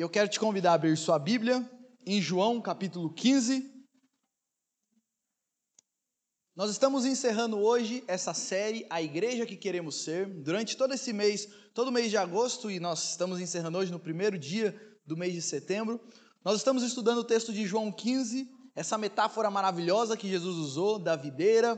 E 0.00 0.02
eu 0.02 0.08
quero 0.08 0.30
te 0.30 0.40
convidar 0.40 0.70
a 0.70 0.74
abrir 0.76 0.96
sua 0.96 1.18
Bíblia 1.18 1.62
em 2.06 2.22
João 2.22 2.58
capítulo 2.58 3.12
15. 3.12 3.70
Nós 6.56 6.70
estamos 6.70 7.04
encerrando 7.04 7.58
hoje 7.58 8.02
essa 8.08 8.32
série, 8.32 8.86
A 8.88 9.02
Igreja 9.02 9.44
que 9.44 9.58
Queremos 9.58 10.02
Ser, 10.02 10.24
durante 10.42 10.74
todo 10.74 10.94
esse 10.94 11.12
mês, 11.12 11.46
todo 11.74 11.92
mês 11.92 12.08
de 12.08 12.16
agosto, 12.16 12.70
e 12.70 12.80
nós 12.80 13.10
estamos 13.10 13.40
encerrando 13.40 13.76
hoje 13.76 13.92
no 13.92 14.00
primeiro 14.00 14.38
dia 14.38 14.74
do 15.04 15.18
mês 15.18 15.34
de 15.34 15.42
setembro. 15.42 16.00
Nós 16.42 16.56
estamos 16.56 16.82
estudando 16.82 17.18
o 17.18 17.24
texto 17.24 17.52
de 17.52 17.66
João 17.66 17.92
15, 17.92 18.48
essa 18.74 18.96
metáfora 18.96 19.50
maravilhosa 19.50 20.16
que 20.16 20.30
Jesus 20.30 20.56
usou 20.56 20.98
da 20.98 21.14
videira 21.14 21.76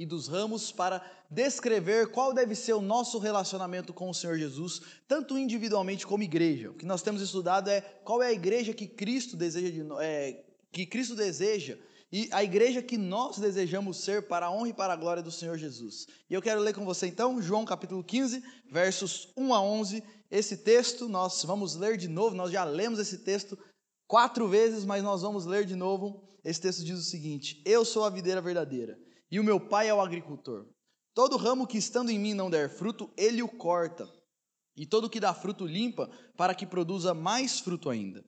e 0.00 0.06
dos 0.06 0.28
ramos 0.28 0.72
para 0.72 1.04
descrever 1.30 2.10
qual 2.10 2.32
deve 2.32 2.54
ser 2.54 2.72
o 2.72 2.80
nosso 2.80 3.18
relacionamento 3.18 3.92
com 3.92 4.08
o 4.08 4.14
Senhor 4.14 4.38
Jesus, 4.38 4.80
tanto 5.06 5.36
individualmente 5.36 6.06
como 6.06 6.22
igreja. 6.22 6.70
O 6.70 6.74
que 6.74 6.86
nós 6.86 7.02
temos 7.02 7.20
estudado 7.20 7.68
é 7.68 7.82
qual 8.02 8.22
é 8.22 8.28
a 8.28 8.32
igreja 8.32 8.72
que 8.72 8.86
Cristo 8.86 9.36
deseja, 9.36 9.70
de, 9.70 9.86
é, 10.00 10.42
que 10.72 10.86
Cristo 10.86 11.14
deseja 11.14 11.76
e 12.10 12.30
a 12.32 12.42
igreja 12.42 12.80
que 12.80 12.96
nós 12.96 13.36
desejamos 13.36 13.98
ser 13.98 14.22
para 14.22 14.46
a 14.46 14.50
honra 14.50 14.70
e 14.70 14.72
para 14.72 14.94
a 14.94 14.96
glória 14.96 15.22
do 15.22 15.30
Senhor 15.30 15.58
Jesus. 15.58 16.06
E 16.30 16.32
eu 16.32 16.40
quero 16.40 16.62
ler 16.62 16.72
com 16.72 16.86
você 16.86 17.06
então 17.06 17.42
João 17.42 17.66
capítulo 17.66 18.02
15, 18.02 18.42
versos 18.72 19.28
1 19.36 19.52
a 19.52 19.60
11. 19.60 20.02
Esse 20.30 20.56
texto 20.56 21.10
nós 21.10 21.44
vamos 21.44 21.76
ler 21.76 21.98
de 21.98 22.08
novo, 22.08 22.34
nós 22.34 22.50
já 22.50 22.64
lemos 22.64 22.98
esse 22.98 23.18
texto 23.18 23.58
quatro 24.06 24.48
vezes, 24.48 24.82
mas 24.82 25.02
nós 25.02 25.20
vamos 25.20 25.44
ler 25.44 25.66
de 25.66 25.76
novo. 25.76 26.24
Esse 26.42 26.62
texto 26.62 26.82
diz 26.82 26.98
o 26.98 27.02
seguinte: 27.02 27.60
Eu 27.66 27.84
sou 27.84 28.02
a 28.02 28.08
videira 28.08 28.40
verdadeira, 28.40 28.98
e 29.30 29.38
o 29.38 29.44
meu 29.44 29.60
pai 29.60 29.88
é 29.88 29.94
o 29.94 30.00
agricultor. 30.00 30.66
Todo 31.14 31.36
ramo 31.36 31.66
que 31.66 31.78
estando 31.78 32.10
em 32.10 32.18
mim 32.18 32.34
não 32.34 32.50
der 32.50 32.68
fruto, 32.68 33.12
ele 33.16 33.42
o 33.42 33.48
corta, 33.48 34.08
e 34.76 34.86
todo 34.86 35.10
que 35.10 35.20
dá 35.20 35.34
fruto 35.34 35.66
limpa, 35.66 36.10
para 36.36 36.54
que 36.54 36.66
produza 36.66 37.12
mais 37.12 37.60
fruto 37.60 37.90
ainda. 37.90 38.24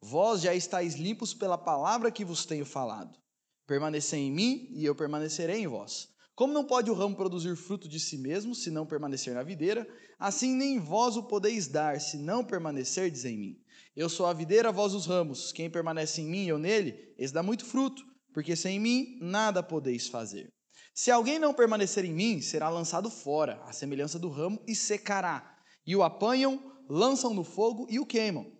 Vós 0.00 0.42
já 0.42 0.54
estáis 0.54 0.96
limpos 0.96 1.32
pela 1.32 1.56
palavra 1.56 2.10
que 2.10 2.24
vos 2.24 2.44
tenho 2.44 2.66
falado. 2.66 3.18
Permanecei 3.66 4.20
em 4.20 4.30
mim, 4.30 4.68
e 4.72 4.84
eu 4.84 4.94
permanecerei 4.94 5.62
em 5.62 5.66
vós. 5.66 6.08
Como 6.34 6.52
não 6.52 6.64
pode 6.64 6.90
o 6.90 6.94
ramo 6.94 7.16
produzir 7.16 7.56
fruto 7.56 7.88
de 7.88 7.98
si 8.00 8.18
mesmo, 8.18 8.54
se 8.54 8.70
não 8.70 8.84
permanecer 8.84 9.34
na 9.34 9.42
videira, 9.42 9.88
assim 10.18 10.54
nem 10.54 10.78
vós 10.78 11.16
o 11.16 11.22
podeis 11.22 11.68
dar, 11.68 12.00
se 12.00 12.18
não 12.18 12.44
permanecerdes 12.44 13.24
em 13.24 13.38
mim. 13.38 13.60
Eu 13.94 14.08
sou 14.08 14.26
a 14.26 14.32
videira, 14.32 14.72
vós 14.72 14.92
os 14.92 15.06
ramos. 15.06 15.52
Quem 15.52 15.70
permanece 15.70 16.20
em 16.20 16.26
mim 16.26 16.44
e 16.44 16.48
eu 16.48 16.58
nele, 16.58 17.14
esse 17.16 17.32
dá 17.32 17.42
muito 17.42 17.64
fruto, 17.64 18.04
porque 18.34 18.54
sem 18.54 18.78
mim 18.78 19.16
nada 19.22 19.62
podeis 19.62 20.08
fazer. 20.08 20.52
Se 20.92 21.10
alguém 21.10 21.38
não 21.38 21.54
permanecer 21.54 22.04
em 22.04 22.12
mim, 22.12 22.42
será 22.42 22.68
lançado 22.68 23.08
fora, 23.08 23.62
à 23.64 23.72
semelhança 23.72 24.18
do 24.18 24.28
ramo, 24.28 24.62
e 24.66 24.74
secará. 24.74 25.56
E 25.86 25.96
o 25.96 26.02
apanham, 26.02 26.60
lançam 26.88 27.32
no 27.32 27.42
fogo 27.42 27.86
e 27.88 27.98
o 27.98 28.04
queimam. 28.04 28.52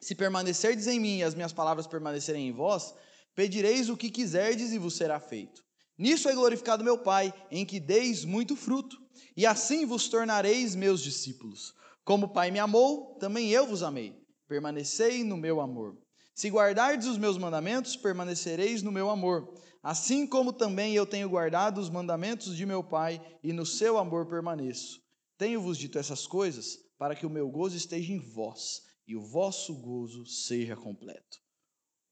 Se 0.00 0.14
permanecerdes 0.14 0.88
em 0.88 0.98
mim 0.98 1.18
e 1.18 1.22
as 1.22 1.34
minhas 1.34 1.52
palavras 1.52 1.86
permanecerem 1.86 2.48
em 2.48 2.52
vós, 2.52 2.92
pedireis 3.34 3.88
o 3.88 3.96
que 3.96 4.10
quiserdes 4.10 4.72
e 4.72 4.78
vos 4.78 4.96
será 4.96 5.20
feito. 5.20 5.62
Nisso 5.96 6.28
é 6.28 6.34
glorificado 6.34 6.82
meu 6.82 6.98
Pai, 6.98 7.32
em 7.50 7.64
que 7.64 7.78
deis 7.78 8.24
muito 8.24 8.56
fruto, 8.56 8.96
e 9.36 9.46
assim 9.46 9.86
vos 9.86 10.08
tornareis 10.08 10.74
meus 10.74 11.00
discípulos. 11.00 11.72
Como 12.04 12.26
o 12.26 12.32
Pai 12.32 12.50
me 12.50 12.58
amou, 12.58 13.16
também 13.20 13.50
eu 13.50 13.66
vos 13.66 13.84
amei 13.84 14.22
permanecei 14.52 15.24
no 15.24 15.38
meu 15.38 15.62
amor. 15.62 15.96
Se 16.34 16.48
guardardes 16.48 17.06
os 17.06 17.18
meus 17.18 17.36
mandamentos, 17.36 17.96
permanecereis 17.96 18.82
no 18.82 18.90
meu 18.90 19.10
amor, 19.10 19.52
assim 19.82 20.26
como 20.26 20.52
também 20.52 20.94
eu 20.94 21.04
tenho 21.04 21.28
guardado 21.28 21.78
os 21.78 21.90
mandamentos 21.90 22.56
de 22.56 22.64
meu 22.64 22.82
Pai, 22.82 23.20
e 23.42 23.52
no 23.52 23.66
seu 23.66 23.98
amor 23.98 24.26
permaneço. 24.26 25.00
Tenho-vos 25.36 25.76
dito 25.76 25.98
essas 25.98 26.26
coisas 26.26 26.78
para 26.96 27.14
que 27.14 27.26
o 27.26 27.30
meu 27.30 27.48
gozo 27.50 27.76
esteja 27.76 28.12
em 28.12 28.18
vós 28.18 28.82
e 29.06 29.16
o 29.16 29.20
vosso 29.20 29.74
gozo 29.74 30.24
seja 30.24 30.76
completo. 30.76 31.38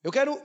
Eu 0.02 0.10
quero 0.10 0.41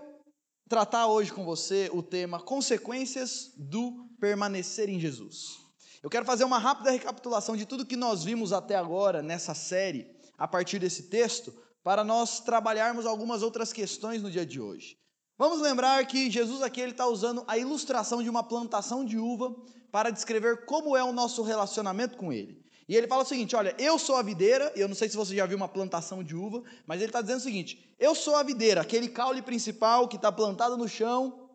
tratar 0.69 1.07
hoje 1.07 1.33
com 1.33 1.43
você 1.43 1.89
o 1.91 2.01
tema 2.01 2.41
consequências 2.41 3.51
do 3.57 4.07
permanecer 4.19 4.89
em 4.89 4.99
Jesus. 4.99 5.57
Eu 6.01 6.09
quero 6.09 6.25
fazer 6.25 6.43
uma 6.43 6.59
rápida 6.59 6.91
recapitulação 6.91 7.57
de 7.57 7.65
tudo 7.65 7.85
que 7.85 7.95
nós 7.95 8.23
vimos 8.23 8.53
até 8.53 8.75
agora 8.75 9.21
nessa 9.23 9.55
série, 9.55 10.07
a 10.37 10.47
partir 10.47 10.77
desse 10.77 11.09
texto, 11.09 11.51
para 11.85 12.03
nós 12.03 12.39
trabalharmos 12.39 13.05
algumas 13.05 13.43
outras 13.43 13.71
questões 13.71 14.23
no 14.23 14.31
dia 14.31 14.43
de 14.43 14.59
hoje. 14.59 14.97
Vamos 15.37 15.61
lembrar 15.61 16.03
que 16.07 16.31
Jesus 16.31 16.63
aqui 16.63 16.81
está 16.81 17.05
usando 17.05 17.43
a 17.47 17.59
ilustração 17.59 18.23
de 18.23 18.29
uma 18.29 18.41
plantação 18.41 19.05
de 19.05 19.19
uva 19.19 19.55
para 19.91 20.09
descrever 20.09 20.65
como 20.65 20.97
é 20.97 21.03
o 21.03 21.13
nosso 21.13 21.43
relacionamento 21.43 22.17
com 22.17 22.33
ele. 22.33 22.59
E 22.89 22.95
ele 22.95 23.07
fala 23.07 23.21
o 23.21 23.25
seguinte: 23.25 23.55
olha, 23.55 23.75
eu 23.77 23.99
sou 23.99 24.15
a 24.15 24.23
videira, 24.23 24.73
eu 24.75 24.87
não 24.87 24.95
sei 24.95 25.07
se 25.07 25.15
você 25.15 25.35
já 25.35 25.45
viu 25.45 25.57
uma 25.57 25.67
plantação 25.67 26.23
de 26.23 26.35
uva, 26.35 26.63
mas 26.87 27.01
ele 27.01 27.09
está 27.09 27.21
dizendo 27.21 27.37
o 27.37 27.43
seguinte: 27.43 27.95
eu 27.99 28.15
sou 28.15 28.35
a 28.35 28.41
videira, 28.41 28.81
aquele 28.81 29.07
caule 29.07 29.43
principal 29.43 30.07
que 30.07 30.15
está 30.15 30.31
plantado 30.31 30.75
no 30.75 30.89
chão 30.89 31.51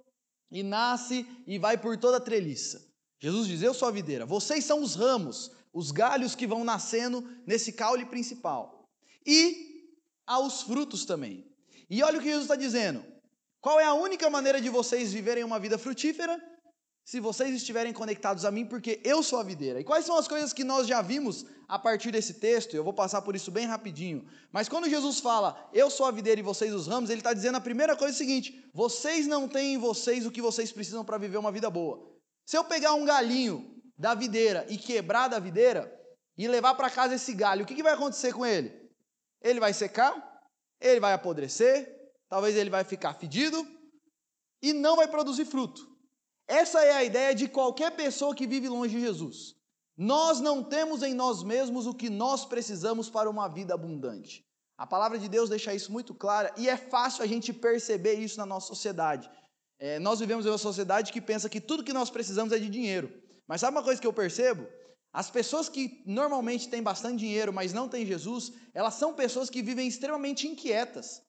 e 0.49 0.63
nasce 0.63 1.27
e 1.45 1.59
vai 1.59 1.77
por 1.77 1.97
toda 1.99 2.19
a 2.19 2.21
treliça. 2.21 2.81
Jesus 3.19 3.49
diz: 3.49 3.63
Eu 3.63 3.75
sou 3.75 3.89
a 3.89 3.93
videira, 3.93 4.25
vocês 4.25 4.65
são 4.65 4.81
os 4.81 4.95
ramos, 4.95 5.51
os 5.73 5.91
galhos 5.91 6.37
que 6.37 6.47
vão 6.47 6.63
nascendo 6.63 7.29
nesse 7.45 7.73
caule 7.73 8.07
principal. 8.07 8.85
E 9.27 9.70
aos 10.31 10.63
frutos 10.63 11.05
também. 11.05 11.45
E 11.91 12.05
olha 12.05 12.19
o 12.19 12.23
que 12.23 12.29
Jesus 12.29 12.45
está 12.45 12.55
dizendo. 12.55 13.05
Qual 13.61 13.81
é 13.81 13.85
a 13.85 13.95
única 13.95 14.31
maneira 14.31 14.61
de 14.61 14.69
vocês 14.69 15.13
viverem 15.13 15.43
uma 15.43 15.59
vida 15.59 15.77
frutífera? 15.77 16.41
Se 17.05 17.19
vocês 17.19 17.53
estiverem 17.53 17.93
conectados 17.93 18.45
a 18.45 18.51
mim, 18.53 18.65
porque 18.65 19.01
eu 19.03 19.25
sou 19.25 19.41
a 19.41 19.43
videira. 19.43 19.81
E 19.81 19.85
quais 19.85 20.05
são 20.05 20.17
as 20.17 20.29
coisas 20.29 20.53
que 20.53 20.63
nós 20.63 20.87
já 20.87 21.03
vimos 21.03 21.45
a 21.67 21.77
partir 21.77 22.13
desse 22.13 22.35
texto? 22.35 22.75
Eu 22.75 22.85
vou 22.85 22.93
passar 22.93 23.23
por 23.23 23.35
isso 23.35 23.51
bem 23.51 23.67
rapidinho. 23.67 24.25
Mas 24.53 24.69
quando 24.69 24.89
Jesus 24.89 25.19
fala, 25.19 25.69
eu 25.75 25.91
sou 25.91 26.07
a 26.07 26.13
videira 26.13 26.39
e 26.39 26.45
vocês 26.45 26.73
os 26.73 26.87
ramos, 26.87 27.11
ele 27.11 27.21
está 27.21 27.33
dizendo 27.33 27.57
a 27.57 27.61
primeira 27.61 27.97
coisa 27.97 28.15
é 28.15 28.17
o 28.17 28.19
seguinte: 28.19 28.71
vocês 28.73 29.27
não 29.27 29.49
têm 29.49 29.75
em 29.75 29.79
vocês 29.79 30.25
o 30.25 30.31
que 30.31 30.41
vocês 30.41 30.71
precisam 30.71 31.05
para 31.05 31.19
viver 31.19 31.39
uma 31.39 31.51
vida 31.51 31.69
boa. 31.69 32.09
Se 32.47 32.57
eu 32.57 32.63
pegar 32.63 32.95
um 32.95 33.05
galinho 33.05 33.83
da 33.99 34.15
videira 34.15 34.65
e 34.69 34.79
quebrar 34.79 35.27
da 35.27 35.41
videira 35.41 35.93
e 36.39 36.47
levar 36.47 36.75
para 36.77 36.89
casa 36.89 37.17
esse 37.17 37.35
galho, 37.35 37.65
o 37.65 37.67
que, 37.67 37.75
que 37.75 37.83
vai 37.83 37.95
acontecer 37.95 38.33
com 38.33 38.47
ele? 38.47 38.80
Ele 39.43 39.61
vai 39.61 39.73
secar, 39.73 40.43
ele 40.81 41.01
vai 41.01 41.13
apodrecer, 41.13 41.89
talvez 42.29 42.57
ele 42.57 42.71
vai 42.71 42.85
ficar 42.85 43.15
fedido 43.15 43.67
e 44.63 44.73
não 44.73 44.97
vai 44.97 45.09
produzir 45.09 45.45
fruto. 45.45 45.89
Essa 46.47 46.85
é 46.85 46.93
a 46.93 47.05
ideia 47.05 47.35
de 47.35 47.49
qualquer 47.49 47.93
pessoa 47.93 48.35
que 48.35 48.47
vive 48.47 48.69
longe 48.69 48.95
de 48.97 49.01
Jesus. 49.01 49.55
Nós 49.97 50.41
não 50.41 50.65
temos 50.65 51.03
em 51.03 51.15
nós 51.15 51.43
mesmos 51.43 51.87
o 51.87 51.95
que 51.95 52.11
nós 52.11 52.45
precisamos 52.45 53.11
para 53.11 53.29
uma 53.29 53.49
vida 53.49 53.75
abundante. 53.75 54.45
A 54.77 54.87
palavra 54.87 55.19
de 55.19 55.29
Deus 55.29 55.51
deixa 55.51 55.75
isso 55.75 55.93
muito 55.93 56.15
clara 56.15 56.53
e 56.57 56.69
é 56.69 56.77
fácil 56.77 57.23
a 57.23 57.27
gente 57.27 57.53
perceber 57.53 58.15
isso 58.15 58.39
na 58.39 58.47
nossa 58.47 58.69
sociedade. 58.69 59.31
É, 59.79 59.99
nós 59.99 60.21
vivemos 60.21 60.47
em 60.47 60.49
uma 60.49 60.59
sociedade 60.59 61.13
que 61.13 61.21
pensa 61.21 61.49
que 61.49 61.61
tudo 61.61 61.85
que 61.85 61.93
nós 61.93 62.11
precisamos 62.11 62.53
é 62.53 62.59
de 62.59 62.69
dinheiro. 62.69 63.13
Mas 63.47 63.61
sabe 63.61 63.77
uma 63.77 63.83
coisa 63.83 64.01
que 64.01 64.07
eu 64.07 64.13
percebo? 64.13 64.67
As 65.13 65.31
pessoas 65.31 65.69
que 65.69 66.03
normalmente 66.07 66.69
têm 66.69 66.83
bastante 66.83 67.19
dinheiro, 67.19 67.53
mas 67.53 67.73
não 67.73 67.89
têm 67.89 68.07
Jesus, 68.07 68.53
elas 68.73 68.95
são 68.95 69.13
pessoas 69.13 69.51
que 69.51 69.63
vivem 69.63 69.89
extremamente 69.89 70.47
inquietas. 70.47 71.21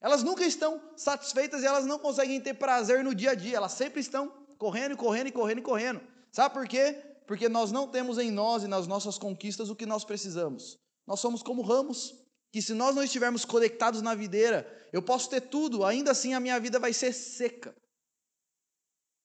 Elas 0.00 0.22
nunca 0.22 0.44
estão 0.44 0.80
satisfeitas 0.96 1.62
e 1.62 1.66
elas 1.66 1.86
não 1.86 1.98
conseguem 1.98 2.40
ter 2.40 2.54
prazer 2.54 3.02
no 3.04 3.14
dia 3.14 3.32
a 3.32 3.34
dia. 3.34 3.56
Elas 3.56 3.72
sempre 3.72 4.00
estão 4.00 4.28
correndo, 4.58 4.96
correndo, 4.96 5.32
correndo 5.32 5.58
e 5.58 5.62
correndo. 5.62 6.00
Sabe 6.32 6.54
por 6.54 6.66
quê? 6.66 6.94
Porque 7.26 7.48
nós 7.48 7.70
não 7.70 7.88
temos 7.88 8.18
em 8.18 8.30
nós 8.30 8.62
e 8.64 8.68
nas 8.68 8.86
nossas 8.86 9.18
conquistas 9.18 9.70
o 9.70 9.76
que 9.76 9.86
nós 9.86 10.04
precisamos. 10.04 10.78
Nós 11.06 11.20
somos 11.20 11.42
como 11.42 11.62
ramos, 11.62 12.14
que 12.52 12.60
se 12.60 12.74
nós 12.74 12.94
não 12.94 13.02
estivermos 13.02 13.44
conectados 13.44 14.02
na 14.02 14.14
videira, 14.14 14.66
eu 14.92 15.02
posso 15.02 15.28
ter 15.30 15.42
tudo, 15.42 15.84
ainda 15.84 16.10
assim 16.10 16.34
a 16.34 16.40
minha 16.40 16.58
vida 16.58 16.78
vai 16.78 16.92
ser 16.92 17.12
seca. 17.12 17.74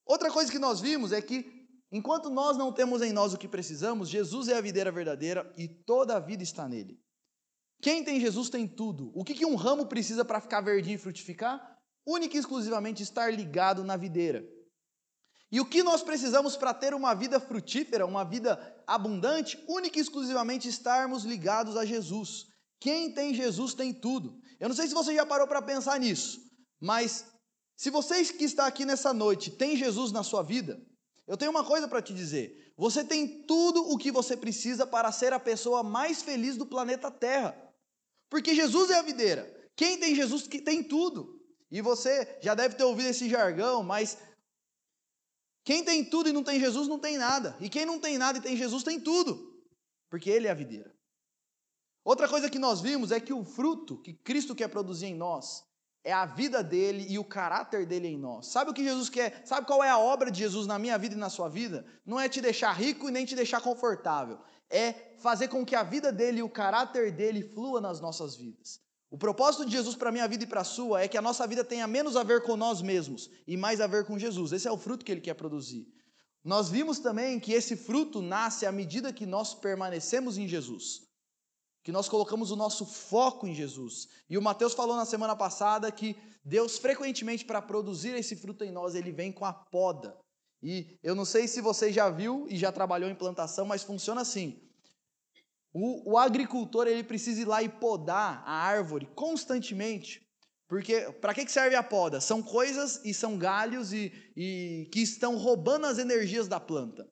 Outra 0.04 0.30
coisa 0.30 0.52
que 0.52 0.58
nós 0.58 0.80
vimos 0.80 1.12
é 1.12 1.22
que 1.22 1.63
Enquanto 1.94 2.28
nós 2.28 2.56
não 2.56 2.72
temos 2.72 3.02
em 3.02 3.12
nós 3.12 3.32
o 3.32 3.38
que 3.38 3.46
precisamos, 3.46 4.08
Jesus 4.08 4.48
é 4.48 4.56
a 4.56 4.60
videira 4.60 4.90
verdadeira 4.90 5.54
e 5.56 5.68
toda 5.68 6.16
a 6.16 6.18
vida 6.18 6.42
está 6.42 6.68
nele. 6.68 6.98
Quem 7.80 8.02
tem 8.02 8.18
Jesus 8.18 8.50
tem 8.50 8.66
tudo. 8.66 9.12
O 9.14 9.22
que, 9.22 9.46
um 9.46 9.54
ramo 9.54 9.86
precisa 9.86 10.24
para 10.24 10.40
ficar 10.40 10.60
verdinho 10.60 10.96
e 10.96 10.98
frutificar? 10.98 11.62
Única 12.04 12.36
e 12.36 12.40
exclusivamente 12.40 13.00
estar 13.00 13.32
ligado 13.32 13.84
na 13.84 13.96
videira. 13.96 14.44
E 15.52 15.60
o 15.60 15.64
que 15.64 15.84
nós 15.84 16.02
precisamos 16.02 16.56
para 16.56 16.74
ter 16.74 16.94
uma 16.94 17.14
vida 17.14 17.38
frutífera, 17.38 18.04
uma 18.04 18.24
vida 18.24 18.58
abundante? 18.88 19.56
Única 19.68 19.96
e 19.96 20.02
exclusivamente 20.02 20.66
estarmos 20.66 21.22
ligados 21.22 21.76
a 21.76 21.84
Jesus. 21.84 22.46
Quem 22.80 23.14
tem 23.14 23.32
Jesus 23.32 23.72
tem 23.72 23.94
tudo. 23.94 24.36
Eu 24.58 24.68
não 24.68 24.74
sei 24.74 24.88
se 24.88 24.94
você 24.94 25.14
já 25.14 25.24
parou 25.24 25.46
para 25.46 25.62
pensar 25.62 26.00
nisso, 26.00 26.40
mas 26.80 27.24
se 27.76 27.88
você 27.88 28.24
que 28.24 28.42
está 28.42 28.66
aqui 28.66 28.84
nessa 28.84 29.14
noite 29.14 29.52
tem 29.52 29.76
Jesus 29.76 30.10
na 30.10 30.24
sua 30.24 30.42
vida, 30.42 30.76
eu 31.26 31.36
tenho 31.36 31.50
uma 31.50 31.64
coisa 31.64 31.88
para 31.88 32.02
te 32.02 32.12
dizer. 32.12 32.72
Você 32.76 33.04
tem 33.04 33.44
tudo 33.44 33.82
o 33.88 33.96
que 33.96 34.10
você 34.10 34.36
precisa 34.36 34.86
para 34.86 35.10
ser 35.10 35.32
a 35.32 35.40
pessoa 35.40 35.82
mais 35.82 36.22
feliz 36.22 36.56
do 36.56 36.66
planeta 36.66 37.10
Terra. 37.10 37.56
Porque 38.28 38.54
Jesus 38.54 38.90
é 38.90 38.98
a 38.98 39.02
videira. 39.02 39.50
Quem 39.76 39.98
tem 39.98 40.14
Jesus 40.14 40.46
que 40.46 40.60
tem 40.60 40.82
tudo. 40.82 41.40
E 41.70 41.80
você 41.80 42.38
já 42.42 42.54
deve 42.54 42.74
ter 42.76 42.84
ouvido 42.84 43.08
esse 43.08 43.28
jargão, 43.28 43.82
mas 43.82 44.18
quem 45.64 45.82
tem 45.82 46.04
tudo 46.04 46.28
e 46.28 46.32
não 46.32 46.44
tem 46.44 46.60
Jesus 46.60 46.86
não 46.86 46.98
tem 46.98 47.16
nada. 47.16 47.56
E 47.60 47.70
quem 47.70 47.86
não 47.86 47.98
tem 47.98 48.18
nada 48.18 48.38
e 48.38 48.42
tem 48.42 48.56
Jesus 48.56 48.82
tem 48.82 49.00
tudo. 49.00 49.64
Porque 50.10 50.28
ele 50.28 50.46
é 50.46 50.50
a 50.50 50.54
videira. 50.54 50.94
Outra 52.04 52.28
coisa 52.28 52.50
que 52.50 52.58
nós 52.58 52.82
vimos 52.82 53.10
é 53.10 53.18
que 53.18 53.32
o 53.32 53.44
fruto 53.44 54.00
que 54.02 54.12
Cristo 54.12 54.54
quer 54.54 54.68
produzir 54.68 55.06
em 55.06 55.14
nós 55.14 55.64
é 56.04 56.12
a 56.12 56.26
vida 56.26 56.62
dele 56.62 57.06
e 57.08 57.18
o 57.18 57.24
caráter 57.24 57.86
dele 57.86 58.08
em 58.08 58.18
nós. 58.18 58.48
Sabe 58.48 58.70
o 58.70 58.74
que 58.74 58.84
Jesus 58.84 59.08
quer? 59.08 59.40
Sabe 59.46 59.66
qual 59.66 59.82
é 59.82 59.88
a 59.88 59.98
obra 59.98 60.30
de 60.30 60.38
Jesus 60.38 60.66
na 60.66 60.78
minha 60.78 60.98
vida 60.98 61.14
e 61.14 61.18
na 61.18 61.30
sua 61.30 61.48
vida? 61.48 61.84
Não 62.04 62.20
é 62.20 62.28
te 62.28 62.42
deixar 62.42 62.72
rico 62.72 63.08
e 63.08 63.12
nem 63.12 63.24
te 63.24 63.34
deixar 63.34 63.62
confortável. 63.62 64.38
É 64.68 64.92
fazer 65.18 65.48
com 65.48 65.64
que 65.64 65.74
a 65.74 65.82
vida 65.82 66.12
dele 66.12 66.40
e 66.40 66.42
o 66.42 66.48
caráter 66.48 67.10
dele 67.10 67.42
flua 67.42 67.80
nas 67.80 68.02
nossas 68.02 68.36
vidas. 68.36 68.80
O 69.10 69.16
propósito 69.16 69.64
de 69.64 69.72
Jesus 69.72 69.96
para 69.96 70.10
a 70.10 70.12
minha 70.12 70.28
vida 70.28 70.44
e 70.44 70.46
para 70.46 70.60
a 70.60 70.64
sua 70.64 71.00
é 71.00 71.08
que 71.08 71.16
a 71.16 71.22
nossa 71.22 71.46
vida 71.46 71.64
tenha 71.64 71.86
menos 71.86 72.16
a 72.16 72.22
ver 72.22 72.42
com 72.42 72.54
nós 72.54 72.82
mesmos 72.82 73.30
e 73.46 73.56
mais 73.56 73.80
a 73.80 73.86
ver 73.86 74.04
com 74.04 74.18
Jesus. 74.18 74.52
Esse 74.52 74.68
é 74.68 74.72
o 74.72 74.76
fruto 74.76 75.04
que 75.04 75.12
ele 75.12 75.22
quer 75.22 75.34
produzir. 75.34 75.88
Nós 76.44 76.68
vimos 76.68 76.98
também 76.98 77.40
que 77.40 77.54
esse 77.54 77.76
fruto 77.76 78.20
nasce 78.20 78.66
à 78.66 78.72
medida 78.72 79.12
que 79.12 79.24
nós 79.24 79.54
permanecemos 79.54 80.36
em 80.36 80.46
Jesus 80.46 81.03
que 81.84 81.92
nós 81.92 82.08
colocamos 82.08 82.50
o 82.50 82.56
nosso 82.56 82.86
foco 82.86 83.46
em 83.46 83.54
Jesus. 83.54 84.08
E 84.28 84.38
o 84.38 84.42
Mateus 84.42 84.72
falou 84.72 84.96
na 84.96 85.04
semana 85.04 85.36
passada 85.36 85.92
que 85.92 86.16
Deus, 86.42 86.78
frequentemente, 86.78 87.44
para 87.44 87.60
produzir 87.60 88.14
esse 88.14 88.34
fruto 88.34 88.64
em 88.64 88.72
nós, 88.72 88.94
ele 88.94 89.12
vem 89.12 89.30
com 89.30 89.44
a 89.44 89.52
poda. 89.52 90.16
E 90.62 90.98
eu 91.02 91.14
não 91.14 91.26
sei 91.26 91.46
se 91.46 91.60
você 91.60 91.92
já 91.92 92.08
viu 92.08 92.46
e 92.48 92.56
já 92.56 92.72
trabalhou 92.72 93.10
em 93.10 93.14
plantação, 93.14 93.66
mas 93.66 93.82
funciona 93.82 94.22
assim. 94.22 94.58
O, 95.74 96.12
o 96.12 96.18
agricultor 96.18 96.86
ele 96.86 97.04
precisa 97.04 97.42
ir 97.42 97.44
lá 97.44 97.62
e 97.62 97.68
podar 97.68 98.42
a 98.46 98.52
árvore 98.52 99.06
constantemente, 99.14 100.26
porque 100.66 101.12
para 101.20 101.34
que 101.34 101.46
serve 101.50 101.76
a 101.76 101.82
poda? 101.82 102.18
São 102.18 102.42
coisas 102.42 103.04
e 103.04 103.12
são 103.12 103.36
galhos 103.36 103.92
e, 103.92 104.10
e 104.34 104.88
que 104.90 105.00
estão 105.00 105.36
roubando 105.36 105.84
as 105.84 105.98
energias 105.98 106.48
da 106.48 106.58
planta. 106.58 107.06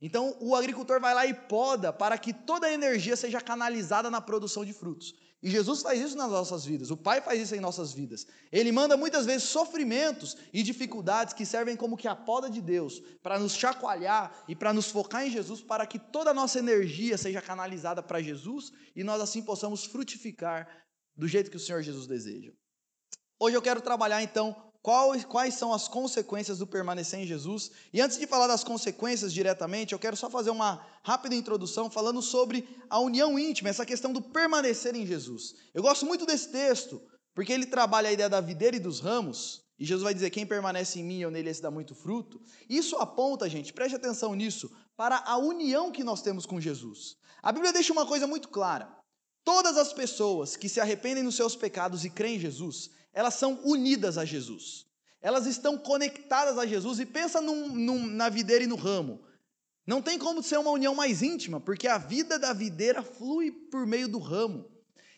Então, 0.00 0.36
o 0.40 0.54
agricultor 0.54 1.00
vai 1.00 1.14
lá 1.14 1.26
e 1.26 1.32
poda 1.32 1.92
para 1.92 2.18
que 2.18 2.32
toda 2.32 2.66
a 2.66 2.72
energia 2.72 3.16
seja 3.16 3.40
canalizada 3.40 4.10
na 4.10 4.20
produção 4.20 4.64
de 4.64 4.72
frutos. 4.72 5.14
E 5.44 5.50
Jesus 5.50 5.82
faz 5.82 6.00
isso 6.00 6.16
nas 6.16 6.30
nossas 6.30 6.64
vidas, 6.64 6.90
o 6.90 6.96
Pai 6.96 7.20
faz 7.20 7.38
isso 7.38 7.54
em 7.54 7.60
nossas 7.60 7.92
vidas. 7.92 8.26
Ele 8.50 8.72
manda 8.72 8.96
muitas 8.96 9.26
vezes 9.26 9.42
sofrimentos 9.42 10.34
e 10.54 10.62
dificuldades 10.62 11.34
que 11.34 11.44
servem 11.44 11.76
como 11.76 11.98
que 11.98 12.08
a 12.08 12.16
poda 12.16 12.48
de 12.48 12.62
Deus 12.62 12.98
para 13.22 13.38
nos 13.38 13.54
chacoalhar 13.54 14.34
e 14.48 14.56
para 14.56 14.72
nos 14.72 14.90
focar 14.90 15.26
em 15.26 15.30
Jesus, 15.30 15.60
para 15.60 15.86
que 15.86 15.98
toda 15.98 16.30
a 16.30 16.34
nossa 16.34 16.58
energia 16.58 17.18
seja 17.18 17.42
canalizada 17.42 18.02
para 18.02 18.22
Jesus 18.22 18.72
e 18.96 19.04
nós 19.04 19.20
assim 19.20 19.42
possamos 19.42 19.84
frutificar 19.84 20.66
do 21.14 21.28
jeito 21.28 21.50
que 21.50 21.58
o 21.58 21.60
Senhor 21.60 21.82
Jesus 21.82 22.06
deseja. 22.06 22.50
Hoje 23.38 23.54
eu 23.54 23.62
quero 23.62 23.82
trabalhar 23.82 24.22
então 24.22 24.72
Quais, 24.84 25.54
são 25.54 25.72
as 25.72 25.88
consequências 25.88 26.58
do 26.58 26.66
permanecer 26.66 27.18
em 27.18 27.26
Jesus? 27.26 27.70
E 27.90 28.02
antes 28.02 28.18
de 28.18 28.26
falar 28.26 28.46
das 28.46 28.62
consequências 28.62 29.32
diretamente, 29.32 29.94
eu 29.94 29.98
quero 29.98 30.14
só 30.14 30.28
fazer 30.28 30.50
uma 30.50 30.84
rápida 31.02 31.34
introdução 31.34 31.90
falando 31.90 32.20
sobre 32.20 32.68
a 32.90 32.98
união 32.98 33.38
íntima, 33.38 33.70
essa 33.70 33.86
questão 33.86 34.12
do 34.12 34.20
permanecer 34.20 34.94
em 34.94 35.06
Jesus. 35.06 35.54
Eu 35.72 35.80
gosto 35.80 36.04
muito 36.04 36.26
desse 36.26 36.50
texto, 36.50 37.00
porque 37.34 37.50
ele 37.50 37.64
trabalha 37.64 38.10
a 38.10 38.12
ideia 38.12 38.28
da 38.28 38.42
videira 38.42 38.76
e 38.76 38.78
dos 38.78 39.00
ramos, 39.00 39.64
e 39.78 39.86
Jesus 39.86 40.04
vai 40.04 40.12
dizer: 40.12 40.28
Quem 40.28 40.44
permanece 40.44 41.00
em 41.00 41.02
mim, 41.02 41.20
eu 41.20 41.30
nele 41.30 41.48
esse 41.48 41.62
dá 41.62 41.70
muito 41.70 41.94
fruto. 41.94 42.38
Isso 42.68 42.96
aponta, 42.96 43.48
gente, 43.48 43.72
preste 43.72 43.96
atenção 43.96 44.34
nisso, 44.34 44.70
para 44.94 45.16
a 45.24 45.38
união 45.38 45.90
que 45.90 46.04
nós 46.04 46.20
temos 46.20 46.44
com 46.44 46.60
Jesus. 46.60 47.16
A 47.42 47.50
Bíblia 47.50 47.72
deixa 47.72 47.90
uma 47.90 48.04
coisa 48.04 48.26
muito 48.26 48.50
clara: 48.50 48.94
todas 49.44 49.76
as 49.76 49.92
pessoas 49.92 50.56
que 50.56 50.68
se 50.68 50.80
arrependem 50.80 51.22
dos 51.22 51.36
seus 51.36 51.54
pecados 51.54 52.04
e 52.04 52.10
creem 52.10 52.36
em 52.36 52.40
Jesus, 52.40 52.90
elas 53.12 53.34
são 53.34 53.60
unidas 53.62 54.18
a 54.18 54.24
Jesus. 54.24 54.86
Elas 55.20 55.46
estão 55.46 55.78
conectadas 55.78 56.58
a 56.58 56.66
Jesus 56.66 56.98
e 56.98 57.06
pensa 57.06 57.40
num, 57.40 57.68
num, 57.68 58.06
na 58.06 58.28
videira 58.28 58.64
e 58.64 58.66
no 58.66 58.76
ramo. 58.76 59.20
Não 59.86 60.02
tem 60.02 60.18
como 60.18 60.42
ser 60.42 60.58
uma 60.58 60.70
união 60.70 60.94
mais 60.94 61.22
íntima, 61.22 61.60
porque 61.60 61.86
a 61.86 61.98
vida 61.98 62.38
da 62.38 62.52
videira 62.52 63.02
flui 63.02 63.50
por 63.50 63.86
meio 63.86 64.08
do 64.08 64.18
ramo. 64.18 64.70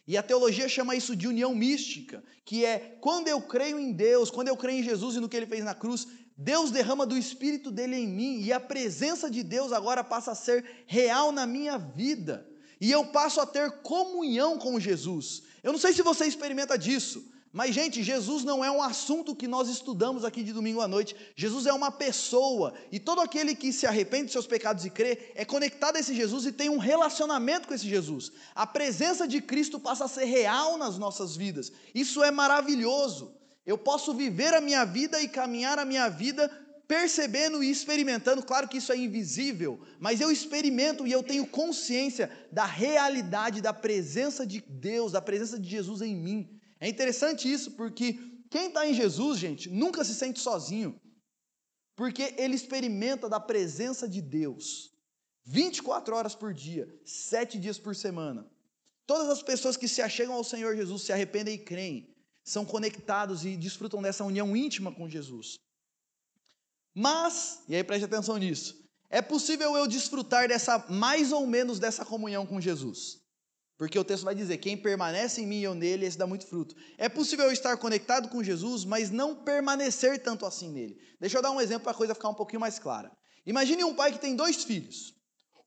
E 0.07 0.17
a 0.17 0.23
teologia 0.23 0.69
chama 0.69 0.95
isso 0.95 1.17
de 1.17 1.27
união 1.27 1.55
mística, 1.55 2.23
que 2.45 2.65
é 2.65 2.97
quando 3.01 3.27
eu 3.27 3.43
creio 3.43 3.79
em 3.79 3.93
Deus, 3.93 4.31
quando 4.31 4.49
eu 4.49 4.57
creio 4.57 4.81
em 4.81 4.85
Jesus 4.85 5.17
e 5.17 5.21
no 5.21 5.29
que 5.29 5.37
ele 5.37 5.47
fez 5.47 5.65
na 5.65 5.75
cruz, 5.75 6.07
Deus 6.37 6.71
derrama 6.71 7.07
do 7.07 7.17
espírito 7.17 7.71
dele 7.71 7.97
em 7.97 8.07
mim 8.07 8.41
e 8.41 8.53
a 8.53 8.61
presença 8.61 9.31
de 9.31 9.43
Deus 9.43 9.73
agora 9.73 10.05
passa 10.05 10.33
a 10.33 10.37
ser 10.37 10.85
real 10.87 11.33
na 11.33 11.47
minha 11.47 11.79
vida. 11.79 12.47
E 12.81 12.91
eu 12.91 13.07
passo 13.07 13.41
a 13.41 13.47
ter 13.47 13.71
comunhão 13.83 14.59
com 14.59 14.79
Jesus. 14.79 15.43
Eu 15.63 15.73
não 15.73 15.79
sei 15.79 15.93
se 15.93 16.03
você 16.03 16.27
experimenta 16.27 16.79
disso, 16.79 17.25
mas, 17.57 17.75
gente, 17.75 18.03
Jesus 18.03 18.45
não 18.45 18.63
é 18.63 18.71
um 18.71 18.83
assunto 18.83 19.35
que 19.35 19.49
nós 19.49 19.67
estudamos 19.71 20.27
aqui 20.27 20.43
de 20.43 20.53
domingo 20.53 20.83
à 20.83 20.87
noite. 20.87 21.17
Jesus 21.35 21.65
é 21.65 21.73
uma 21.73 21.91
pessoa. 21.91 22.75
E 22.93 23.01
todo 23.01 23.23
aquele 23.23 23.55
que 23.55 23.73
se 23.73 23.87
arrepende 23.87 24.25
dos 24.25 24.33
seus 24.33 24.47
pecados 24.47 24.85
e 24.85 24.91
crê 24.91 25.33
é 25.35 25.43
conectado 25.43 25.97
a 25.97 26.01
esse 26.01 26.15
Jesus 26.15 26.45
e 26.45 26.53
tem 26.53 26.69
um 26.69 26.77
relacionamento 26.77 27.67
com 27.67 27.73
esse 27.73 27.89
Jesus. 27.89 28.31
A 28.55 28.67
presença 28.67 29.27
de 29.27 29.41
Cristo 29.41 29.81
passa 29.81 30.05
a 30.05 30.09
ser 30.09 30.27
real 30.27 30.77
nas 30.77 30.99
nossas 30.99 31.35
vidas. 31.35 31.73
Isso 31.95 32.23
é 32.23 32.31
maravilhoso. 32.31 33.33
Eu 33.65 33.79
posso 33.79 34.13
viver 34.13 34.53
a 34.53 34.61
minha 34.61 34.85
vida 34.85 35.19
e 35.23 35.27
caminhar 35.27 35.79
a 35.79 35.85
minha 35.87 36.11
vida 36.11 36.51
percebendo 36.89 37.63
e 37.63 37.71
experimentando, 37.71 38.43
claro 38.43 38.69
que 38.69 38.79
isso 38.79 38.93
é 38.93 38.97
invisível, 38.97 39.81
mas 39.99 40.21
eu 40.21 40.31
experimento 40.31 41.07
e 41.07 41.13
eu 41.13 41.23
tenho 41.23 41.47
consciência 41.47 42.31
da 42.53 42.65
realidade 42.65 43.61
da 43.61 43.73
presença 43.73 44.47
de 44.47 44.61
Deus, 44.61 45.13
da 45.13 45.21
presença 45.21 45.59
de 45.59 45.69
Jesus 45.69 46.01
em 46.01 46.15
mim. 46.15 46.61
É 46.79 46.89
interessante 46.89 47.51
isso, 47.51 47.73
porque 47.73 48.19
quem 48.51 48.69
está 48.69 48.87
em 48.87 48.95
Jesus, 48.95 49.39
gente, 49.39 49.69
nunca 49.69 50.05
se 50.05 50.15
sente 50.15 50.39
sozinho, 50.39 51.01
porque 51.97 52.35
ele 52.37 52.55
experimenta 52.55 53.29
da 53.29 53.41
presença 53.41 54.09
de 54.09 54.21
Deus 54.21 54.95
24 55.45 56.15
horas 56.15 56.35
por 56.35 56.53
dia, 56.53 56.89
sete 57.05 57.59
dias 57.59 57.79
por 57.79 57.95
semana. 57.95 58.47
Todas 59.07 59.29
as 59.29 59.43
pessoas 59.43 59.77
que 59.77 59.87
se 59.87 60.03
achegam 60.03 60.35
ao 60.35 60.43
Senhor 60.43 60.75
Jesus, 60.75 61.03
se 61.03 61.13
arrependem 61.13 61.55
e 61.55 61.59
creem, 61.59 62.13
são 62.45 62.65
conectados 62.65 63.45
e 63.45 63.57
desfrutam 63.57 64.03
dessa 64.03 64.25
união 64.25 64.57
íntima 64.57 64.93
com 64.93 65.09
Jesus. 65.09 65.57
Mas, 66.99 67.63
e 67.69 67.77
aí 67.77 67.85
preste 67.85 68.07
atenção 68.07 68.39
nisso, 68.39 68.75
é 69.11 69.21
possível 69.21 69.77
eu 69.77 69.87
desfrutar 69.87 70.49
dessa, 70.49 70.83
mais 70.89 71.31
ou 71.31 71.47
menos 71.47 71.79
dessa 71.79 72.07
comunhão 72.07 72.47
com 72.47 72.59
Jesus. 72.59 73.19
Porque 73.77 73.99
o 73.99 74.05
texto 74.05 74.25
vai 74.25 74.35
dizer: 74.35 74.57
quem 74.57 74.79
permanece 74.79 75.43
em 75.43 75.47
mim 75.47 75.59
e 75.59 75.65
eu 75.65 75.75
nele, 75.75 76.07
esse 76.07 76.17
dá 76.17 76.27
muito 76.27 76.47
fruto. 76.47 76.75
É 76.97 77.07
possível 77.07 77.45
eu 77.45 77.53
estar 77.53 77.77
conectado 77.77 78.31
com 78.31 78.43
Jesus, 78.43 78.87
mas 78.87 79.11
não 79.11 79.45
permanecer 79.45 80.23
tanto 80.23 80.47
assim 80.47 80.73
nele. 80.73 80.97
Deixa 81.21 81.37
eu 81.37 81.43
dar 81.43 81.51
um 81.51 81.61
exemplo 81.61 81.83
para 81.83 81.93
a 81.93 81.95
coisa 81.95 82.15
ficar 82.15 82.31
um 82.31 82.35
pouquinho 82.35 82.61
mais 82.61 82.79
clara. 82.79 83.13
Imagine 83.45 83.85
um 83.85 83.95
pai 83.95 84.13
que 84.13 84.19
tem 84.19 84.35
dois 84.35 84.65
filhos. 84.65 85.15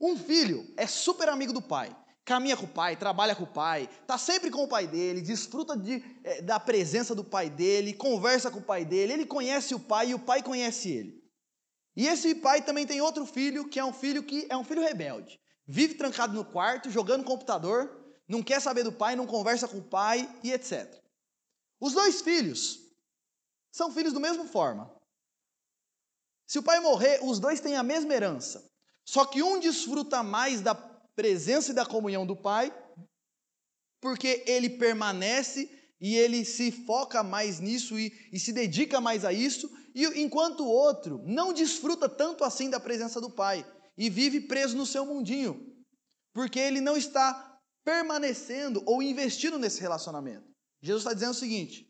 Um 0.02 0.18
filho 0.18 0.66
é 0.76 0.88
super 0.88 1.30
amigo 1.30 1.54
do 1.54 1.62
pai, 1.62 1.96
caminha 2.26 2.58
com 2.58 2.66
o 2.66 2.70
pai, 2.70 2.96
trabalha 2.96 3.36
com 3.36 3.44
o 3.44 3.54
pai, 3.54 3.88
está 4.02 4.18
sempre 4.18 4.50
com 4.50 4.64
o 4.64 4.68
pai 4.68 4.88
dele, 4.88 5.22
desfruta 5.22 5.78
de, 5.78 6.04
é, 6.24 6.42
da 6.42 6.60
presença 6.60 7.14
do 7.14 7.24
pai 7.24 7.50
dele, 7.50 7.94
conversa 7.94 8.50
com 8.50 8.60
o 8.60 8.64
pai 8.64 8.84
dele, 8.84 9.14
ele 9.14 9.26
conhece 9.26 9.76
o 9.76 9.80
pai 9.80 10.10
e 10.10 10.16
o 10.16 10.20
pai 10.20 10.42
conhece 10.42 10.90
ele. 10.90 11.19
E 12.00 12.08
esse 12.08 12.34
pai 12.34 12.62
também 12.62 12.88
tem 12.88 13.02
outro 13.02 13.26
filho, 13.26 13.68
que 13.68 13.78
é 13.78 13.84
um 13.84 13.92
filho 13.92 14.24
que 14.24 14.48
é 14.50 14.56
um 14.56 14.64
filho 14.64 14.82
rebelde. 14.82 15.38
Vive 15.68 15.96
trancado 15.96 16.34
no 16.34 16.46
quarto, 16.46 16.90
jogando 16.90 17.26
computador, 17.26 18.16
não 18.26 18.42
quer 18.42 18.62
saber 18.62 18.86
do 18.86 18.94
pai, 18.94 19.18
não 19.18 19.28
conversa 19.28 19.68
com 19.68 19.80
o 19.80 19.84
pai 19.84 20.34
e 20.42 20.54
etc. 20.54 20.98
Os 21.78 21.92
dois 21.92 22.22
filhos 22.22 22.80
são 23.70 23.92
filhos 23.92 24.14
do 24.14 24.20
mesmo 24.22 24.48
forma. 24.48 24.90
Se 26.48 26.58
o 26.58 26.64
pai 26.64 26.80
morrer, 26.80 27.20
os 27.22 27.38
dois 27.38 27.60
têm 27.60 27.76
a 27.76 27.84
mesma 27.84 28.14
herança. 28.14 28.66
Só 29.04 29.26
que 29.26 29.44
um 29.44 29.60
desfruta 29.60 30.24
mais 30.24 30.62
da 30.62 30.74
presença 30.74 31.72
e 31.72 31.76
da 31.76 31.86
comunhão 31.86 32.26
do 32.26 32.38
pai, 32.38 32.74
porque 34.00 34.42
ele 34.48 34.70
permanece 34.70 35.70
e 36.00 36.16
ele 36.16 36.46
se 36.46 36.72
foca 36.72 37.22
mais 37.24 37.60
nisso 37.60 38.00
e, 38.00 38.30
e, 38.32 38.40
se 38.40 38.54
dedica 38.54 39.02
mais 39.02 39.26
a 39.26 39.34
isso, 39.34 39.70
e 39.96 40.06
enquanto 40.22 40.62
o 40.62 40.70
outro 40.70 41.22
não 41.26 41.54
desfruta 41.54 42.08
tanto 42.08 42.44
assim 42.44 42.70
da 42.70 42.80
presença 42.80 43.20
do 43.20 43.30
pai 43.30 43.66
e 43.98 44.10
vive 44.10 44.42
preso 44.42 44.78
no 44.78 44.86
seu 44.86 45.06
mundinho, 45.06 45.76
porque 46.34 46.60
ele 46.60 46.82
não 46.82 46.96
está 46.96 47.60
permanecendo 47.84 48.84
ou 48.86 49.02
investindo 49.02 49.58
nesse 49.58 49.82
relacionamento. 49.82 50.48
Jesus 50.82 51.02
está 51.02 51.14
dizendo 51.14 51.32
o 51.32 51.36
seguinte: 51.36 51.90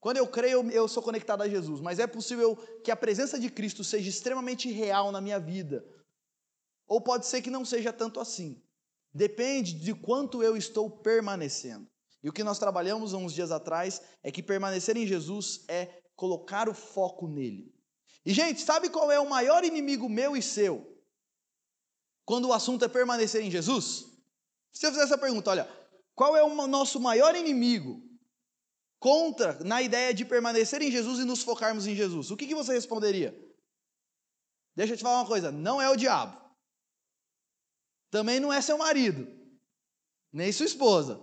quando 0.00 0.18
eu 0.18 0.26
creio, 0.26 0.70
eu 0.70 0.86
sou 0.86 1.02
conectado 1.02 1.42
a 1.42 1.48
Jesus, 1.48 1.80
mas 1.80 1.98
é 1.98 2.06
possível 2.06 2.56
que 2.84 2.90
a 2.90 2.96
presença 2.96 3.38
de 3.38 3.50
Cristo 3.50 3.82
seja 3.82 4.08
extremamente 4.08 4.70
real 4.70 5.10
na 5.10 5.20
minha 5.20 5.38
vida, 5.38 5.84
ou 6.86 7.00
pode 7.00 7.26
ser 7.26 7.42
que 7.42 7.50
não 7.50 7.64
seja 7.64 7.92
tanto 7.92 8.20
assim. 8.20 8.62
Depende 9.12 9.72
de 9.72 9.94
quanto 9.94 10.42
eu 10.42 10.56
estou 10.56 10.90
permanecendo. 10.90 11.88
E 12.22 12.28
o 12.28 12.32
que 12.32 12.44
nós 12.44 12.58
trabalhamos 12.58 13.12
uns 13.14 13.32
dias 13.32 13.50
atrás 13.50 14.02
é 14.22 14.30
que 14.30 14.42
permanecer 14.42 14.96
em 14.96 15.06
Jesus 15.06 15.64
é 15.68 16.02
colocar 16.16 16.68
o 16.68 16.74
foco 16.74 17.28
nele. 17.28 17.72
E, 18.24 18.32
gente, 18.32 18.60
sabe 18.60 18.90
qual 18.90 19.12
é 19.12 19.20
o 19.20 19.28
maior 19.28 19.64
inimigo 19.64 20.08
meu 20.08 20.36
e 20.36 20.42
seu? 20.42 21.00
Quando 22.24 22.48
o 22.48 22.52
assunto 22.52 22.84
é 22.84 22.88
permanecer 22.88 23.42
em 23.42 23.50
Jesus? 23.50 24.06
Se 24.72 24.84
eu 24.84 24.90
fizer 24.90 25.04
essa 25.04 25.16
pergunta, 25.16 25.50
olha, 25.50 25.68
qual 26.14 26.36
é 26.36 26.42
o 26.42 26.66
nosso 26.66 26.98
maior 26.98 27.36
inimigo 27.36 28.02
contra 28.98 29.62
na 29.62 29.80
ideia 29.80 30.12
de 30.12 30.24
permanecer 30.24 30.82
em 30.82 30.90
Jesus 30.90 31.20
e 31.20 31.24
nos 31.24 31.42
focarmos 31.42 31.86
em 31.86 31.94
Jesus? 31.94 32.30
O 32.30 32.36
que, 32.36 32.46
que 32.46 32.54
você 32.54 32.72
responderia? 32.72 33.32
Deixa 34.74 34.94
eu 34.94 34.96
te 34.96 35.02
falar 35.02 35.20
uma 35.20 35.28
coisa: 35.28 35.52
não 35.52 35.80
é 35.80 35.88
o 35.88 35.96
diabo. 35.96 36.36
Também 38.10 38.40
não 38.40 38.52
é 38.52 38.60
seu 38.60 38.78
marido. 38.78 39.26
nem 40.32 40.50
sua 40.52 40.66
esposa. 40.66 41.20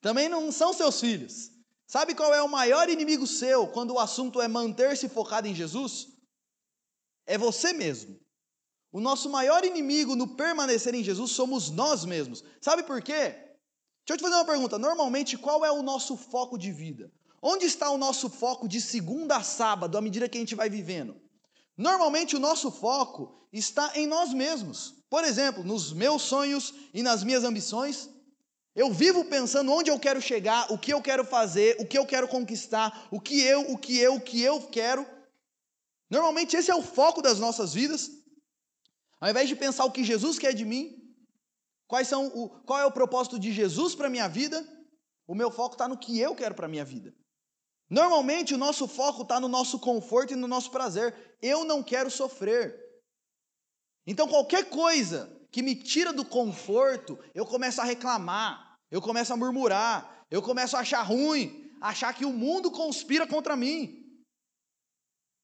Também 0.00 0.28
não 0.28 0.50
são 0.50 0.72
seus 0.72 1.00
filhos. 1.00 1.50
Sabe 1.92 2.14
qual 2.14 2.32
é 2.32 2.42
o 2.42 2.48
maior 2.48 2.88
inimigo 2.88 3.26
seu 3.26 3.66
quando 3.66 3.90
o 3.90 3.98
assunto 3.98 4.40
é 4.40 4.48
manter-se 4.48 5.10
focado 5.10 5.46
em 5.46 5.54
Jesus? 5.54 6.08
É 7.26 7.36
você 7.36 7.74
mesmo. 7.74 8.18
O 8.90 8.98
nosso 8.98 9.28
maior 9.28 9.62
inimigo 9.62 10.16
no 10.16 10.34
permanecer 10.34 10.94
em 10.94 11.04
Jesus 11.04 11.32
somos 11.32 11.68
nós 11.68 12.06
mesmos. 12.06 12.42
Sabe 12.62 12.82
por 12.82 13.02
quê? 13.02 13.12
Deixa 13.12 14.08
eu 14.08 14.16
te 14.16 14.22
fazer 14.22 14.36
uma 14.36 14.46
pergunta. 14.46 14.78
Normalmente, 14.78 15.36
qual 15.36 15.66
é 15.66 15.70
o 15.70 15.82
nosso 15.82 16.16
foco 16.16 16.56
de 16.56 16.72
vida? 16.72 17.12
Onde 17.42 17.66
está 17.66 17.90
o 17.90 17.98
nosso 17.98 18.30
foco 18.30 18.66
de 18.66 18.80
segunda 18.80 19.36
a 19.36 19.42
sábado, 19.42 19.98
à 19.98 20.00
medida 20.00 20.30
que 20.30 20.38
a 20.38 20.40
gente 20.40 20.54
vai 20.54 20.70
vivendo? 20.70 21.20
Normalmente, 21.76 22.34
o 22.34 22.40
nosso 22.40 22.70
foco 22.70 23.46
está 23.52 23.92
em 23.98 24.06
nós 24.06 24.32
mesmos. 24.32 24.94
Por 25.10 25.24
exemplo, 25.24 25.62
nos 25.62 25.92
meus 25.92 26.22
sonhos 26.22 26.72
e 26.94 27.02
nas 27.02 27.22
minhas 27.22 27.44
ambições. 27.44 28.08
Eu 28.74 28.90
vivo 28.90 29.24
pensando 29.26 29.70
onde 29.70 29.90
eu 29.90 29.98
quero 29.98 30.20
chegar, 30.20 30.72
o 30.72 30.78
que 30.78 30.92
eu 30.92 31.02
quero 31.02 31.24
fazer, 31.24 31.76
o 31.78 31.86
que 31.86 31.98
eu 31.98 32.06
quero 32.06 32.26
conquistar, 32.26 33.08
o 33.10 33.20
que 33.20 33.42
eu, 33.42 33.70
o 33.70 33.76
que 33.76 33.98
eu, 33.98 34.14
o 34.14 34.20
que 34.20 34.40
eu 34.40 34.66
quero. 34.68 35.06
Normalmente 36.10 36.56
esse 36.56 36.70
é 36.70 36.74
o 36.74 36.82
foco 36.82 37.20
das 37.20 37.38
nossas 37.38 37.74
vidas. 37.74 38.10
Ao 39.20 39.28
invés 39.28 39.48
de 39.48 39.54
pensar 39.54 39.84
o 39.84 39.92
que 39.92 40.02
Jesus 40.02 40.38
quer 40.38 40.54
de 40.54 40.64
mim, 40.64 41.14
quais 41.86 42.08
são 42.08 42.26
o, 42.28 42.48
qual 42.64 42.80
é 42.80 42.86
o 42.86 42.92
propósito 42.92 43.38
de 43.38 43.52
Jesus 43.52 43.94
para 43.94 44.06
a 44.06 44.10
minha 44.10 44.26
vida, 44.26 44.66
o 45.26 45.34
meu 45.34 45.50
foco 45.50 45.74
está 45.74 45.86
no 45.86 45.98
que 45.98 46.18
eu 46.18 46.34
quero 46.34 46.54
para 46.54 46.66
a 46.66 46.68
minha 46.68 46.84
vida. 46.84 47.14
Normalmente 47.90 48.54
o 48.54 48.58
nosso 48.58 48.88
foco 48.88 49.20
está 49.20 49.38
no 49.38 49.48
nosso 49.48 49.78
conforto 49.78 50.32
e 50.32 50.36
no 50.36 50.48
nosso 50.48 50.70
prazer. 50.70 51.36
Eu 51.42 51.62
não 51.62 51.82
quero 51.82 52.10
sofrer. 52.10 52.74
Então 54.06 54.26
qualquer 54.26 54.70
coisa 54.70 55.41
que 55.52 55.62
me 55.62 55.76
tira 55.76 56.12
do 56.12 56.24
conforto, 56.24 57.18
eu 57.34 57.44
começo 57.44 57.80
a 57.80 57.84
reclamar, 57.84 58.78
eu 58.90 59.02
começo 59.02 59.32
a 59.32 59.36
murmurar, 59.36 60.24
eu 60.30 60.40
começo 60.40 60.76
a 60.76 60.80
achar 60.80 61.02
ruim, 61.02 61.70
achar 61.78 62.14
que 62.14 62.24
o 62.24 62.32
mundo 62.32 62.70
conspira 62.70 63.26
contra 63.26 63.54
mim. 63.54 64.02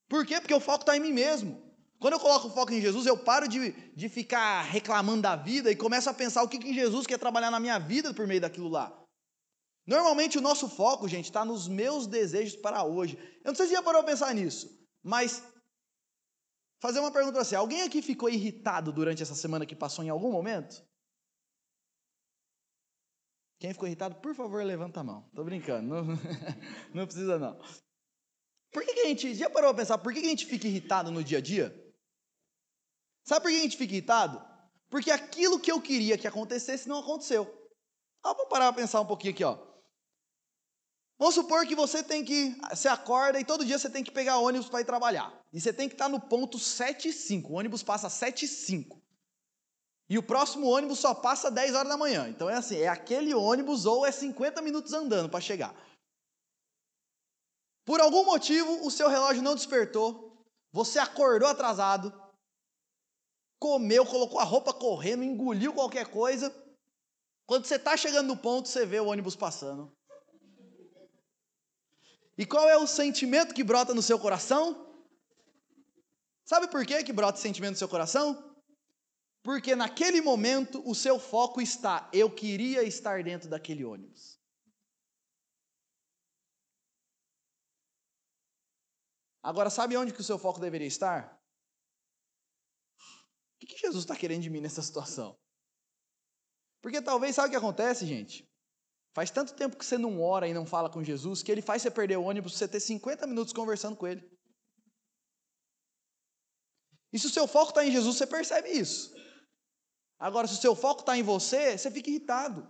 Por 0.08 0.24
quê? 0.26 0.40
Porque 0.40 0.54
o 0.54 0.60
foco 0.60 0.82
está 0.82 0.96
em 0.96 1.00
mim 1.00 1.12
mesmo. 1.12 1.62
Quando 2.00 2.14
eu 2.14 2.20
coloco 2.20 2.48
o 2.48 2.50
foco 2.50 2.72
em 2.72 2.80
Jesus, 2.80 3.04
eu 3.04 3.18
paro 3.18 3.46
de, 3.46 3.72
de 3.94 4.08
ficar 4.08 4.62
reclamando 4.62 5.22
da 5.22 5.36
vida 5.36 5.70
e 5.70 5.76
começo 5.76 6.08
a 6.08 6.14
pensar 6.14 6.42
o 6.42 6.48
que, 6.48 6.58
que 6.58 6.72
Jesus 6.72 7.06
quer 7.06 7.18
trabalhar 7.18 7.50
na 7.50 7.60
minha 7.60 7.78
vida 7.78 8.14
por 8.14 8.26
meio 8.26 8.40
daquilo 8.40 8.68
lá. 8.68 8.96
Normalmente 9.86 10.38
o 10.38 10.40
nosso 10.42 10.68
foco, 10.68 11.08
gente, 11.08 11.26
está 11.26 11.44
nos 11.44 11.68
meus 11.68 12.06
desejos 12.06 12.56
para 12.56 12.82
hoje. 12.84 13.18
Eu 13.44 13.48
não 13.48 13.54
sei 13.54 13.66
se 13.66 13.72
já 13.72 13.82
parou 13.82 14.00
a 14.00 14.04
pensar 14.04 14.34
nisso, 14.34 14.70
mas 15.02 15.42
fazer 16.80 17.00
uma 17.00 17.12
pergunta 17.12 17.34
para 17.34 17.44
você: 17.44 17.54
alguém 17.54 17.82
aqui 17.82 18.02
ficou 18.02 18.28
irritado 18.28 18.92
durante 18.92 19.22
essa 19.22 19.34
semana 19.34 19.66
que 19.66 19.76
passou 19.76 20.04
em 20.04 20.08
algum 20.08 20.32
momento? 20.32 20.86
Quem 23.58 23.72
ficou 23.72 23.88
irritado, 23.88 24.16
por 24.16 24.34
favor, 24.34 24.62
levanta 24.64 25.00
a 25.00 25.04
mão. 25.04 25.28
Tô 25.34 25.42
brincando, 25.42 25.88
não, 25.88 26.04
não 26.94 27.06
precisa 27.06 27.38
não. 27.38 27.58
Por 28.72 28.84
que, 28.84 28.94
que, 28.94 29.00
a 29.00 29.06
gente, 29.06 29.34
já 29.34 29.50
parou 29.50 29.70
para 29.70 29.82
pensar, 29.82 29.98
por 29.98 30.12
que, 30.12 30.20
que 30.20 30.26
a 30.26 30.30
gente 30.30 30.46
fica 30.46 30.68
irritado 30.68 31.10
no 31.10 31.24
dia 31.24 31.38
a 31.38 31.40
dia? 31.40 31.74
Sabe 33.24 33.42
por 33.42 33.50
que 33.50 33.58
a 33.58 33.62
gente 33.62 33.76
fica 33.76 33.92
irritado? 33.92 34.42
Porque 34.88 35.10
aquilo 35.10 35.58
que 35.58 35.72
eu 35.72 35.80
queria 35.80 36.16
que 36.16 36.26
acontecesse 36.26 36.88
não 36.88 37.00
aconteceu. 37.00 37.46
Ah, 38.22 38.32
vamos 38.32 38.48
parar 38.48 38.72
para 38.72 38.82
pensar 38.82 39.00
um 39.00 39.06
pouquinho 39.06 39.34
aqui, 39.34 39.44
ó. 39.44 39.67
Vamos 41.18 41.34
supor 41.34 41.66
que 41.66 41.74
você 41.74 42.02
tem 42.02 42.24
que. 42.24 42.56
Você 42.70 42.88
acorda 42.88 43.40
e 43.40 43.44
todo 43.44 43.64
dia 43.64 43.78
você 43.78 43.90
tem 43.90 44.04
que 44.04 44.10
pegar 44.10 44.38
ônibus 44.38 44.68
para 44.68 44.80
ir 44.80 44.84
trabalhar. 44.84 45.32
E 45.52 45.60
você 45.60 45.72
tem 45.72 45.88
que 45.88 45.94
estar 45.94 46.08
no 46.08 46.20
ponto 46.20 46.58
7 46.58 47.08
e 47.08 47.12
5. 47.12 47.52
O 47.52 47.56
ônibus 47.56 47.82
passa 47.82 48.08
7 48.08 48.44
e 48.44 48.48
5. 48.48 49.02
E 50.08 50.16
o 50.16 50.22
próximo 50.22 50.66
ônibus 50.66 51.00
só 51.00 51.14
passa 51.14 51.50
10 51.50 51.74
horas 51.74 51.88
da 51.88 51.96
manhã. 51.96 52.28
Então 52.28 52.48
é 52.48 52.54
assim: 52.54 52.76
é 52.76 52.88
aquele 52.88 53.34
ônibus 53.34 53.84
ou 53.84 54.06
é 54.06 54.12
50 54.12 54.62
minutos 54.62 54.92
andando 54.92 55.28
para 55.28 55.40
chegar. 55.40 55.74
Por 57.84 58.00
algum 58.00 58.24
motivo, 58.24 58.86
o 58.86 58.90
seu 58.90 59.08
relógio 59.08 59.42
não 59.42 59.54
despertou. 59.54 60.46
Você 60.72 60.98
acordou 60.98 61.48
atrasado 61.48 62.12
comeu, 63.58 64.06
colocou 64.06 64.38
a 64.38 64.44
roupa 64.44 64.72
correndo, 64.72 65.24
engoliu 65.24 65.72
qualquer 65.72 66.06
coisa. 66.06 66.54
Quando 67.46 67.64
você 67.64 67.76
está 67.76 67.96
chegando 67.96 68.28
no 68.28 68.36
ponto, 68.36 68.68
você 68.68 68.86
vê 68.86 69.00
o 69.00 69.08
ônibus 69.08 69.34
passando. 69.34 69.92
E 72.38 72.46
qual 72.46 72.68
é 72.68 72.76
o 72.76 72.86
sentimento 72.86 73.52
que 73.52 73.64
brota 73.64 73.92
no 73.92 74.00
seu 74.00 74.16
coração? 74.16 74.86
Sabe 76.44 76.68
por 76.68 76.86
que, 76.86 77.02
que 77.02 77.12
brota 77.12 77.36
sentimento 77.38 77.72
no 77.72 77.78
seu 77.78 77.88
coração? 77.88 78.56
Porque 79.42 79.74
naquele 79.74 80.20
momento 80.20 80.80
o 80.88 80.94
seu 80.94 81.18
foco 81.18 81.60
está, 81.60 82.08
eu 82.12 82.32
queria 82.32 82.84
estar 82.84 83.24
dentro 83.24 83.50
daquele 83.50 83.84
ônibus. 83.84 84.38
Agora, 89.42 89.68
sabe 89.68 89.96
onde 89.96 90.12
que 90.12 90.20
o 90.20 90.24
seu 90.24 90.38
foco 90.38 90.60
deveria 90.60 90.86
estar? 90.86 91.42
O 93.60 93.66
que 93.66 93.76
Jesus 93.76 94.04
está 94.04 94.14
querendo 94.14 94.42
de 94.42 94.50
mim 94.50 94.60
nessa 94.60 94.82
situação? 94.82 95.36
Porque 96.80 97.02
talvez, 97.02 97.34
sabe 97.34 97.48
o 97.48 97.50
que 97.50 97.56
acontece, 97.56 98.06
gente? 98.06 98.48
Faz 99.14 99.30
tanto 99.30 99.54
tempo 99.54 99.76
que 99.76 99.84
você 99.84 99.98
não 99.98 100.20
ora 100.22 100.46
e 100.46 100.54
não 100.54 100.66
fala 100.66 100.90
com 100.90 101.02
Jesus 101.02 101.42
que 101.42 101.50
ele 101.50 101.62
faz 101.62 101.82
você 101.82 101.90
perder 101.90 102.18
o 102.18 102.24
ônibus 102.24 102.56
você 102.56 102.68
ter 102.68 102.80
50 102.80 103.26
minutos 103.26 103.52
conversando 103.52 103.96
com 103.96 104.06
ele. 104.06 104.22
E 107.12 107.18
se 107.18 107.26
o 107.26 107.30
seu 107.30 107.46
foco 107.46 107.70
está 107.70 107.84
em 107.84 107.90
Jesus, 107.90 108.16
você 108.16 108.26
percebe 108.26 108.70
isso. 108.70 109.12
Agora, 110.18 110.46
se 110.46 110.54
o 110.54 110.60
seu 110.60 110.74
foco 110.74 111.00
está 111.00 111.16
em 111.16 111.22
você, 111.22 111.78
você 111.78 111.90
fica 111.90 112.10
irritado. 112.10 112.68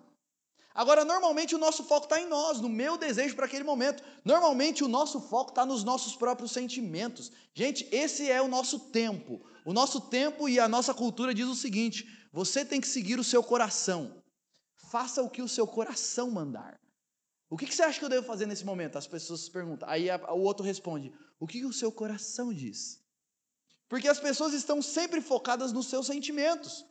Agora, 0.75 1.05
normalmente 1.05 1.57
o 1.57 1.59
nosso 1.59 1.83
foco 1.83 2.05
está 2.05 2.21
em 2.21 2.29
nós, 2.29 2.61
no 2.61 2.69
meu 2.69 2.97
desejo 2.97 3.35
para 3.35 3.47
aquele 3.47 3.65
momento. 3.65 4.03
Normalmente 4.25 4.85
o 4.85 4.89
nosso 4.89 5.21
foco 5.21 5.51
está 5.51 5.67
nos 5.67 5.83
nossos 5.83 6.15
próprios 6.15 6.53
sentimentos. 6.53 7.33
Gente, 7.53 7.89
esse 7.91 8.31
é 8.31 8.41
o 8.41 8.47
nosso 8.47 8.79
tempo. 8.91 9.45
O 9.65 9.73
nosso 9.73 10.01
tempo 10.01 10.49
e 10.49 10.61
a 10.61 10.69
nossa 10.69 10.95
cultura 10.95 11.35
diz 11.35 11.49
o 11.49 11.55
seguinte: 11.57 12.07
você 12.33 12.65
tem 12.65 12.81
que 12.81 12.87
seguir 12.87 13.19
o 13.19 13.25
seu 13.25 13.43
coração. 13.43 14.18
Faça 14.91 15.23
o 15.23 15.31
que 15.31 15.43
o 15.43 15.49
seu 15.49 15.67
coração 15.67 16.31
mandar. 16.31 16.81
O 17.51 17.57
que, 17.57 17.73
você 17.73 17.83
acha 17.83 17.99
que 17.99 18.05
eu 18.05 18.09
devo 18.11 18.27
fazer 18.27 18.47
nesse 18.47 18.65
momento? 18.65 18.99
As 18.99 19.07
pessoas 19.07 19.49
perguntam. 19.49 19.89
Aí 19.89 20.09
o 20.11 20.41
outro 20.41 20.65
responde: 20.65 21.13
O 21.41 21.47
que 21.47 21.65
o 21.65 21.73
seu 21.73 21.91
coração 21.91 22.53
diz? 22.53 23.03
Porque 23.89 24.09
as 24.09 24.21
pessoas 24.21 24.53
estão 24.53 24.83
sempre 24.83 25.21
focadas 25.21 25.73
nos 25.73 25.87
seus 25.87 26.07
sentimentos. 26.07 26.85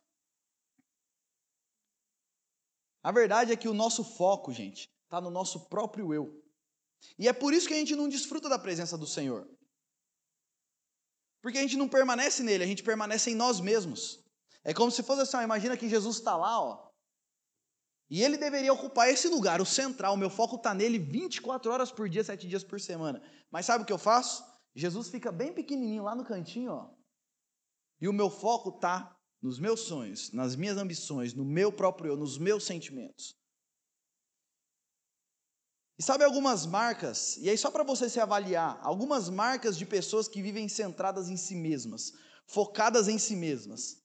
A 3.04 3.12
verdade 3.12 3.52
é 3.52 3.56
que 3.56 3.70
o 3.70 3.74
nosso 3.74 4.04
foco, 4.04 4.52
gente, 4.52 4.90
está 5.04 5.22
no 5.22 5.30
nosso 5.30 5.70
próprio 5.70 6.14
eu. 6.14 6.44
E 7.18 7.28
é 7.28 7.34
por 7.34 7.54
isso 7.54 7.68
que 7.68 7.74
a 7.74 7.78
gente 7.78 7.96
não 7.96 8.10
desfruta 8.10 8.50
da 8.50 8.58
presença 8.58 8.98
do 8.98 9.06
Senhor. 9.06 9.48
Porque 11.42 11.60
a 11.60 11.62
gente 11.62 11.78
não 11.78 11.88
permanece 11.88 12.42
nele, 12.42 12.64
a 12.64 12.68
gente 12.68 12.84
permanece 12.84 13.30
em 13.30 13.36
nós 13.36 13.60
mesmos. 13.60 14.24
É 14.64 14.74
como 14.74 14.92
se 14.92 15.04
fosse 15.04 15.22
assim, 15.22 15.38
ó, 15.38 15.42
imagina 15.42 15.78
que 15.78 15.88
Jesus 15.88 16.18
está 16.18 16.36
lá, 16.36 16.60
ó. 16.60 16.87
E 18.10 18.24
ele 18.24 18.38
deveria 18.38 18.74
ocupar 18.74 19.10
esse 19.10 19.28
lugar, 19.28 19.60
o 19.60 19.66
central. 19.66 20.14
O 20.14 20.18
meu 20.18 20.30
foco 20.30 20.56
está 20.56 20.74
nele 20.74 20.98
24 20.98 21.72
horas 21.72 21.92
por 21.92 22.08
dia, 22.08 22.24
7 22.24 22.48
dias 22.48 22.64
por 22.64 22.80
semana. 22.80 23.22
Mas 23.52 23.66
sabe 23.66 23.84
o 23.84 23.88
que 23.88 23.94
eu 23.94 23.98
faço? 23.98 24.44
Jesus 24.74 25.10
fica 25.10 25.32
bem 25.32 25.54
pequenininho 25.54 26.04
lá 26.04 26.16
no 26.16 26.24
cantinho, 26.24 26.72
ó. 26.72 26.90
E 28.00 28.08
o 28.08 28.14
meu 28.14 28.30
foco 28.30 28.70
está 28.70 29.18
nos 29.42 29.60
meus 29.60 29.82
sonhos, 29.82 30.32
nas 30.32 30.56
minhas 30.56 30.78
ambições, 30.78 31.34
no 31.34 31.44
meu 31.44 31.72
próprio 31.72 32.12
eu, 32.12 32.18
nos 32.18 32.38
meus 32.38 32.66
sentimentos. 32.66 33.36
E 36.00 36.04
sabe 36.04 36.24
algumas 36.24 36.66
marcas, 36.66 37.38
e 37.38 37.50
aí 37.50 37.58
só 37.58 37.72
para 37.72 37.84
você 37.84 38.08
se 38.08 38.20
avaliar, 38.20 38.80
algumas 38.84 39.30
marcas 39.30 39.76
de 39.76 39.86
pessoas 39.86 40.28
que 40.28 40.44
vivem 40.44 40.70
centradas 40.70 41.28
em 41.28 41.38
si 41.38 41.56
mesmas, 41.56 42.14
focadas 42.46 43.08
em 43.08 43.18
si 43.18 43.36
mesmas. 43.36 43.98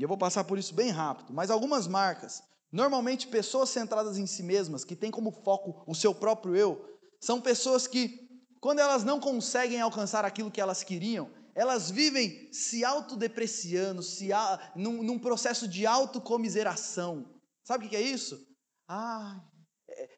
E 0.00 0.02
eu 0.02 0.08
vou 0.08 0.16
passar 0.16 0.44
por 0.44 0.58
isso 0.58 0.74
bem 0.74 0.88
rápido, 0.88 1.30
mas 1.30 1.50
algumas 1.50 1.86
marcas, 1.86 2.42
normalmente 2.72 3.28
pessoas 3.28 3.68
centradas 3.68 4.16
em 4.16 4.26
si 4.26 4.42
mesmas, 4.42 4.82
que 4.82 4.96
têm 4.96 5.10
como 5.10 5.30
foco 5.30 5.84
o 5.86 5.94
seu 5.94 6.14
próprio 6.14 6.56
eu, 6.56 6.98
são 7.20 7.38
pessoas 7.38 7.86
que, 7.86 8.26
quando 8.62 8.78
elas 8.78 9.04
não 9.04 9.20
conseguem 9.20 9.78
alcançar 9.78 10.24
aquilo 10.24 10.50
que 10.50 10.58
elas 10.58 10.82
queriam, 10.82 11.30
elas 11.54 11.90
vivem 11.90 12.50
se 12.50 12.82
autodepreciando, 12.82 14.02
se 14.02 14.32
a, 14.32 14.72
num, 14.74 15.02
num 15.02 15.18
processo 15.18 15.68
de 15.68 15.84
autocomiseração. 15.84 17.34
Sabe 17.62 17.84
o 17.84 17.88
que 17.90 17.94
é 17.96 18.00
isso? 18.00 18.40
Ah, 18.88 19.38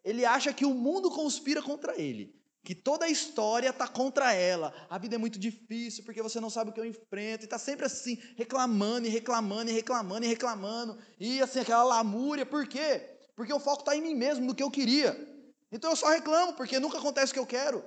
ele 0.04 0.24
acha 0.24 0.52
que 0.52 0.64
o 0.64 0.74
mundo 0.74 1.10
conspira 1.10 1.60
contra 1.60 2.00
ele, 2.00 2.32
que 2.64 2.75
toda 2.75 3.07
a 3.07 3.11
história 3.11 3.71
está 3.71 3.88
contra 3.88 4.33
ela. 4.33 4.73
A 4.88 4.97
vida 4.97 5.16
é 5.16 5.19
muito 5.19 5.38
difícil 5.38 6.04
porque 6.04 6.23
você 6.23 6.40
não 6.40 6.49
sabe 6.49 6.71
o 6.71 6.73
que 6.73 6.81
eu 6.81 6.85
enfrento, 6.85 7.42
e 7.42 7.47
está 7.47 7.59
sempre 7.59 7.87
assim, 7.87 8.19
reclamando 8.37 9.07
e 9.07 9.11
reclamando 9.11 9.71
e 9.71 9.75
reclamando 9.75 10.25
e 10.25 10.28
reclamando, 10.28 10.99
e 11.19 11.42
assim, 11.42 11.61
aquela 11.61 11.83
lamúria. 11.83 12.47
Por 12.47 12.66
quê? 12.66 13.19
Porque 13.35 13.52
o 13.52 13.61
foco 13.61 13.81
está 13.81 13.97
em 13.97 14.02
mim 14.02 14.14
mesmo, 14.14 14.45
no 14.45 14.54
que 14.54 14.62
eu 14.62 14.71
queria. 14.71 15.16
Então 15.73 15.90
eu 15.90 15.97
só 15.97 16.09
reclamo, 16.09 16.54
porque 16.54 16.78
nunca 16.78 16.99
acontece 16.99 17.33
o 17.33 17.35
que 17.35 17.40
eu 17.40 17.47
quero. 17.47 17.85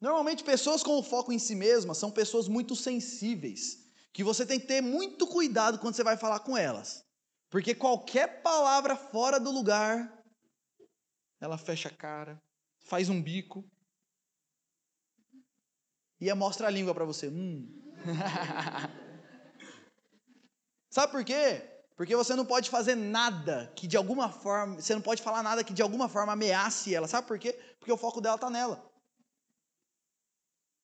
Normalmente, 0.00 0.44
pessoas 0.44 0.82
com 0.82 0.98
o 0.98 1.02
foco 1.02 1.32
em 1.32 1.38
si 1.38 1.54
mesmas 1.54 1.96
são 1.96 2.10
pessoas 2.10 2.46
muito 2.46 2.76
sensíveis, 2.76 3.86
que 4.12 4.22
você 4.22 4.44
tem 4.44 4.60
que 4.60 4.66
ter 4.66 4.82
muito 4.82 5.26
cuidado 5.26 5.78
quando 5.78 5.94
você 5.94 6.04
vai 6.04 6.16
falar 6.16 6.40
com 6.40 6.56
elas. 6.56 7.02
Porque 7.48 7.74
qualquer 7.74 8.42
palavra 8.42 8.96
fora 8.96 9.40
do 9.40 9.50
lugar, 9.50 10.23
ela 11.44 11.58
fecha 11.58 11.88
a 11.88 11.92
cara, 11.92 12.42
faz 12.80 13.08
um 13.08 13.22
bico 13.22 13.64
e 16.20 16.32
mostra 16.32 16.66
a 16.68 16.70
língua 16.70 16.94
para 16.94 17.04
você. 17.04 17.28
Hum. 17.28 17.68
Sabe 20.88 21.12
por 21.12 21.24
quê? 21.24 21.70
Porque 21.96 22.16
você 22.16 22.34
não 22.34 22.46
pode 22.46 22.70
fazer 22.70 22.94
nada 22.94 23.70
que 23.76 23.86
de 23.86 23.96
alguma 23.96 24.30
forma, 24.30 24.80
você 24.80 24.94
não 24.94 25.02
pode 25.02 25.22
falar 25.22 25.42
nada 25.42 25.62
que 25.62 25.72
de 25.72 25.82
alguma 25.82 26.08
forma 26.08 26.32
ameace 26.32 26.94
ela. 26.94 27.06
Sabe 27.06 27.28
por 27.28 27.38
quê? 27.38 27.52
Porque 27.78 27.92
o 27.92 27.96
foco 27.96 28.20
dela 28.20 28.36
está 28.36 28.48
nela. 28.48 28.90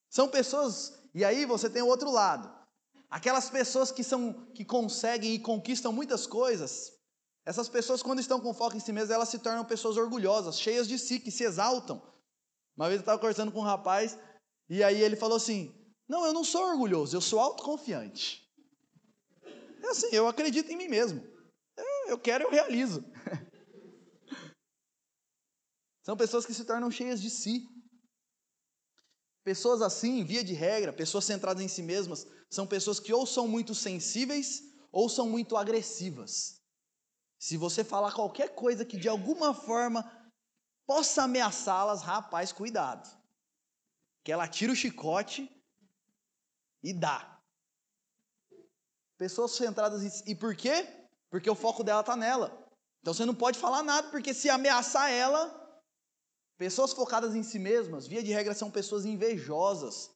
São 0.08 0.28
pessoas, 0.28 0.92
e 1.14 1.24
aí 1.24 1.46
você 1.46 1.70
tem 1.70 1.82
o 1.82 1.86
outro 1.86 2.10
lado. 2.10 2.52
Aquelas 3.08 3.48
pessoas 3.48 3.90
que 3.90 4.04
são 4.04 4.46
que 4.54 4.64
conseguem 4.64 5.34
e 5.34 5.38
conquistam 5.38 5.92
muitas 5.92 6.26
coisas, 6.26 6.92
essas 7.50 7.68
pessoas 7.68 8.00
quando 8.00 8.20
estão 8.20 8.40
com 8.40 8.54
foco 8.54 8.76
em 8.76 8.80
si 8.80 8.92
mesmas, 8.92 9.10
elas 9.10 9.28
se 9.28 9.40
tornam 9.40 9.64
pessoas 9.64 9.96
orgulhosas, 9.96 10.60
cheias 10.60 10.86
de 10.86 10.96
si, 10.96 11.18
que 11.18 11.32
se 11.32 11.42
exaltam. 11.42 12.00
Uma 12.76 12.86
vez 12.86 12.98
eu 12.98 13.00
estava 13.00 13.18
conversando 13.18 13.50
com 13.50 13.58
um 13.58 13.64
rapaz 13.64 14.16
e 14.68 14.84
aí 14.84 15.02
ele 15.02 15.16
falou 15.16 15.36
assim: 15.36 15.74
"Não, 16.08 16.24
eu 16.24 16.32
não 16.32 16.44
sou 16.44 16.62
orgulhoso, 16.64 17.16
eu 17.16 17.20
sou 17.20 17.40
autoconfiante". 17.40 18.48
É 19.82 19.88
assim, 19.88 20.10
eu 20.12 20.28
acredito 20.28 20.70
em 20.70 20.76
mim 20.76 20.86
mesmo. 20.86 21.26
Eu, 21.76 22.10
eu 22.10 22.18
quero, 22.20 22.44
eu 22.44 22.50
realizo. 22.50 23.04
São 26.06 26.16
pessoas 26.16 26.46
que 26.46 26.54
se 26.54 26.64
tornam 26.64 26.88
cheias 26.88 27.20
de 27.20 27.30
si. 27.30 27.66
Pessoas 29.42 29.82
assim, 29.82 30.22
via 30.22 30.44
de 30.44 30.52
regra, 30.52 30.92
pessoas 30.92 31.24
centradas 31.24 31.64
em 31.64 31.68
si 31.68 31.82
mesmas, 31.82 32.28
são 32.48 32.64
pessoas 32.64 33.00
que 33.00 33.12
ou 33.12 33.26
são 33.26 33.48
muito 33.48 33.74
sensíveis 33.74 34.62
ou 34.92 35.08
são 35.08 35.28
muito 35.28 35.56
agressivas. 35.56 36.59
Se 37.40 37.56
você 37.56 37.82
falar 37.82 38.12
qualquer 38.12 38.54
coisa 38.54 38.84
que 38.84 38.96
de 38.96 39.08
alguma 39.08 39.52
forma 39.52 40.08
possa 40.86 41.24
ameaçá-las, 41.24 42.02
rapaz, 42.02 42.52
cuidado. 42.52 43.08
Que 44.22 44.30
ela 44.30 44.46
tira 44.46 44.72
o 44.72 44.76
chicote 44.76 45.50
e 46.82 46.92
dá. 46.92 47.40
Pessoas 49.18 49.52
centradas 49.52 50.04
em. 50.04 50.30
E 50.30 50.34
por 50.36 50.54
quê? 50.54 50.86
Porque 51.28 51.50
o 51.50 51.56
foco 51.56 51.82
dela 51.82 52.00
está 52.00 52.14
nela. 52.14 52.48
Então 53.00 53.12
você 53.12 53.24
não 53.24 53.34
pode 53.34 53.58
falar 53.58 53.82
nada, 53.82 54.08
porque 54.10 54.32
se 54.34 54.48
ameaçar 54.48 55.10
ela, 55.10 55.60
Pessoas 56.60 56.92
focadas 56.92 57.34
em 57.34 57.42
si 57.42 57.58
mesmas, 57.58 58.06
via 58.06 58.22
de 58.22 58.32
regra, 58.32 58.52
são 58.52 58.70
pessoas 58.70 59.06
invejosas, 59.06 60.10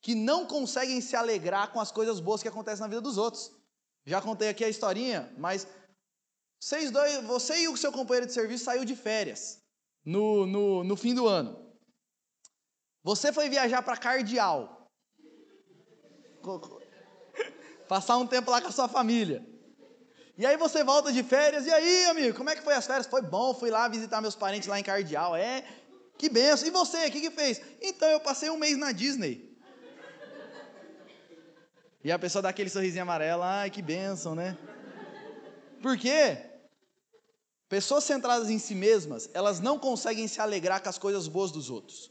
que 0.00 0.14
não 0.14 0.46
conseguem 0.46 1.00
se 1.00 1.16
alegrar 1.16 1.72
com 1.72 1.80
as 1.80 1.90
coisas 1.90 2.20
boas 2.20 2.40
que 2.40 2.46
acontecem 2.46 2.82
na 2.82 2.86
vida 2.86 3.00
dos 3.00 3.18
outros. 3.18 3.50
Já 4.06 4.22
contei 4.22 4.48
aqui 4.48 4.62
a 4.62 4.68
historinha, 4.68 5.34
mas 5.36 5.66
vocês 6.60 6.90
dois, 6.90 7.24
você 7.24 7.62
e 7.62 7.68
o 7.68 7.76
seu 7.76 7.90
companheiro 7.90 8.26
de 8.26 8.34
serviço 8.34 8.64
saiu 8.64 8.84
de 8.84 8.94
férias 8.94 9.62
no, 10.04 10.46
no, 10.46 10.84
no 10.84 10.94
fim 10.94 11.14
do 11.14 11.26
ano. 11.26 11.74
Você 13.02 13.32
foi 13.32 13.48
viajar 13.48 13.80
para 13.80 13.96
Cardeal. 13.96 14.86
Passar 17.88 18.18
um 18.18 18.26
tempo 18.26 18.50
lá 18.50 18.60
com 18.60 18.68
a 18.68 18.72
sua 18.72 18.88
família. 18.88 19.42
E 20.36 20.44
aí 20.44 20.58
você 20.58 20.84
volta 20.84 21.10
de 21.10 21.22
férias, 21.22 21.66
e 21.66 21.70
aí, 21.70 22.04
amigo, 22.04 22.36
como 22.36 22.50
é 22.50 22.56
que 22.56 22.62
foi 22.62 22.74
as 22.74 22.86
férias? 22.86 23.06
Foi 23.06 23.22
bom, 23.22 23.54
fui 23.54 23.70
lá 23.70 23.88
visitar 23.88 24.20
meus 24.20 24.36
parentes 24.36 24.68
lá 24.68 24.78
em 24.78 24.82
Cardeal. 24.82 25.34
É, 25.34 25.64
que 26.18 26.28
benção. 26.28 26.68
E 26.68 26.70
você, 26.70 27.06
o 27.06 27.10
que, 27.10 27.22
que 27.22 27.30
fez? 27.30 27.60
Então, 27.80 28.08
eu 28.08 28.20
passei 28.20 28.50
um 28.50 28.58
mês 28.58 28.76
na 28.76 28.92
Disney. 28.92 29.50
E 32.04 32.12
a 32.12 32.18
pessoa 32.18 32.42
dá 32.42 32.50
aquele 32.50 32.70
sorrisinho 32.70 33.02
amarelo, 33.02 33.42
ai, 33.42 33.70
que 33.70 33.80
benção, 33.80 34.34
né? 34.34 34.56
Por 35.82 35.96
quê? 35.98 36.49
Pessoas 37.70 38.02
centradas 38.02 38.50
em 38.50 38.58
si 38.58 38.74
mesmas, 38.74 39.30
elas 39.32 39.60
não 39.60 39.78
conseguem 39.78 40.26
se 40.26 40.40
alegrar 40.40 40.82
com 40.82 40.88
as 40.88 40.98
coisas 40.98 41.28
boas 41.28 41.52
dos 41.52 41.70
outros. 41.70 42.10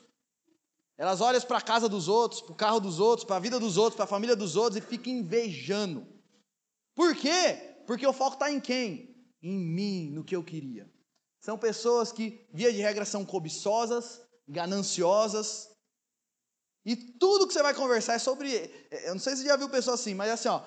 Elas 0.97 1.19
olham 1.19 1.41
para 1.41 1.57
a 1.57 1.61
casa 1.61 1.89
dos 1.89 2.07
outros, 2.07 2.39
para 2.39 2.53
o 2.53 2.55
carro 2.55 2.79
dos 2.79 2.97
outros, 2.97 3.25
para 3.25 3.35
a 3.35 3.41
vida 3.41 3.59
dos 3.59 3.75
outros, 3.75 3.97
para 3.97 4.05
a 4.05 4.07
família 4.07 4.37
dos 4.37 4.55
outros 4.55 4.81
e 4.81 4.87
ficam 4.87 5.11
invejando. 5.11 6.07
Por 6.95 7.13
quê? 7.13 7.75
Porque 7.85 8.07
o 8.07 8.13
foco 8.13 8.35
está 8.35 8.49
em 8.49 8.61
quem? 8.61 9.13
Em 9.43 9.59
mim, 9.59 10.09
no 10.11 10.23
que 10.23 10.33
eu 10.33 10.41
queria. 10.41 10.89
São 11.41 11.57
pessoas 11.57 12.13
que, 12.13 12.47
via 12.53 12.71
de 12.71 12.79
regra, 12.79 13.03
são 13.03 13.25
cobiçosas, 13.25 14.21
gananciosas. 14.47 15.69
E 16.85 16.95
tudo 16.95 17.47
que 17.47 17.53
você 17.53 17.61
vai 17.61 17.73
conversar 17.73 18.13
é 18.13 18.19
sobre. 18.19 18.71
Eu 19.03 19.13
não 19.13 19.19
sei 19.19 19.35
se 19.35 19.41
você 19.41 19.49
já 19.49 19.57
viu 19.57 19.67
pessoa 19.67 19.95
assim, 19.95 20.13
mas 20.13 20.29
é 20.29 20.31
assim, 20.31 20.47
ó. 20.47 20.61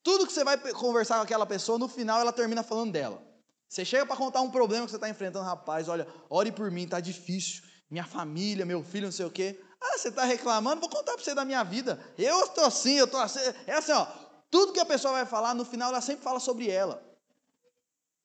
Tudo 0.00 0.28
que 0.28 0.32
você 0.32 0.44
vai 0.44 0.56
conversar 0.74 1.16
com 1.16 1.22
aquela 1.22 1.44
pessoa, 1.44 1.76
no 1.76 1.88
final 1.88 2.20
ela 2.20 2.32
termina 2.32 2.62
falando 2.62 2.92
dela. 2.92 3.27
Você 3.68 3.84
chega 3.84 4.06
para 4.06 4.16
contar 4.16 4.40
um 4.40 4.50
problema 4.50 4.86
que 4.86 4.90
você 4.90 4.96
está 4.96 5.08
enfrentando, 5.08 5.44
rapaz, 5.44 5.88
olha, 5.88 6.06
ore 6.30 6.50
por 6.50 6.70
mim, 6.70 6.88
tá 6.88 7.00
difícil. 7.00 7.62
Minha 7.90 8.04
família, 8.04 8.64
meu 8.64 8.82
filho, 8.82 9.06
não 9.06 9.12
sei 9.12 9.26
o 9.26 9.30
quê. 9.30 9.60
Ah, 9.80 9.98
você 9.98 10.08
está 10.08 10.24
reclamando? 10.24 10.80
Vou 10.80 10.90
contar 10.90 11.12
para 11.14 11.22
você 11.22 11.34
da 11.34 11.44
minha 11.44 11.62
vida. 11.62 12.02
Eu 12.16 12.44
estou 12.44 12.64
assim, 12.64 12.94
eu 12.94 13.04
estou 13.04 13.20
assim. 13.20 13.40
É 13.66 13.74
assim, 13.74 13.92
ó. 13.92 14.06
Tudo 14.50 14.72
que 14.72 14.80
a 14.80 14.86
pessoa 14.86 15.12
vai 15.12 15.26
falar, 15.26 15.54
no 15.54 15.64
final 15.64 15.90
ela 15.90 16.00
sempre 16.00 16.24
fala 16.24 16.40
sobre 16.40 16.70
ela. 16.70 17.02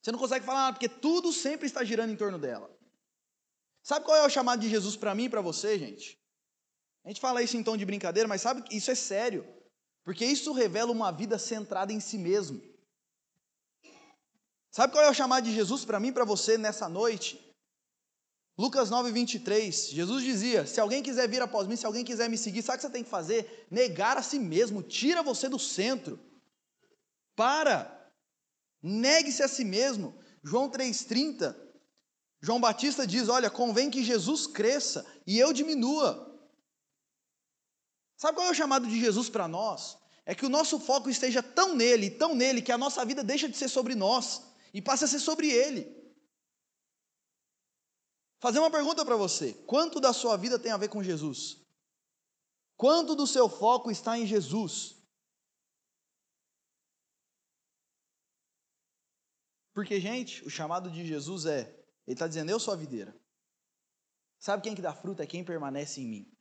Você 0.01 0.11
não 0.11 0.19
consegue 0.19 0.45
falar 0.45 0.59
nada, 0.59 0.73
porque 0.73 0.89
tudo 0.89 1.31
sempre 1.31 1.67
está 1.67 1.83
girando 1.83 2.11
em 2.11 2.15
torno 2.15 2.39
dela. 2.39 2.69
Sabe 3.81 4.05
qual 4.05 4.17
é 4.17 4.25
o 4.25 4.29
chamado 4.29 4.61
de 4.61 4.69
Jesus 4.69 4.95
para 4.95 5.13
mim 5.13 5.25
e 5.25 5.29
para 5.29 5.41
você, 5.41 5.77
gente? 5.77 6.17
A 7.03 7.09
gente 7.09 7.19
fala 7.19 7.41
isso 7.41 7.57
em 7.57 7.63
tom 7.63 7.75
de 7.75 7.85
brincadeira, 7.85 8.27
mas 8.27 8.41
sabe 8.41 8.61
que 8.61 8.75
isso 8.75 8.89
é 8.89 8.95
sério. 8.95 9.45
Porque 10.03 10.25
isso 10.25 10.53
revela 10.53 10.91
uma 10.91 11.11
vida 11.11 11.37
centrada 11.37 11.91
em 11.91 11.99
si 11.99 12.17
mesmo. 12.17 12.61
Sabe 14.73 14.91
qual 14.91 15.05
é 15.05 15.09
o 15.09 15.13
chamado 15.13 15.43
de 15.43 15.53
Jesus 15.53 15.85
para 15.85 15.99
mim 15.99 16.11
para 16.11 16.25
você 16.25 16.57
nessa 16.57 16.89
noite? 16.89 17.39
Lucas 18.57 18.89
9, 18.89 19.11
23, 19.11 19.89
Jesus 19.89 20.23
dizia: 20.23 20.65
Se 20.65 20.79
alguém 20.79 21.03
quiser 21.03 21.29
vir 21.29 21.43
após 21.43 21.67
mim, 21.67 21.75
se 21.75 21.85
alguém 21.85 22.03
quiser 22.03 22.27
me 22.27 22.39
seguir, 22.39 22.63
sabe 22.63 22.77
o 22.77 22.81
que 22.81 22.87
você 22.87 22.91
tem 22.91 23.03
que 23.03 23.09
fazer? 23.09 23.67
Negar 23.69 24.17
a 24.17 24.23
si 24.23 24.39
mesmo, 24.39 24.81
tira 24.81 25.21
você 25.21 25.47
do 25.47 25.59
centro. 25.59 26.19
Para, 27.35 28.03
Negue-se 28.81 29.43
a 29.43 29.47
si 29.47 29.63
mesmo. 29.63 30.15
João 30.43 30.69
3,30. 30.69 31.55
João 32.41 32.59
Batista 32.59 33.05
diz: 33.05 33.29
Olha, 33.29 33.51
convém 33.51 33.91
que 33.91 34.03
Jesus 34.03 34.47
cresça 34.47 35.05
e 35.25 35.37
eu 35.37 35.53
diminua. 35.53 36.35
Sabe 38.17 38.37
qual 38.37 38.47
é 38.47 38.51
o 38.51 38.55
chamado 38.55 38.87
de 38.87 38.99
Jesus 38.99 39.29
para 39.29 39.47
nós? 39.47 39.99
É 40.25 40.33
que 40.33 40.45
o 40.47 40.49
nosso 40.49 40.79
foco 40.79 41.11
esteja 41.11 41.43
tão 41.43 41.75
nele, 41.75 42.09
tão 42.09 42.33
nele, 42.33 42.61
que 42.61 42.71
a 42.71 42.77
nossa 42.77 43.05
vida 43.05 43.23
deixa 43.23 43.47
de 43.47 43.55
ser 43.55 43.69
sobre 43.69 43.93
nós 43.93 44.52
e 44.73 44.81
passa 44.81 45.05
a 45.05 45.07
ser 45.07 45.19
sobre 45.19 45.49
ele. 45.49 46.01
Fazer 48.39 48.59
uma 48.59 48.71
pergunta 48.71 49.05
para 49.05 49.15
você: 49.15 49.53
quanto 49.65 49.99
da 49.99 50.11
sua 50.11 50.35
vida 50.35 50.57
tem 50.57 50.71
a 50.71 50.77
ver 50.77 50.89
com 50.89 51.03
Jesus? 51.03 51.61
Quanto 52.75 53.15
do 53.15 53.27
seu 53.27 53.47
foco 53.47 53.91
está 53.91 54.17
em 54.17 54.25
Jesus? 54.25 55.01
Porque, 59.73 59.99
gente, 59.99 60.43
o 60.45 60.49
chamado 60.49 60.91
de 60.91 61.05
Jesus 61.05 61.45
é, 61.45 61.61
ele 62.05 62.13
está 62.15 62.27
dizendo, 62.27 62.51
eu 62.51 62.59
sou 62.59 62.73
a 62.73 62.77
videira. 62.77 63.17
Sabe 64.37 64.61
quem 64.61 64.75
que 64.75 64.81
dá 64.81 64.93
fruta? 64.93 65.23
É 65.23 65.27
quem 65.27 65.43
permanece 65.43 66.01
em 66.01 66.07
mim. 66.07 66.37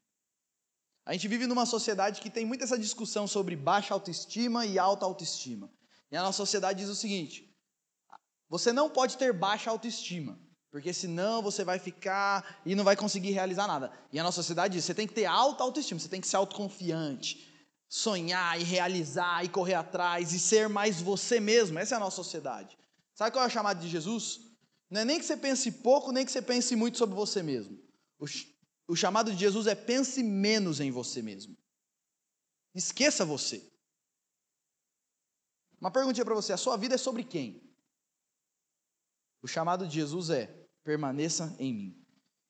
A 1.04 1.12
gente 1.12 1.28
vive 1.28 1.46
numa 1.46 1.64
sociedade 1.64 2.20
que 2.20 2.30
tem 2.30 2.44
muita 2.44 2.64
essa 2.64 2.78
discussão 2.78 3.26
sobre 3.26 3.56
baixa 3.56 3.94
autoestima 3.94 4.66
e 4.66 4.78
alta 4.78 5.04
autoestima. 5.04 5.72
E 6.10 6.16
a 6.16 6.22
nossa 6.22 6.36
sociedade 6.36 6.80
diz 6.80 6.88
o 6.88 6.94
seguinte: 6.94 7.51
você 8.52 8.70
não 8.70 8.90
pode 8.90 9.16
ter 9.16 9.32
baixa 9.32 9.70
autoestima, 9.70 10.38
porque 10.70 10.92
senão 10.92 11.40
você 11.40 11.64
vai 11.64 11.78
ficar 11.78 12.60
e 12.66 12.74
não 12.74 12.84
vai 12.84 12.94
conseguir 12.94 13.30
realizar 13.30 13.66
nada. 13.66 13.90
E 14.12 14.20
a 14.20 14.22
nossa 14.22 14.42
sociedade 14.42 14.74
diz: 14.74 14.84
você 14.84 14.92
tem 14.92 15.06
que 15.06 15.14
ter 15.14 15.24
alta 15.24 15.64
autoestima, 15.64 15.98
você 15.98 16.06
tem 16.06 16.20
que 16.20 16.28
ser 16.28 16.36
autoconfiante, 16.36 17.50
sonhar 17.88 18.60
e 18.60 18.62
realizar 18.62 19.42
e 19.42 19.48
correr 19.48 19.72
atrás 19.72 20.34
e 20.34 20.38
ser 20.38 20.68
mais 20.68 21.00
você 21.00 21.40
mesmo. 21.40 21.78
Essa 21.78 21.94
é 21.94 21.96
a 21.96 22.00
nossa 22.00 22.16
sociedade. 22.16 22.76
Sabe 23.14 23.30
qual 23.30 23.42
é 23.42 23.48
o 23.48 23.50
chamado 23.50 23.80
de 23.80 23.88
Jesus? 23.88 24.40
Não 24.90 25.00
é 25.00 25.04
nem 25.06 25.18
que 25.18 25.24
você 25.24 25.38
pense 25.38 25.72
pouco, 25.72 26.12
nem 26.12 26.22
que 26.22 26.30
você 26.30 26.42
pense 26.42 26.76
muito 26.76 26.98
sobre 26.98 27.14
você 27.14 27.42
mesmo. 27.42 27.78
O, 28.18 28.26
o 28.86 28.94
chamado 28.94 29.32
de 29.32 29.38
Jesus 29.38 29.66
é 29.66 29.74
pense 29.74 30.22
menos 30.22 30.78
em 30.78 30.90
você 30.90 31.22
mesmo. 31.22 31.56
Esqueça 32.74 33.24
você. 33.24 33.66
Uma 35.80 35.90
perguntinha 35.90 36.26
para 36.26 36.34
você: 36.34 36.52
a 36.52 36.58
sua 36.58 36.76
vida 36.76 36.96
é 36.96 36.98
sobre 36.98 37.24
quem? 37.24 37.71
O 39.42 39.48
chamado 39.48 39.86
de 39.86 39.94
Jesus 39.94 40.30
é 40.30 40.54
permaneça 40.84 41.54
em 41.58 41.74
mim. 41.74 41.96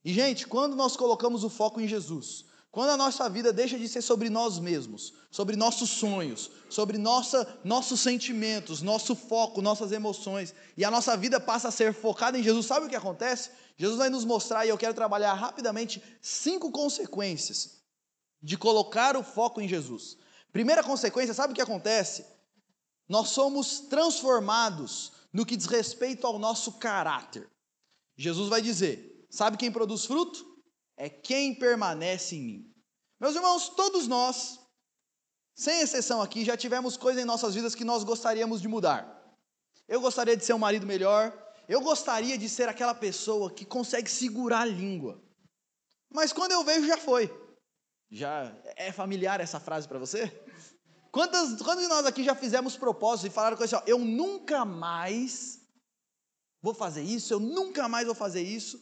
E, 0.05 0.13
gente, 0.13 0.47
quando 0.47 0.77
nós 0.77 0.97
colocamos 0.97 1.45
o 1.45 1.49
foco 1.49 1.81
em 1.81 1.89
Jesus, 1.89 2.45
quando 2.73 2.91
a 2.91 2.97
nossa 2.97 3.29
vida 3.29 3.53
deixa 3.53 3.79
de 3.79 3.87
ser 3.89 4.03
sobre 4.03 4.31
nós 4.31 4.59
mesmos, 4.59 5.13
sobre 5.31 5.57
nossos 5.57 5.91
sonhos, 5.91 6.51
sobre 6.71 6.97
nossa, 6.97 7.61
nossos 7.63 8.01
sentimentos, 8.01 8.81
nosso 8.81 9.15
foco, 9.15 9.61
nossas 9.61 9.93
emoções, 9.93 10.55
e 10.77 10.85
a 10.85 10.91
nossa 10.91 11.17
vida 11.17 11.39
passa 11.39 11.69
a 11.69 11.71
ser 11.71 11.93
focada 11.93 12.39
em 12.39 12.43
Jesus, 12.43 12.67
sabe 12.67 12.87
o 12.87 12.89
que 12.89 12.97
acontece? 12.97 13.51
Jesus 13.77 13.99
vai 13.99 14.09
nos 14.09 14.25
mostrar, 14.25 14.65
e 14.65 14.71
eu 14.71 14.79
quero 14.79 14.95
trabalhar 14.95 15.35
rapidamente, 15.35 16.03
cinco 16.21 16.71
consequências 16.71 17.83
de 18.43 18.57
colocar 18.57 19.17
o 19.17 19.23
foco 19.23 19.61
em 19.61 19.69
Jesus. 19.69 20.17
Primeira 20.51 20.83
consequência, 20.83 21.35
sabe 21.35 21.53
o 21.53 21.57
que 21.57 21.63
acontece? 21.63 22.25
Nós 23.09 23.29
somos 23.29 23.81
transformados 23.81 25.13
no 25.33 25.47
que 25.47 25.57
diz 25.57 25.67
respeito 25.67 26.27
ao 26.27 26.39
nosso 26.39 26.79
caráter. 26.79 27.49
Jesus 28.17 28.49
vai 28.49 28.61
dizer: 28.61 29.27
sabe 29.31 29.57
quem 29.57 29.73
produz 29.73 30.05
fruto? 30.05 30.45
É 30.97 31.09
quem 31.09 31.55
permanece 31.55 32.37
em 32.37 32.43
mim. 32.43 32.75
Meus 33.19 33.35
irmãos, 33.35 33.71
todos 33.71 34.07
nós, 34.07 34.61
sem 35.55 35.81
exceção 35.81 36.21
aqui, 36.21 36.45
já 36.45 36.57
tivemos 36.57 36.97
coisas 36.97 37.23
em 37.23 37.27
nossas 37.27 37.55
vidas 37.55 37.75
que 37.75 37.85
nós 37.85 38.05
gostaríamos 38.05 38.61
de 38.61 38.69
mudar. 38.69 39.21
Eu 39.89 40.01
gostaria 40.01 40.37
de 40.37 40.45
ser 40.45 40.53
um 40.53 40.59
marido 40.59 40.87
melhor, 40.87 41.33
eu 41.69 41.81
gostaria 41.81 42.37
de 42.37 42.49
ser 42.49 42.69
aquela 42.69 42.95
pessoa 42.95 43.51
que 43.51 43.65
consegue 43.65 44.11
segurar 44.11 44.61
a 44.61 44.67
língua. 44.67 45.23
Mas 46.11 46.33
quando 46.33 46.53
eu 46.53 46.63
vejo, 46.63 46.87
já 46.87 46.99
foi. 46.99 47.31
Já 48.11 48.55
é 48.77 48.93
familiar 48.93 49.41
essa 49.41 49.59
frase 49.59 49.89
para 49.89 49.99
você? 49.99 50.31
Quantas, 51.13 51.61
quantos 51.61 51.83
de 51.83 51.89
nós 51.89 52.07
aqui 52.07 52.25
já 52.25 52.35
fizemos 52.35 52.75
propósitos 52.75 53.31
e 53.31 53.35
falaram 53.35 53.57
com 53.57 53.63
assim, 53.63 53.77
ó, 53.77 53.83
eu 53.87 53.99
nunca 53.99 54.65
mais 54.65 55.61
vou 56.63 56.73
fazer 56.73 57.03
isso, 57.03 57.35
eu 57.35 57.39
nunca 57.39 57.87
mais 57.87 58.07
vou 58.07 58.15
fazer 58.15 58.41
isso. 58.41 58.81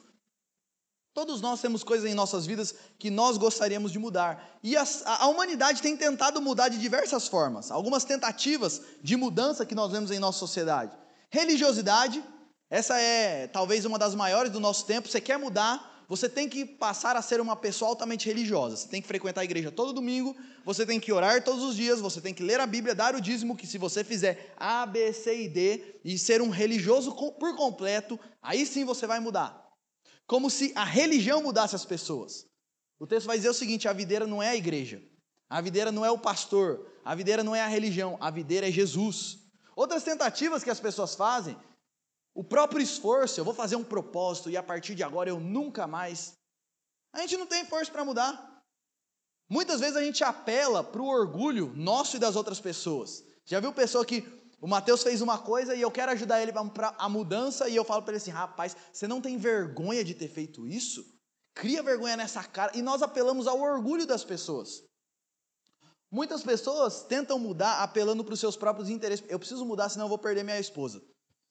Todos 1.13 1.41
nós 1.41 1.61
temos 1.61 1.83
coisas 1.83 2.09
em 2.09 2.15
nossas 2.15 2.47
vidas 2.47 2.73
que 2.97 3.11
nós 3.11 3.37
gostaríamos 3.37 3.91
de 3.91 3.99
mudar. 3.99 4.61
E 4.63 4.77
a, 4.77 4.85
a, 5.07 5.27
humanidade 5.27 5.83
tem 5.83 5.97
tentado 5.97 6.41
mudar 6.41 6.69
de 6.69 6.79
diversas 6.79 7.27
formas. 7.27 7.69
Algumas 7.73 8.05
tentativas 8.05 8.81
de 9.03 9.17
mudança 9.17 9.67
que 9.67 9.75
nós 9.75 9.91
vemos 9.91 10.13
em 10.13 10.21
nossa 10.21 10.39
sociedade. 10.39 10.97
Religiosidade, 11.29 12.25
essa 12.71 12.97
é 12.97 13.49
talvez 13.49 13.85
uma 13.85 13.99
das 13.99 14.15
maiores 14.15 14.53
do 14.53 14.61
nosso 14.61 14.87
tempo. 14.87 15.09
Você 15.09 15.21
quer 15.21 15.37
mudar, 15.37 15.90
você 16.11 16.29
tem 16.29 16.49
que 16.49 16.67
passar 16.67 17.15
a 17.15 17.23
ser 17.23 17.41
uma 17.41 17.55
pessoa 17.55 17.89
altamente 17.89 18.27
religiosa. 18.27 18.75
Você 18.75 18.89
tem 18.89 19.01
que 19.01 19.07
frequentar 19.07 19.43
a 19.43 19.45
igreja 19.45 19.71
todo 19.71 19.93
domingo, 19.93 20.37
você 20.65 20.85
tem 20.85 20.99
que 20.99 21.13
orar 21.13 21.45
todos 21.45 21.63
os 21.63 21.77
dias, 21.77 22.01
você 22.01 22.21
tem 22.21 22.35
que 22.35 22.43
ler 22.43 22.59
a 22.59 22.67
Bíblia, 22.67 22.97
dar 22.97 23.15
o 23.15 23.21
dízimo, 23.21 23.57
que 23.57 23.65
se 23.65 23.79
você 23.79 24.03
fizer 24.03 24.53
A, 24.57 24.85
B, 24.87 25.13
C 25.13 25.45
e 25.45 25.49
D 25.49 26.01
e 26.05 26.19
ser 26.19 26.43
um 26.43 26.51
religioso 26.51 27.15
por 27.15 27.55
completo, 27.55 28.19
aí 28.43 28.67
sim 28.67 28.85
você 28.85 29.07
vai 29.07 29.21
mudar. 29.21 29.65
Como 30.27 30.51
se 30.51 30.73
a 30.75 30.85
religião 30.85 31.45
mudasse 31.45 31.77
as 31.77 31.85
pessoas. 31.85 32.45
O 32.99 33.07
texto 33.07 33.29
vai 33.29 33.37
dizer 33.37 33.51
o 33.51 33.55
seguinte: 33.55 33.87
a 33.87 33.93
videira 33.93 34.27
não 34.27 34.43
é 34.43 34.49
a 34.49 34.57
igreja, 34.57 35.01
a 35.49 35.61
videira 35.61 35.93
não 35.93 36.05
é 36.05 36.11
o 36.11 36.19
pastor, 36.19 36.91
a 37.05 37.15
videira 37.15 37.45
não 37.45 37.55
é 37.55 37.63
a 37.63 37.69
religião, 37.69 38.19
a 38.21 38.33
videira 38.33 38.67
é 38.67 38.73
Jesus. 38.73 39.39
Outras 39.77 40.03
tentativas 40.03 40.65
que 40.65 40.71
as 40.71 40.81
pessoas 40.81 41.15
fazem 41.15 41.57
o 42.35 42.45
próprio 42.45 42.81
esforço, 42.81 43.41
eu 43.41 43.45
vou 43.45 43.55
fazer 43.55 43.77
um 43.77 43.85
propósito 43.85 44.51
e 44.51 44.57
a 44.57 44.63
partir 44.63 44.95
de 44.95 45.03
agora 45.03 45.29
eu 45.29 45.41
nunca 45.41 45.87
mais. 45.87 46.35
A 47.13 47.21
gente 47.21 47.37
não 47.37 47.47
tem 47.47 47.65
força 47.65 47.91
para 47.91 48.05
mudar. 48.05 48.63
Muitas 49.49 49.81
vezes 49.81 49.97
a 49.97 50.03
gente 50.03 50.23
apela 50.23 50.85
para 50.85 51.03
o 51.03 51.09
orgulho 51.09 51.73
nosso 51.75 52.17
e 52.17 52.21
das 52.21 52.37
outras 52.37 52.61
pessoas. 52.61 53.25
Já 53.45 53.59
viu 53.59 53.73
pessoa 53.73 54.07
que 54.07 54.25
o 54.61 54.69
Mateus 54.69 55.03
fez 55.03 55.21
uma 55.21 55.39
coisa 55.39 55.75
e 55.75 55.81
eu 55.81 55.91
quero 55.91 56.13
ajudar 56.13 56.41
ele 56.41 56.53
para 56.53 56.95
a 56.99 57.09
mudança 57.09 57.69
e 57.69 57.75
eu 57.75 57.85
falo 57.85 58.03
para 58.03 58.13
ele 58.13 58.23
assim: 58.23 58.31
rapaz, 58.31 58.77
você 58.93 59.09
não 59.09 59.21
tem 59.21 59.37
vergonha 59.37 60.05
de 60.05 60.15
ter 60.15 60.29
feito 60.29 60.69
isso? 60.69 61.05
Cria 61.53 61.83
vergonha 61.83 62.17
nessa 62.17 62.45
cara. 62.45 62.71
E 62.77 62.81
nós 62.81 63.03
apelamos 63.03 63.49
ao 63.49 63.61
orgulho 63.61 64.07
das 64.07 64.23
pessoas. 64.23 64.85
Muitas 66.13 66.45
pessoas 66.45 67.03
tentam 67.03 67.39
mudar 67.41 67.83
apelando 67.83 68.25
para 68.25 68.35
os 68.35 68.41
seus 68.41 68.57
próprios 68.57 68.89
interesses. 68.89 69.25
Eu 69.29 69.39
preciso 69.39 69.65
mudar, 69.65 69.89
senão 69.89 70.05
eu 70.05 70.09
vou 70.09 70.19
perder 70.19 70.45
minha 70.45 70.61
esposa 70.61 71.03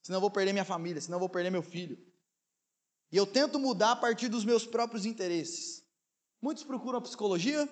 senão 0.02 0.18
eu 0.18 0.22
vou 0.22 0.32
perder 0.32 0.54
minha 0.54 0.66
família, 0.66 1.02
senão 1.02 1.18
eu 1.18 1.22
vou 1.22 1.30
perder 1.30 1.50
meu 1.50 1.64
filho. 1.64 1.98
E 3.12 3.18
eu 3.18 3.26
tento 3.26 3.60
mudar 3.60 3.92
a 3.92 3.96
partir 3.96 4.28
dos 4.28 4.46
meus 4.46 4.66
próprios 4.66 5.06
interesses. 5.06 5.84
Muitos 6.42 6.64
procuram 6.64 7.00
a 7.00 7.02
psicologia, 7.02 7.64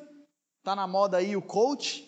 está 0.59 0.75
na 0.75 0.87
moda 0.87 1.17
aí 1.17 1.35
o 1.35 1.41
coach, 1.41 2.05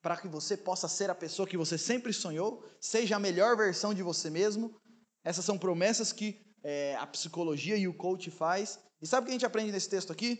para 0.00 0.16
que 0.16 0.28
você 0.28 0.56
possa 0.56 0.88
ser 0.88 1.10
a 1.10 1.14
pessoa 1.14 1.48
que 1.48 1.56
você 1.56 1.76
sempre 1.76 2.12
sonhou, 2.12 2.64
seja 2.80 3.16
a 3.16 3.20
melhor 3.20 3.56
versão 3.56 3.92
de 3.92 4.02
você 4.02 4.30
mesmo. 4.30 4.80
Essas 5.24 5.44
são 5.44 5.58
promessas 5.58 6.12
que 6.12 6.40
é, 6.62 6.94
a 6.96 7.06
psicologia 7.06 7.76
e 7.76 7.88
o 7.88 7.96
coach 7.96 8.30
faz. 8.30 8.78
E 9.02 9.06
sabe 9.06 9.22
o 9.22 9.24
que 9.26 9.30
a 9.30 9.34
gente 9.34 9.46
aprende 9.46 9.72
nesse 9.72 9.88
texto 9.88 10.12
aqui? 10.12 10.38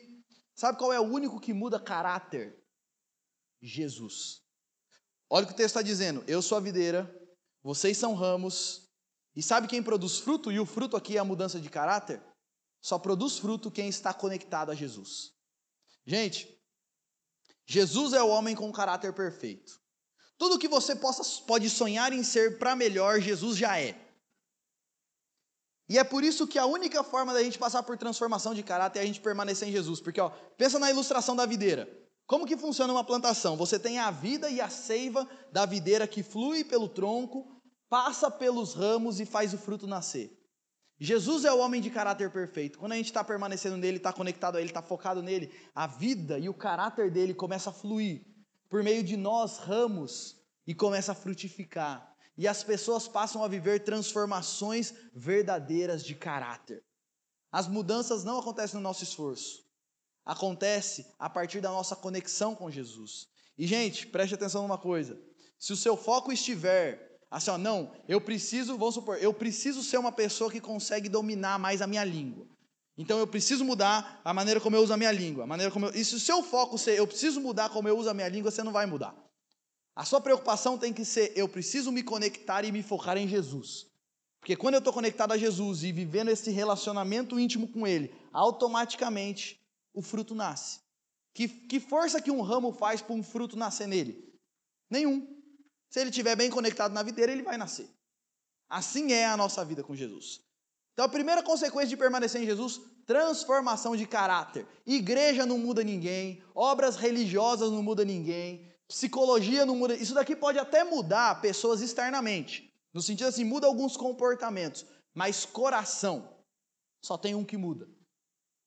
Sabe 0.55 0.79
qual 0.79 0.93
é 0.93 1.01
o 1.01 1.05
único 1.05 1.41
que 1.41 1.53
muda 1.53 1.79
caráter? 1.79 2.57
Jesus. 3.61 4.41
Olha 5.31 5.45
o 5.45 5.47
que 5.47 5.53
o 5.53 5.57
texto 5.57 5.77
está 5.77 5.83
dizendo. 5.83 6.25
Eu 6.27 6.41
sou 6.41 6.57
a 6.57 6.61
videira, 6.61 7.05
vocês 7.69 7.99
são 7.99 8.15
ramos. 8.15 8.89
E 9.37 9.43
sabe 9.43 9.69
quem 9.69 9.83
produz 9.83 10.19
fruto? 10.19 10.51
E 10.51 10.59
o 10.59 10.65
fruto 10.65 10.97
aqui 10.97 11.19
é 11.19 11.21
a 11.21 11.25
mudança 11.25 11.61
de 11.61 11.69
caráter? 11.69 12.19
Só 12.81 12.99
produz 12.99 13.37
fruto 13.37 13.71
quem 13.71 13.91
está 13.91 14.15
conectado 14.15 14.71
a 14.71 14.75
Jesus. 14.75 15.35
Gente, 16.07 16.49
Jesus 17.67 18.15
é 18.15 18.23
o 18.23 18.29
homem 18.29 18.57
com 18.57 18.73
caráter 18.73 19.13
perfeito. 19.13 19.79
Tudo 20.39 20.59
que 20.59 20.67
você 20.67 20.97
possa, 20.97 21.23
pode 21.43 21.69
sonhar 21.69 22.11
em 22.11 22.25
ser 22.25 22.59
para 22.59 22.75
melhor, 22.75 23.21
Jesus 23.21 23.59
já 23.59 23.79
é. 23.79 23.95
E 25.91 25.99
é 25.99 26.05
por 26.05 26.25
isso 26.25 26.47
que 26.47 26.59
a 26.59 26.65
única 26.65 27.05
forma 27.05 27.35
da 27.35 27.43
gente 27.43 27.59
passar 27.59 27.83
por 27.83 27.99
transformação 27.99 28.55
de 28.55 28.63
caráter 28.63 29.01
é 29.01 29.03
a 29.03 29.07
gente 29.07 29.21
permanecer 29.21 29.69
em 29.69 29.73
Jesus. 29.73 30.01
Porque, 30.01 30.23
ó, 30.23 30.31
pensa 30.57 30.79
na 30.79 30.91
ilustração 30.91 31.37
da 31.37 31.45
videira. 31.45 31.87
Como 32.27 32.47
que 32.47 32.57
funciona 32.57 32.93
uma 32.93 33.05
plantação? 33.05 33.59
Você 33.59 33.79
tem 33.79 33.99
a 33.99 34.11
vida 34.11 34.51
e 34.51 34.59
a 34.59 34.69
seiva 34.69 35.29
da 35.51 35.65
videira 35.65 36.07
que 36.07 36.23
flui 36.23 36.63
pelo 36.63 36.87
tronco, 36.87 37.58
passa 37.89 38.31
pelos 38.31 38.75
ramos 38.75 39.21
e 39.21 39.27
faz 39.27 39.53
o 39.55 39.59
fruto 39.59 39.87
nascer. 39.87 40.37
Jesus 41.01 41.45
é 41.45 41.53
o 41.53 41.59
homem 41.59 41.81
de 41.81 41.91
caráter 41.91 42.31
perfeito. 42.31 42.79
Quando 42.79 42.93
a 42.93 42.97
gente 42.97 43.07
está 43.07 43.23
permanecendo 43.23 43.77
nele, 43.77 43.99
está 43.99 44.13
conectado 44.13 44.57
a 44.57 44.61
ele, 44.61 44.71
está 44.71 44.83
focado 44.83 45.23
nele, 45.23 45.53
a 45.75 45.87
vida 45.87 46.39
e 46.39 46.49
o 46.49 46.55
caráter 46.55 47.11
dele 47.11 47.35
começa 47.35 47.71
a 47.71 47.73
fluir 47.73 48.25
por 48.69 48.83
meio 48.83 49.03
de 49.03 49.17
nós, 49.17 49.59
ramos, 49.59 50.37
e 50.67 50.75
começa 50.75 51.13
a 51.13 51.15
frutificar. 51.15 52.15
E 52.37 52.47
as 52.47 52.63
pessoas 52.63 53.09
passam 53.09 53.43
a 53.43 53.49
viver 53.49 53.85
transformações 53.85 54.93
verdadeiras 55.15 56.05
de 56.05 56.15
caráter. 56.15 56.83
As 57.51 57.67
mudanças 57.67 58.25
não 58.25 58.39
acontecem 58.39 58.77
no 58.77 58.83
nosso 58.83 59.05
esforço 59.05 59.69
acontece 60.29 61.07
a 61.19 61.31
partir 61.31 61.63
da 61.63 61.71
nossa 61.71 61.97
conexão 61.97 62.55
com 62.55 62.71
Jesus. 62.71 63.27
E, 63.57 63.67
gente, 63.67 64.07
preste 64.07 64.35
atenção 64.35 64.61
numa 64.61 64.77
coisa: 64.77 65.19
se 65.59 65.73
o 65.73 65.77
seu 65.77 65.97
foco 65.97 66.31
estiver 66.31 67.08
assim, 67.31 67.51
ó, 67.51 67.59
não, 67.59 67.93
eu 68.09 68.21
preciso, 68.21 68.77
vamos 68.77 68.95
supor, 68.95 69.19
eu 69.19 69.33
preciso 69.35 69.83
ser 69.83 69.99
uma 69.99 70.13
pessoa 70.13 70.51
que 70.51 70.61
consegue 70.61 71.09
dominar 71.09 71.59
mais 71.59 71.83
a 71.83 71.87
minha 71.87 72.05
língua. 72.05 72.47
Então 72.97 73.19
eu 73.19 73.27
preciso 73.27 73.65
mudar 73.65 74.21
a 74.25 74.35
maneira 74.35 74.61
como 74.61 74.75
eu 74.75 74.83
uso 74.83 74.93
a 74.93 74.97
minha 74.97 75.13
língua, 75.13 75.45
a 75.45 75.47
maneira 75.47 75.71
como 75.71 75.87
eu... 75.87 75.95
E 75.95 76.05
se 76.05 76.17
o 76.17 76.21
seu 76.21 76.43
foco 76.43 76.77
ser 76.77 76.99
eu 76.99 77.07
preciso 77.07 77.41
mudar 77.41 77.69
como 77.71 77.89
eu 77.89 77.97
uso 77.97 78.11
a 78.11 78.15
minha 78.15 78.29
língua, 78.29 78.51
você 78.51 78.63
não 78.63 78.73
vai 78.73 78.87
mudar. 78.87 79.15
A 79.95 80.05
sua 80.05 80.21
preocupação 80.21 80.77
tem 80.77 80.93
que 80.93 81.05
ser 81.05 81.33
eu 81.37 81.49
preciso 81.49 81.93
me 81.93 82.03
conectar 82.03 82.65
e 82.65 82.73
me 82.73 82.83
focar 82.83 83.17
em 83.17 83.29
Jesus. 83.29 83.87
Porque 84.41 84.57
quando 84.57 84.75
eu 84.75 84.79
estou 84.79 84.93
conectado 84.93 85.33
a 85.33 85.39
Jesus 85.39 85.83
e 85.83 85.93
vivendo 85.93 86.29
esse 86.29 86.51
relacionamento 86.51 87.39
íntimo 87.39 87.69
com 87.69 87.87
Ele, 87.87 88.15
automaticamente 88.33 89.61
o 89.93 90.03
fruto 90.03 90.35
nasce. 90.35 90.81
Que, 91.35 91.49
que 91.49 91.79
força 91.79 92.21
que 92.21 92.31
um 92.31 92.41
ramo 92.41 92.73
faz 92.73 93.03
para 93.03 93.15
um 93.15 93.23
fruto 93.23 93.57
nascer 93.57 93.87
nele? 93.87 94.33
Nenhum. 94.91 95.38
Se 95.89 96.01
ele 96.01 96.11
estiver 96.11 96.37
bem 96.37 96.51
conectado 96.51 96.93
na 96.93 97.03
videira, 97.03 97.33
ele 97.33 97.43
vai 97.43 97.57
nascer. 97.57 97.89
Assim 98.69 99.13
é 99.13 99.27
a 99.27 99.37
nossa 99.37 99.65
vida 99.65 99.83
com 99.83 99.97
Jesus. 99.97 100.41
Então, 100.93 101.07
a 101.07 101.09
primeira 101.09 101.43
consequência 101.43 101.89
de 101.89 101.97
permanecer 101.97 102.43
em 102.43 102.47
Jesus, 102.47 102.81
transformação 103.07 103.97
de 103.97 104.07
caráter. 104.07 104.67
Igreja 104.87 105.47
não 105.47 105.57
muda 105.57 105.83
ninguém, 105.83 106.43
obras 106.55 106.97
religiosas 106.97 107.71
não 107.71 107.83
muda 107.83 108.05
ninguém, 108.05 108.69
psicologia 108.87 109.65
não 109.65 109.77
muda. 109.77 109.95
Isso 109.95 110.13
daqui 110.13 110.35
pode 110.35 110.59
até 110.59 110.85
mudar 110.85 111.41
pessoas 111.41 111.81
externamente, 111.81 112.75
no 112.93 113.01
sentido 113.01 113.29
assim, 113.29 113.45
muda 113.45 113.67
alguns 113.67 113.97
comportamentos, 113.97 114.85
mas 115.15 115.47
coração 115.47 116.37
só 117.03 117.17
tem 117.17 117.35
um 117.35 117.45
que 117.45 117.57
muda: 117.57 117.89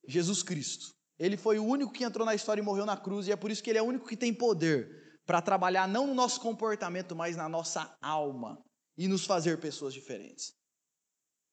Jesus 0.07 0.41
Cristo. 0.41 0.95
Ele 1.19 1.38
foi 1.38 1.60
o 1.60 1.65
único 1.65 1.91
que 1.91 2.03
entrou 2.03 2.25
na 2.25 2.34
história 2.34 2.62
e 2.62 2.65
morreu 2.65 2.86
na 2.86 2.97
cruz, 2.97 3.27
e 3.27 3.31
é 3.31 3.36
por 3.36 3.51
isso 3.51 3.62
que 3.62 3.69
ele 3.69 3.77
é 3.77 3.81
o 3.81 3.86
único 3.86 4.07
que 4.07 4.17
tem 4.17 4.34
poder 4.34 5.11
para 5.31 5.41
trabalhar 5.41 5.87
não 5.87 6.07
no 6.07 6.13
nosso 6.13 6.41
comportamento, 6.41 7.15
mas 7.15 7.37
na 7.37 7.47
nossa 7.47 7.89
alma 8.01 8.61
e 8.97 9.07
nos 9.07 9.23
fazer 9.23 9.61
pessoas 9.61 9.93
diferentes. 9.93 10.51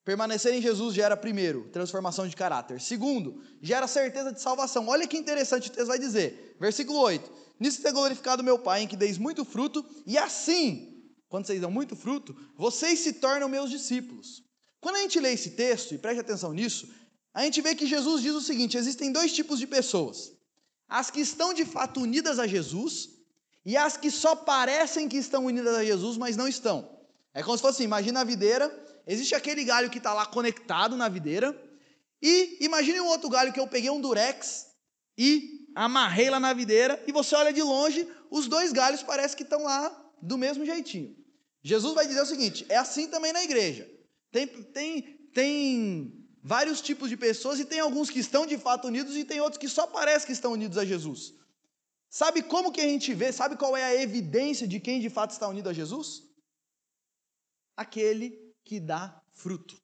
Permanecer 0.05 0.53
em 0.53 0.61
Jesus 0.61 0.97
gera, 0.97 1.17
primeiro, 1.17 1.69
transformação 1.69 2.27
de 2.27 2.35
caráter. 2.35 2.81
Segundo, 2.81 3.41
gera 3.63 3.87
certeza 3.87 4.33
de 4.33 4.43
salvação. 4.43 4.89
Olha 4.89 5.07
que 5.07 5.17
interessante 5.17 5.69
o 5.69 5.73
texto 5.73 5.87
vai 5.87 5.97
dizer. 5.97 6.57
Versículo 6.59 6.99
8: 6.99 7.31
Nisso 7.61 7.81
tem 7.81 7.93
glorificado 7.93 8.43
meu 8.43 8.59
Pai, 8.59 8.83
em 8.83 8.89
que 8.89 8.97
deis 8.97 9.17
muito 9.17 9.45
fruto, 9.45 9.87
e 10.05 10.19
assim, 10.19 11.01
quando 11.29 11.47
vocês 11.47 11.61
dão 11.61 11.71
muito 11.71 11.95
fruto, 11.95 12.35
vocês 12.57 12.99
se 12.99 13.13
tornam 13.13 13.49
meus 13.49 13.71
discípulos. 13.71 14.43
Quando 14.81 14.97
a 14.97 15.03
gente 15.03 15.21
lê 15.21 15.35
esse 15.35 15.51
texto, 15.51 15.95
e 15.95 15.99
preste 15.99 16.19
atenção 16.19 16.53
nisso, 16.53 16.93
a 17.33 17.45
gente 17.45 17.63
vê 17.63 17.77
que 17.77 17.87
Jesus 17.87 18.23
diz 18.23 18.35
o 18.35 18.41
seguinte: 18.41 18.77
existem 18.77 19.13
dois 19.13 19.33
tipos 19.33 19.57
de 19.57 19.69
pessoas. 19.69 20.33
As 20.89 21.13
que 21.13 21.21
estão 21.21 21.55
de 21.55 21.65
fato 21.65 22.01
unidas 22.01 22.41
a 22.41 22.47
Jesus 22.49 23.17
e 23.65 23.77
as 23.77 23.97
que 23.97 24.11
só 24.11 24.35
parecem 24.35 25.09
que 25.09 25.17
estão 25.17 25.45
unidas 25.45 25.75
a 25.75 25.85
Jesus, 25.85 26.17
mas 26.17 26.37
não 26.37 26.49
estão. 26.49 26.89
É 27.35 27.43
como 27.43 27.57
se 27.57 27.63
fosse, 27.63 27.77
assim, 27.77 27.85
imagina 27.85 28.21
a 28.21 28.25
videira, 28.25 28.73
existe 29.07 29.35
aquele 29.35 29.65
galho 29.65 29.91
que 29.91 29.99
está 29.99 30.13
lá 30.15 30.27
conectado 30.27 30.97
na 30.97 31.09
videira, 31.09 31.57
e 32.21 32.65
imagine 32.65 33.01
um 33.01 33.07
outro 33.07 33.29
galho 33.29 33.53
que 33.53 33.61
eu 33.61 33.67
peguei 33.67 33.91
um 33.91 34.01
durex 34.01 34.67
e 35.17 35.69
amarrei 35.75 36.31
lá 36.31 36.41
na 36.41 36.53
videira, 36.53 37.03
e 37.07 37.13
você 37.13 37.35
olha 37.35 37.53
de 37.53 37.63
longe, 37.63 38.09
os 38.31 38.49
dois 38.49 38.73
galhos 38.73 39.03
parece 39.03 39.37
que 39.37 39.43
estão 39.43 39.63
lá 39.63 40.13
do 40.21 40.37
mesmo 40.37 40.65
jeitinho. 40.65 41.17
Jesus 41.63 41.95
vai 41.95 42.07
dizer 42.07 42.23
o 42.23 42.27
seguinte: 42.27 42.67
é 42.69 42.77
assim 42.77 43.09
também 43.09 43.33
na 43.33 43.43
igreja. 43.43 43.89
Tem, 44.31 44.47
tem, 44.47 45.03
tem 45.33 46.13
vários 46.43 46.81
tipos 46.81 47.09
de 47.09 47.17
pessoas 47.17 47.61
e 47.61 47.65
tem 47.65 47.81
alguns 47.81 48.11
que 48.11 48.19
estão 48.19 48.47
de 48.47 48.57
fato 48.59 48.89
unidos 48.89 49.17
e 49.17 49.25
tem 49.25 49.41
outros 49.41 49.59
que 49.59 49.69
só 49.69 49.87
parece 49.87 50.27
que 50.27 50.33
estão 50.33 50.53
unidos 50.53 50.79
a 50.79 50.85
Jesus. 50.85 51.35
Sabe 52.11 52.43
como 52.43 52.73
que 52.73 52.81
a 52.81 52.89
gente 52.89 53.13
vê? 53.15 53.33
Sabe 53.33 53.57
qual 53.57 53.77
é 53.77 53.85
a 53.85 54.03
evidência 54.03 54.67
de 54.67 54.81
quem 54.81 55.01
de 55.01 55.11
fato 55.11 55.33
está 55.33 55.47
unido 55.47 55.69
a 55.69 55.73
Jesus? 55.73 56.23
Aquele 57.77 58.31
que 58.65 58.81
dá 58.81 59.23
fruto. 59.33 59.77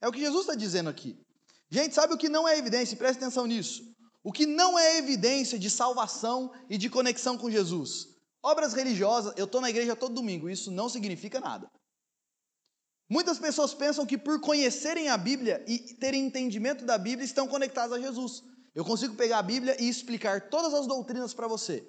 É 0.00 0.08
o 0.08 0.12
que 0.12 0.20
Jesus 0.20 0.42
está 0.42 0.54
dizendo 0.54 0.90
aqui. 0.90 1.16
Gente, 1.70 1.94
sabe 1.94 2.14
o 2.14 2.18
que 2.18 2.28
não 2.28 2.46
é 2.46 2.58
evidência? 2.58 2.96
Preste 2.96 3.18
atenção 3.18 3.46
nisso. 3.46 3.82
O 4.22 4.32
que 4.32 4.46
não 4.46 4.78
é 4.78 4.98
evidência 4.98 5.58
de 5.58 5.70
salvação 5.70 6.52
e 6.68 6.76
de 6.76 6.90
conexão 6.90 7.38
com 7.38 7.50
Jesus? 7.50 8.08
Obras 8.42 8.74
religiosas, 8.74 9.32
eu 9.36 9.44
estou 9.44 9.60
na 9.60 9.70
igreja 9.70 9.96
todo 9.96 10.14
domingo, 10.14 10.50
isso 10.50 10.70
não 10.70 10.88
significa 10.88 11.40
nada. 11.40 11.70
Muitas 13.08 13.38
pessoas 13.38 13.74
pensam 13.74 14.06
que 14.06 14.18
por 14.18 14.40
conhecerem 14.40 15.08
a 15.08 15.16
Bíblia 15.16 15.64
e 15.68 15.94
terem 15.96 16.26
entendimento 16.26 16.84
da 16.84 16.98
Bíblia 16.98 17.24
estão 17.24 17.46
conectadas 17.46 17.92
a 17.92 18.00
Jesus. 18.00 18.42
Eu 18.74 18.84
consigo 18.84 19.14
pegar 19.14 19.38
a 19.38 19.42
Bíblia 19.42 19.76
e 19.80 19.88
explicar 19.88 20.48
todas 20.48 20.74
as 20.74 20.86
doutrinas 20.86 21.32
para 21.32 21.46
você. 21.46 21.86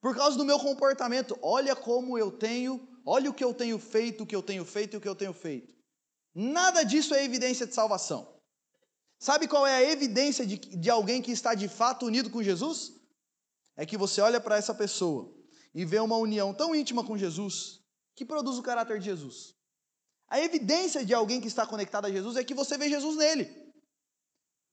Por 0.00 0.14
causa 0.14 0.36
do 0.36 0.44
meu 0.44 0.58
comportamento, 0.58 1.38
olha 1.42 1.74
como 1.74 2.18
eu 2.18 2.30
tenho, 2.30 2.86
olha 3.06 3.30
o 3.30 3.34
que 3.34 3.44
eu 3.44 3.52
tenho 3.52 3.78
feito, 3.78 4.22
o 4.22 4.26
que 4.26 4.36
eu 4.36 4.42
tenho 4.42 4.64
feito 4.64 4.94
e 4.94 4.96
o 4.96 5.00
que 5.00 5.08
eu 5.08 5.14
tenho 5.14 5.32
feito. 5.32 5.74
Nada 6.34 6.82
disso 6.82 7.14
é 7.14 7.24
evidência 7.24 7.66
de 7.66 7.74
salvação. 7.74 8.34
Sabe 9.18 9.46
qual 9.46 9.66
é 9.66 9.74
a 9.76 9.90
evidência 9.90 10.44
de, 10.46 10.58
de 10.58 10.90
alguém 10.90 11.22
que 11.22 11.30
está 11.30 11.54
de 11.54 11.68
fato 11.68 12.06
unido 12.06 12.30
com 12.30 12.42
Jesus? 12.42 12.92
É 13.76 13.86
que 13.86 13.96
você 13.96 14.20
olha 14.20 14.40
para 14.40 14.56
essa 14.56 14.74
pessoa 14.74 15.34
e 15.74 15.84
vê 15.84 15.98
uma 15.98 16.16
união 16.16 16.52
tão 16.52 16.74
íntima 16.74 17.04
com 17.04 17.16
Jesus 17.16 17.80
que 18.14 18.24
produz 18.24 18.58
o 18.58 18.62
caráter 18.62 18.98
de 18.98 19.06
Jesus. 19.06 19.54
A 20.28 20.40
evidência 20.40 21.04
de 21.04 21.14
alguém 21.14 21.40
que 21.40 21.48
está 21.48 21.66
conectado 21.66 22.06
a 22.06 22.10
Jesus 22.10 22.36
é 22.36 22.44
que 22.44 22.54
você 22.54 22.76
vê 22.76 22.88
Jesus 22.88 23.16
nele, 23.16 23.63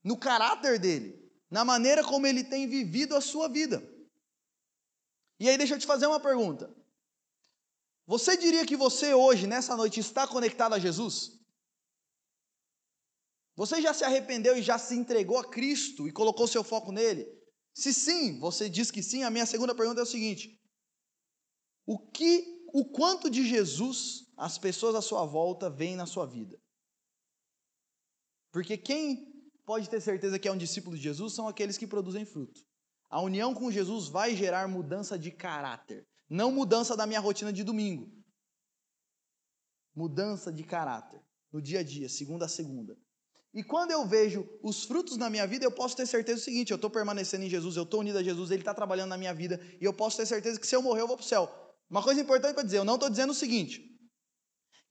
no 0.04 0.18
caráter 0.18 0.80
dele, 0.80 1.20
na 1.50 1.64
maneira 1.64 2.04
como 2.04 2.26
ele 2.26 2.44
tem 2.44 2.68
vivido 2.68 3.16
a 3.16 3.22
sua 3.22 3.48
vida. 3.48 3.82
E 5.40 5.50
aí, 5.50 5.58
deixa 5.58 5.76
eu 5.76 5.80
te 5.80 5.86
fazer 5.86 6.08
uma 6.08 6.20
pergunta. 6.20 6.74
Você 8.06 8.36
diria 8.36 8.66
que 8.66 8.76
você 8.76 9.14
hoje, 9.14 9.48
nessa 9.48 9.76
noite, 9.76 10.00
está 10.00 10.28
conectado 10.28 10.74
a 10.74 10.80
Jesus? 10.80 11.40
Você 13.56 13.82
já 13.82 13.94
se 13.94 14.04
arrependeu 14.04 14.58
e 14.58 14.62
já 14.62 14.78
se 14.78 14.96
entregou 14.96 15.38
a 15.38 15.50
Cristo 15.50 16.08
e 16.08 16.12
colocou 16.12 16.48
seu 16.48 16.64
foco 16.64 16.92
nele? 16.92 17.26
Se 17.74 17.94
sim, 17.94 18.40
você 18.40 18.70
diz 18.70 18.92
que 18.92 19.02
sim, 19.02 19.24
a 19.24 19.30
minha 19.30 19.46
segunda 19.46 19.76
pergunta 19.76 20.02
é 20.02 20.04
o 20.04 20.08
seguinte: 20.08 20.60
o 21.86 21.98
que, 21.98 22.66
o 22.74 22.86
quanto 22.92 23.30
de 23.30 23.48
Jesus 23.48 24.26
as 24.38 24.58
pessoas 24.58 24.96
à 24.96 25.02
sua 25.02 25.26
volta 25.26 25.70
veem 25.70 25.96
na 25.96 26.06
sua 26.06 26.26
vida? 26.26 26.60
Porque 28.52 28.78
quem 28.78 29.31
pode 29.72 29.90
ter 29.90 30.02
certeza 30.02 30.38
que 30.38 30.50
é 30.50 30.52
um 30.52 30.58
discípulo 30.58 30.98
de 30.98 31.02
Jesus 31.02 31.32
são 31.32 31.48
aqueles 31.48 31.78
que 31.78 31.88
produzem 31.88 32.26
fruto. 32.26 32.60
A 33.10 33.22
união 33.22 33.54
com 33.54 33.72
Jesus 33.72 34.10
vai 34.10 34.36
gerar 34.36 34.68
mudança 34.68 35.18
de 35.18 35.32
caráter, 35.32 36.06
não 36.30 36.52
mudança 36.52 36.94
da 36.98 37.08
minha 37.08 37.22
rotina 37.22 37.54
de 37.54 37.64
domingo. 37.64 38.12
Mudança 39.96 40.52
de 40.52 40.66
caráter 40.66 41.22
no 41.54 41.62
dia 41.62 41.80
a 41.80 41.84
dia, 41.84 42.10
segunda 42.10 42.48
a 42.48 42.50
segunda. 42.50 42.98
E 43.54 43.64
quando 43.64 43.92
eu 43.92 44.06
vejo 44.06 44.46
os 44.62 44.84
frutos 44.84 45.16
na 45.16 45.30
minha 45.30 45.48
vida, 45.48 45.64
eu 45.64 45.72
posso 45.72 45.96
ter 45.96 46.06
certeza 46.06 46.42
do 46.42 46.44
seguinte: 46.44 46.72
eu 46.72 46.76
estou 46.76 46.90
permanecendo 46.90 47.46
em 47.46 47.50
Jesus, 47.50 47.78
eu 47.78 47.84
estou 47.84 48.02
unido 48.02 48.18
a 48.18 48.24
Jesus, 48.24 48.52
Ele 48.52 48.64
está 48.64 48.74
trabalhando 48.74 49.12
na 49.12 49.18
minha 49.18 49.34
vida, 49.34 49.58
e 49.80 49.86
eu 49.86 49.94
posso 49.94 50.18
ter 50.18 50.26
certeza 50.26 50.60
que 50.60 50.68
se 50.68 50.76
eu 50.76 50.82
morrer, 50.82 51.00
eu 51.00 51.08
vou 51.08 51.16
para 51.16 51.24
o 51.24 51.28
céu. 51.28 51.50
Uma 51.90 52.04
coisa 52.04 52.20
importante 52.20 52.56
para 52.56 52.64
dizer: 52.64 52.80
eu 52.80 52.86
não 52.86 52.96
estou 52.96 53.10
dizendo 53.10 53.30
o 53.30 53.34
seguinte, 53.34 53.82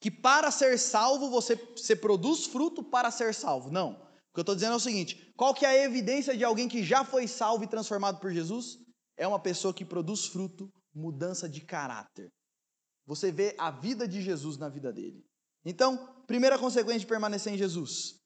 que 0.01 0.11
para 0.11 0.51
ser 0.51 0.79
salvo 0.79 1.29
você, 1.29 1.55
você 1.77 1.95
produz 1.95 2.47
fruto 2.47 2.83
para 2.83 3.11
ser 3.11 3.35
salvo. 3.35 3.71
Não. 3.71 4.09
O 4.31 4.35
que 4.35 4.41
eu 4.41 4.43
estou 4.43 4.55
dizendo 4.55 4.75
é 4.75 4.77
o 4.77 4.81
seguinte: 4.81 5.33
qual 5.37 5.55
que 5.55 5.65
é 5.65 5.69
a 5.69 5.85
evidência 5.85 6.37
de 6.37 6.45
alguém 6.45 6.69
que 6.69 6.83
já 6.83 7.05
foi 7.05 7.27
salvo 7.27 7.65
e 7.65 7.69
transformado 7.69 8.21
por 8.21 8.33
Jesus? 8.33 8.79
É 9.17 9.27
uma 9.27 9.41
pessoa 9.41 9.75
que 9.75 9.85
produz 9.85 10.27
fruto, 10.27 10.71
mudança 10.95 11.49
de 11.49 11.61
caráter. 11.61 12.29
Você 13.07 13.33
vê 13.33 13.55
a 13.59 13.71
vida 13.71 14.07
de 14.07 14.23
Jesus 14.23 14.57
na 14.57 14.69
vida 14.69 14.93
dele. 14.93 15.25
Então, 15.65 16.23
primeira 16.27 16.59
consequência 16.59 17.01
de 17.01 17.07
permanecer 17.07 17.53
em 17.53 17.59
Jesus 17.59 18.21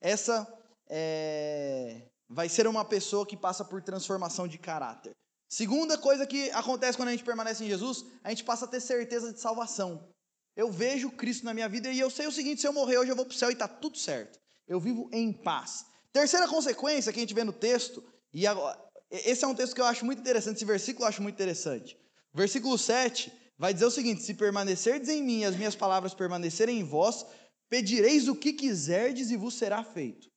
essa 0.00 0.48
é, 0.88 2.08
vai 2.28 2.48
ser 2.48 2.66
uma 2.66 2.84
pessoa 2.84 3.26
que 3.26 3.36
passa 3.36 3.64
por 3.64 3.82
transformação 3.82 4.48
de 4.48 4.58
caráter. 4.58 5.12
Segunda 5.48 5.98
coisa 5.98 6.26
que 6.26 6.50
acontece 6.52 6.96
quando 6.96 7.08
a 7.08 7.12
gente 7.12 7.24
permanece 7.24 7.64
em 7.64 7.68
Jesus, 7.68 8.04
a 8.24 8.30
gente 8.30 8.44
passa 8.44 8.64
a 8.64 8.68
ter 8.68 8.80
certeza 8.80 9.32
de 9.32 9.40
salvação. 9.40 10.08
Eu 10.56 10.70
vejo 10.70 11.10
Cristo 11.10 11.44
na 11.44 11.52
minha 11.52 11.68
vida 11.68 11.90
e 11.90 12.00
eu 12.00 12.08
sei 12.08 12.26
o 12.26 12.32
seguinte: 12.32 12.60
se 12.60 12.66
eu 12.66 12.72
morrer 12.72 12.98
hoje, 12.98 13.10
eu 13.10 13.16
vou 13.16 13.26
para 13.26 13.34
o 13.34 13.36
céu 13.36 13.50
e 13.50 13.52
está 13.52 13.68
tudo 13.68 13.98
certo. 13.98 14.38
Eu 14.70 14.80
vivo 14.80 15.10
em 15.12 15.30
paz. 15.32 15.84
Terceira 16.10 16.48
consequência 16.48 17.12
que 17.12 17.18
a 17.18 17.22
gente 17.22 17.34
vê 17.34 17.44
no 17.44 17.52
texto, 17.52 18.02
e 18.32 18.46
agora, 18.46 18.82
esse 19.10 19.44
é 19.44 19.46
um 19.46 19.54
texto 19.54 19.74
que 19.74 19.82
eu 19.82 19.84
acho 19.84 20.06
muito 20.06 20.20
interessante, 20.20 20.56
esse 20.56 20.64
versículo 20.64 21.04
eu 21.04 21.08
acho 21.08 21.22
muito 21.22 21.34
interessante. 21.34 21.98
Versículo 22.32 22.78
7 22.78 23.30
vai 23.58 23.74
dizer 23.74 23.84
o 23.84 23.90
seguinte: 23.90 24.22
Se 24.22 24.32
permanecerdes 24.32 25.10
em 25.10 25.22
mim 25.22 25.44
as 25.44 25.54
minhas 25.54 25.74
palavras 25.74 26.14
permanecerem 26.14 26.80
em 26.80 26.84
vós, 26.84 27.26
Pedireis 27.70 28.26
o 28.26 28.34
que 28.34 28.52
quiserdes 28.52 29.30
e 29.30 29.36
vos 29.36 29.54
será 29.54 29.84
feito. 29.84 30.28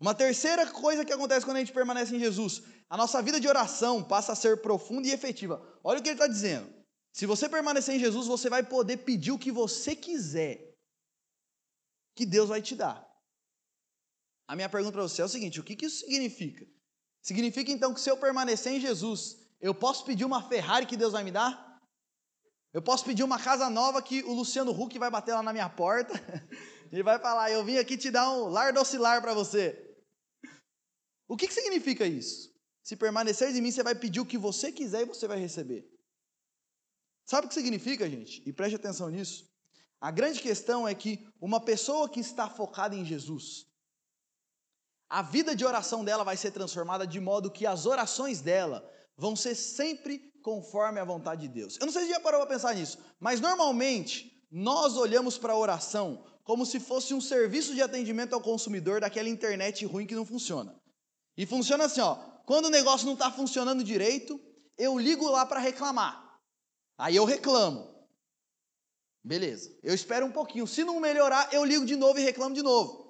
Uma 0.00 0.16
terceira 0.16 0.66
coisa 0.66 1.04
que 1.04 1.12
acontece 1.12 1.46
quando 1.46 1.58
a 1.58 1.60
gente 1.60 1.72
permanece 1.72 2.14
em 2.14 2.18
Jesus, 2.18 2.60
a 2.90 2.96
nossa 2.96 3.22
vida 3.22 3.38
de 3.38 3.46
oração 3.46 4.02
passa 4.02 4.32
a 4.32 4.34
ser 4.34 4.60
profunda 4.60 5.06
e 5.06 5.12
efetiva. 5.12 5.62
Olha 5.84 6.00
o 6.00 6.02
que 6.02 6.08
ele 6.08 6.16
está 6.16 6.26
dizendo. 6.26 6.68
Se 7.12 7.24
você 7.24 7.48
permanecer 7.48 7.94
em 7.94 8.00
Jesus, 8.00 8.26
você 8.26 8.50
vai 8.50 8.64
poder 8.64 8.96
pedir 8.96 9.30
o 9.30 9.38
que 9.38 9.52
você 9.52 9.94
quiser, 9.94 10.74
que 12.16 12.26
Deus 12.26 12.48
vai 12.48 12.60
te 12.60 12.74
dar. 12.74 13.08
A 14.52 14.54
minha 14.54 14.68
pergunta 14.68 14.92
para 14.92 15.08
você 15.08 15.22
é 15.22 15.24
o 15.24 15.28
seguinte: 15.30 15.58
o 15.58 15.64
que, 15.64 15.74
que 15.74 15.86
isso 15.86 16.00
significa? 16.00 16.66
Significa 17.22 17.72
então 17.72 17.94
que 17.94 18.00
se 18.02 18.10
eu 18.10 18.18
permanecer 18.18 18.74
em 18.74 18.80
Jesus, 18.80 19.38
eu 19.58 19.74
posso 19.74 20.04
pedir 20.04 20.26
uma 20.26 20.46
Ferrari 20.46 20.84
que 20.84 20.94
Deus 20.94 21.14
vai 21.14 21.24
me 21.24 21.30
dar? 21.30 21.80
Eu 22.70 22.82
posso 22.82 23.02
pedir 23.02 23.22
uma 23.22 23.38
casa 23.38 23.70
nova 23.70 24.02
que 24.02 24.22
o 24.24 24.34
Luciano 24.34 24.70
Huck 24.70 24.98
vai 24.98 25.10
bater 25.10 25.32
lá 25.32 25.42
na 25.42 25.54
minha 25.54 25.70
porta 25.70 26.12
e 26.92 27.02
vai 27.02 27.18
falar: 27.18 27.50
Eu 27.50 27.64
vim 27.64 27.78
aqui 27.78 27.96
te 27.96 28.10
dar 28.10 28.30
um 28.30 28.48
lar 28.48 28.74
docilar 28.74 29.22
para 29.22 29.32
você. 29.32 29.96
O 31.26 31.34
que, 31.34 31.48
que 31.48 31.54
significa 31.54 32.06
isso? 32.06 32.54
Se 32.82 32.94
permanecer 32.94 33.56
em 33.56 33.62
mim, 33.62 33.72
você 33.72 33.82
vai 33.82 33.94
pedir 33.94 34.20
o 34.20 34.26
que 34.26 34.36
você 34.36 34.70
quiser 34.70 35.00
e 35.00 35.06
você 35.06 35.26
vai 35.26 35.38
receber. 35.38 35.90
Sabe 37.24 37.46
o 37.46 37.48
que 37.48 37.54
significa, 37.54 38.06
gente? 38.06 38.42
E 38.46 38.52
preste 38.52 38.76
atenção 38.76 39.08
nisso. 39.08 39.50
A 39.98 40.10
grande 40.10 40.42
questão 40.42 40.86
é 40.86 40.94
que 40.94 41.26
uma 41.40 41.58
pessoa 41.58 42.06
que 42.06 42.20
está 42.20 42.50
focada 42.50 42.94
em 42.94 43.02
Jesus, 43.02 43.71
a 45.12 45.20
vida 45.20 45.54
de 45.54 45.62
oração 45.62 46.02
dela 46.02 46.24
vai 46.24 46.38
ser 46.38 46.52
transformada 46.52 47.06
de 47.06 47.20
modo 47.20 47.50
que 47.50 47.66
as 47.66 47.84
orações 47.84 48.40
dela 48.40 48.82
vão 49.14 49.36
ser 49.36 49.54
sempre 49.54 50.18
conforme 50.42 50.98
a 50.98 51.04
vontade 51.04 51.42
de 51.42 51.48
Deus. 51.48 51.76
Eu 51.78 51.84
não 51.84 51.92
sei 51.92 52.04
se 52.04 52.08
já 52.08 52.18
parou 52.18 52.40
para 52.40 52.48
pensar 52.48 52.74
nisso, 52.74 52.96
mas 53.20 53.38
normalmente 53.38 54.42
nós 54.50 54.96
olhamos 54.96 55.36
para 55.36 55.52
a 55.52 55.58
oração 55.58 56.24
como 56.44 56.64
se 56.64 56.80
fosse 56.80 57.12
um 57.12 57.20
serviço 57.20 57.74
de 57.74 57.82
atendimento 57.82 58.32
ao 58.32 58.40
consumidor 58.40 59.02
daquela 59.02 59.28
internet 59.28 59.84
ruim 59.84 60.06
que 60.06 60.14
não 60.14 60.24
funciona. 60.24 60.74
E 61.36 61.44
funciona 61.44 61.84
assim, 61.84 62.00
ó, 62.00 62.14
quando 62.46 62.66
o 62.66 62.70
negócio 62.70 63.04
não 63.04 63.12
está 63.12 63.30
funcionando 63.30 63.84
direito, 63.84 64.40
eu 64.78 64.98
ligo 64.98 65.28
lá 65.28 65.44
para 65.44 65.60
reclamar. 65.60 66.40
Aí 66.96 67.16
eu 67.16 67.26
reclamo. 67.26 67.86
Beleza. 69.22 69.76
Eu 69.82 69.94
espero 69.94 70.24
um 70.24 70.32
pouquinho. 70.32 70.66
Se 70.66 70.82
não 70.82 70.98
melhorar, 70.98 71.52
eu 71.52 71.66
ligo 71.66 71.84
de 71.84 71.96
novo 71.96 72.18
e 72.18 72.22
reclamo 72.22 72.54
de 72.54 72.62
novo. 72.62 73.01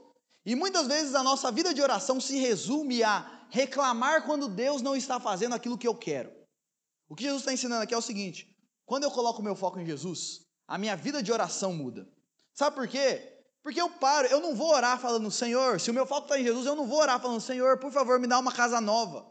E 0.45 0.55
muitas 0.55 0.87
vezes 0.87 1.15
a 1.15 1.23
nossa 1.23 1.53
vida 1.53 1.73
de 1.73 1.81
oração 1.81 2.21
se 2.21 2.37
resume 2.37 3.03
a 3.03 3.47
reclamar 3.49 4.25
quando 4.25 4.49
Deus 4.49 4.83
não 4.83 4.97
está 4.97 5.21
fazendo 5.21 5.55
aquilo 5.55 5.79
que 5.79 5.87
eu 5.87 5.95
quero. 5.95 6.33
O 7.09 7.15
que 7.15 7.25
Jesus 7.25 7.43
está 7.43 7.53
ensinando 7.53 7.83
aqui 7.83 7.95
é 7.95 7.99
o 7.99 8.03
seguinte: 8.03 8.57
quando 8.85 9.05
eu 9.05 9.11
coloco 9.11 9.41
o 9.41 9.45
meu 9.45 9.55
foco 9.55 9.79
em 9.79 9.87
Jesus, 9.87 10.47
a 10.67 10.79
minha 10.79 10.97
vida 10.97 11.23
de 11.23 11.31
oração 11.31 11.73
muda. 11.73 12.09
Sabe 12.55 12.75
por 12.75 12.89
quê? 12.89 13.33
Porque 13.63 13.81
eu 13.81 13.89
paro, 13.89 14.27
eu 14.29 14.41
não 14.41 14.55
vou 14.57 14.71
orar 14.71 14.99
falando, 14.99 15.31
Senhor, 15.31 15.81
se 15.81 15.91
o 15.91 15.95
meu 15.95 16.05
foco 16.05 16.23
está 16.23 16.39
em 16.39 16.45
Jesus, 16.45 16.67
eu 16.67 16.75
não 16.75 16.87
vou 16.87 16.99
orar 16.99 17.21
falando, 17.21 17.41
Senhor, 17.41 17.79
por 17.79 17.93
favor, 17.93 18.19
me 18.19 18.27
dá 18.27 18.39
uma 18.39 18.53
casa 18.53 18.81
nova. 18.81 19.31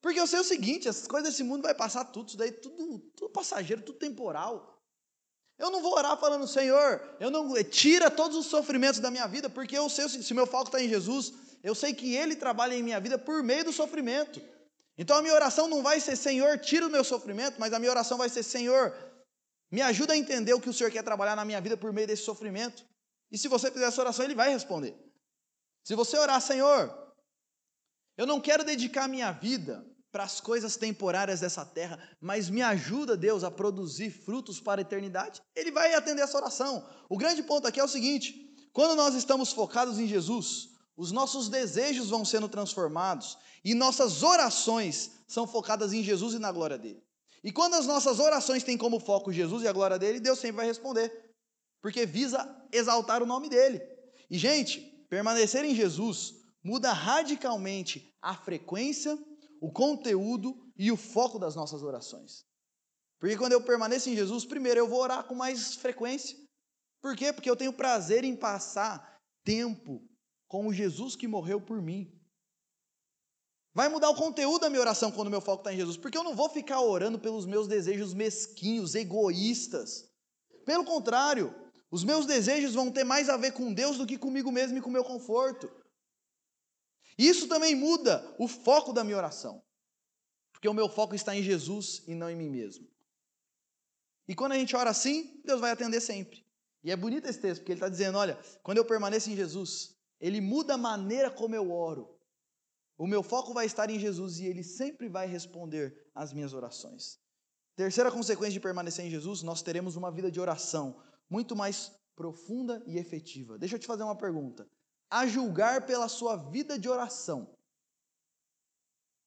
Porque 0.00 0.18
eu 0.18 0.26
sei 0.26 0.40
o 0.40 0.44
seguinte, 0.44 0.88
essas 0.88 1.06
coisas 1.06 1.30
desse 1.30 1.42
mundo 1.42 1.62
vai 1.62 1.74
passar 1.74 2.04
tudo, 2.06 2.28
isso 2.28 2.36
daí 2.36 2.52
tudo, 2.52 2.98
tudo 3.16 3.30
passageiro, 3.30 3.82
tudo 3.82 3.98
temporal. 3.98 4.73
Eu 5.58 5.70
não 5.70 5.80
vou 5.80 5.94
orar 5.94 6.18
falando, 6.18 6.46
Senhor, 6.48 7.00
eu 7.20 7.30
não 7.30 7.52
tira 7.62 8.10
todos 8.10 8.36
os 8.36 8.46
sofrimentos 8.46 9.00
da 9.00 9.10
minha 9.10 9.26
vida, 9.26 9.48
porque 9.48 9.76
eu 9.78 9.88
sei 9.88 10.08
se 10.08 10.34
meu 10.34 10.46
foco 10.46 10.66
está 10.66 10.82
em 10.82 10.88
Jesus, 10.88 11.32
eu 11.62 11.74
sei 11.74 11.94
que 11.94 12.14
Ele 12.14 12.34
trabalha 12.34 12.74
em 12.74 12.82
minha 12.82 13.00
vida 13.00 13.18
por 13.18 13.42
meio 13.42 13.64
do 13.64 13.72
sofrimento. 13.72 14.40
Então 14.98 15.16
a 15.16 15.22
minha 15.22 15.34
oração 15.34 15.68
não 15.68 15.82
vai 15.82 16.00
ser, 16.00 16.16
Senhor, 16.16 16.58
tira 16.58 16.86
o 16.86 16.90
meu 16.90 17.04
sofrimento, 17.04 17.56
mas 17.58 17.72
a 17.72 17.78
minha 17.78 17.90
oração 17.90 18.18
vai 18.18 18.28
ser, 18.28 18.42
Senhor, 18.42 18.92
me 19.70 19.80
ajuda 19.80 20.12
a 20.12 20.16
entender 20.16 20.54
o 20.54 20.60
que 20.60 20.68
o 20.68 20.72
Senhor 20.72 20.90
quer 20.90 21.02
trabalhar 21.02 21.36
na 21.36 21.44
minha 21.44 21.60
vida 21.60 21.76
por 21.76 21.92
meio 21.92 22.06
desse 22.06 22.24
sofrimento. 22.24 22.84
E 23.30 23.38
se 23.38 23.48
você 23.48 23.70
fizer 23.70 23.86
essa 23.86 24.00
oração, 24.00 24.24
Ele 24.24 24.34
vai 24.34 24.50
responder. 24.50 24.94
Se 25.84 25.94
você 25.94 26.16
orar, 26.16 26.40
Senhor, 26.40 27.04
Eu 28.16 28.26
não 28.26 28.40
quero 28.40 28.64
dedicar 28.64 29.08
minha 29.08 29.32
vida 29.32 29.84
para 30.14 30.22
as 30.22 30.40
coisas 30.40 30.76
temporárias 30.76 31.40
dessa 31.40 31.64
terra, 31.64 31.98
mas 32.20 32.48
me 32.48 32.62
ajuda, 32.62 33.16
Deus, 33.16 33.42
a 33.42 33.50
produzir 33.50 34.10
frutos 34.10 34.60
para 34.60 34.80
a 34.80 34.82
eternidade. 34.82 35.42
Ele 35.56 35.72
vai 35.72 35.92
atender 35.92 36.22
essa 36.22 36.36
oração. 36.36 36.88
O 37.08 37.18
grande 37.18 37.42
ponto 37.42 37.66
aqui 37.66 37.80
é 37.80 37.84
o 37.84 37.88
seguinte: 37.88 38.54
quando 38.72 38.94
nós 38.94 39.16
estamos 39.16 39.52
focados 39.52 39.98
em 39.98 40.06
Jesus, 40.06 40.68
os 40.96 41.10
nossos 41.10 41.48
desejos 41.48 42.10
vão 42.10 42.24
sendo 42.24 42.48
transformados 42.48 43.36
e 43.64 43.74
nossas 43.74 44.22
orações 44.22 45.10
são 45.26 45.48
focadas 45.48 45.92
em 45.92 46.04
Jesus 46.04 46.34
e 46.34 46.38
na 46.38 46.52
glória 46.52 46.78
dele. 46.78 47.02
E 47.42 47.50
quando 47.50 47.74
as 47.74 47.84
nossas 47.84 48.20
orações 48.20 48.62
têm 48.62 48.78
como 48.78 49.00
foco 49.00 49.32
Jesus 49.32 49.64
e 49.64 49.68
a 49.68 49.72
glória 49.72 49.98
dele, 49.98 50.20
Deus 50.20 50.38
sempre 50.38 50.58
vai 50.58 50.66
responder, 50.66 51.12
porque 51.82 52.06
visa 52.06 52.48
exaltar 52.70 53.20
o 53.20 53.26
nome 53.26 53.48
dele. 53.48 53.82
E, 54.30 54.38
gente, 54.38 54.78
permanecer 55.10 55.64
em 55.64 55.74
Jesus 55.74 56.34
muda 56.62 56.92
radicalmente 56.92 58.14
a 58.22 58.36
frequência, 58.36 59.18
o 59.64 59.72
conteúdo 59.72 60.54
e 60.76 60.92
o 60.92 60.96
foco 60.96 61.38
das 61.38 61.56
nossas 61.56 61.82
orações. 61.82 62.44
Porque 63.18 63.34
quando 63.38 63.52
eu 63.52 63.62
permaneço 63.64 64.10
em 64.10 64.14
Jesus, 64.14 64.44
primeiro 64.44 64.78
eu 64.78 64.86
vou 64.86 65.00
orar 65.00 65.24
com 65.24 65.34
mais 65.34 65.74
frequência. 65.76 66.36
Por 67.00 67.16
quê? 67.16 67.32
Porque 67.32 67.48
eu 67.48 67.56
tenho 67.56 67.72
prazer 67.72 68.24
em 68.24 68.36
passar 68.36 69.18
tempo 69.42 70.06
com 70.46 70.66
o 70.66 70.74
Jesus 70.74 71.16
que 71.16 71.26
morreu 71.26 71.62
por 71.62 71.80
mim. 71.80 72.12
Vai 73.72 73.88
mudar 73.88 74.10
o 74.10 74.14
conteúdo 74.14 74.60
da 74.60 74.68
minha 74.68 74.82
oração 74.82 75.10
quando 75.10 75.30
meu 75.30 75.40
foco 75.40 75.62
está 75.62 75.72
em 75.72 75.78
Jesus, 75.78 75.96
porque 75.96 76.18
eu 76.18 76.24
não 76.24 76.36
vou 76.36 76.50
ficar 76.50 76.82
orando 76.82 77.18
pelos 77.18 77.46
meus 77.46 77.66
desejos 77.66 78.12
mesquinhos, 78.12 78.94
egoístas. 78.94 80.04
Pelo 80.66 80.84
contrário, 80.84 81.54
os 81.90 82.04
meus 82.04 82.26
desejos 82.26 82.74
vão 82.74 82.92
ter 82.92 83.02
mais 83.02 83.30
a 83.30 83.38
ver 83.38 83.52
com 83.52 83.72
Deus 83.72 83.96
do 83.96 84.06
que 84.06 84.18
comigo 84.18 84.52
mesmo 84.52 84.76
e 84.76 84.82
com 84.82 84.90
o 84.90 84.92
meu 84.92 85.04
conforto. 85.04 85.72
Isso 87.16 87.48
também 87.48 87.74
muda 87.74 88.34
o 88.38 88.48
foco 88.48 88.92
da 88.92 89.04
minha 89.04 89.16
oração, 89.16 89.62
porque 90.52 90.68
o 90.68 90.74
meu 90.74 90.88
foco 90.88 91.14
está 91.14 91.36
em 91.36 91.42
Jesus 91.42 92.02
e 92.06 92.14
não 92.14 92.28
em 92.28 92.36
mim 92.36 92.50
mesmo. 92.50 92.88
E 94.26 94.34
quando 94.34 94.52
a 94.52 94.58
gente 94.58 94.74
ora 94.74 94.90
assim, 94.90 95.40
Deus 95.44 95.60
vai 95.60 95.70
atender 95.70 96.00
sempre. 96.00 96.44
E 96.82 96.90
é 96.90 96.96
bonito 96.96 97.26
esse 97.26 97.40
texto, 97.40 97.60
porque 97.60 97.72
ele 97.72 97.78
está 97.78 97.88
dizendo: 97.88 98.18
olha, 98.18 98.38
quando 98.62 98.78
eu 98.78 98.84
permaneço 98.84 99.30
em 99.30 99.36
Jesus, 99.36 99.96
ele 100.20 100.40
muda 100.40 100.74
a 100.74 100.78
maneira 100.78 101.30
como 101.30 101.54
eu 101.54 101.70
oro. 101.70 102.18
O 102.96 103.06
meu 103.06 103.22
foco 103.22 103.52
vai 103.52 103.66
estar 103.66 103.90
em 103.90 103.98
Jesus 103.98 104.38
e 104.38 104.46
ele 104.46 104.62
sempre 104.62 105.08
vai 105.08 105.26
responder 105.26 106.10
às 106.14 106.32
minhas 106.32 106.52
orações. 106.52 107.18
Terceira 107.74 108.10
consequência 108.10 108.52
de 108.52 108.60
permanecer 108.60 109.04
em 109.04 109.10
Jesus, 109.10 109.42
nós 109.42 109.62
teremos 109.62 109.96
uma 109.96 110.10
vida 110.10 110.30
de 110.30 110.38
oração 110.38 111.02
muito 111.28 111.56
mais 111.56 111.90
profunda 112.14 112.82
e 112.86 112.98
efetiva. 112.98 113.58
Deixa 113.58 113.74
eu 113.74 113.80
te 113.80 113.86
fazer 113.86 114.04
uma 114.04 114.16
pergunta. 114.16 114.68
A 115.18 115.28
julgar 115.28 115.86
pela 115.86 116.08
sua 116.08 116.34
vida 116.36 116.76
de 116.76 116.88
oração, 116.88 117.38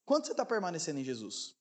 quanto 0.04 0.26
você 0.26 0.32
está 0.32 0.44
permanecendo 0.44 1.00
em 1.00 1.04
Jesus? 1.04 1.56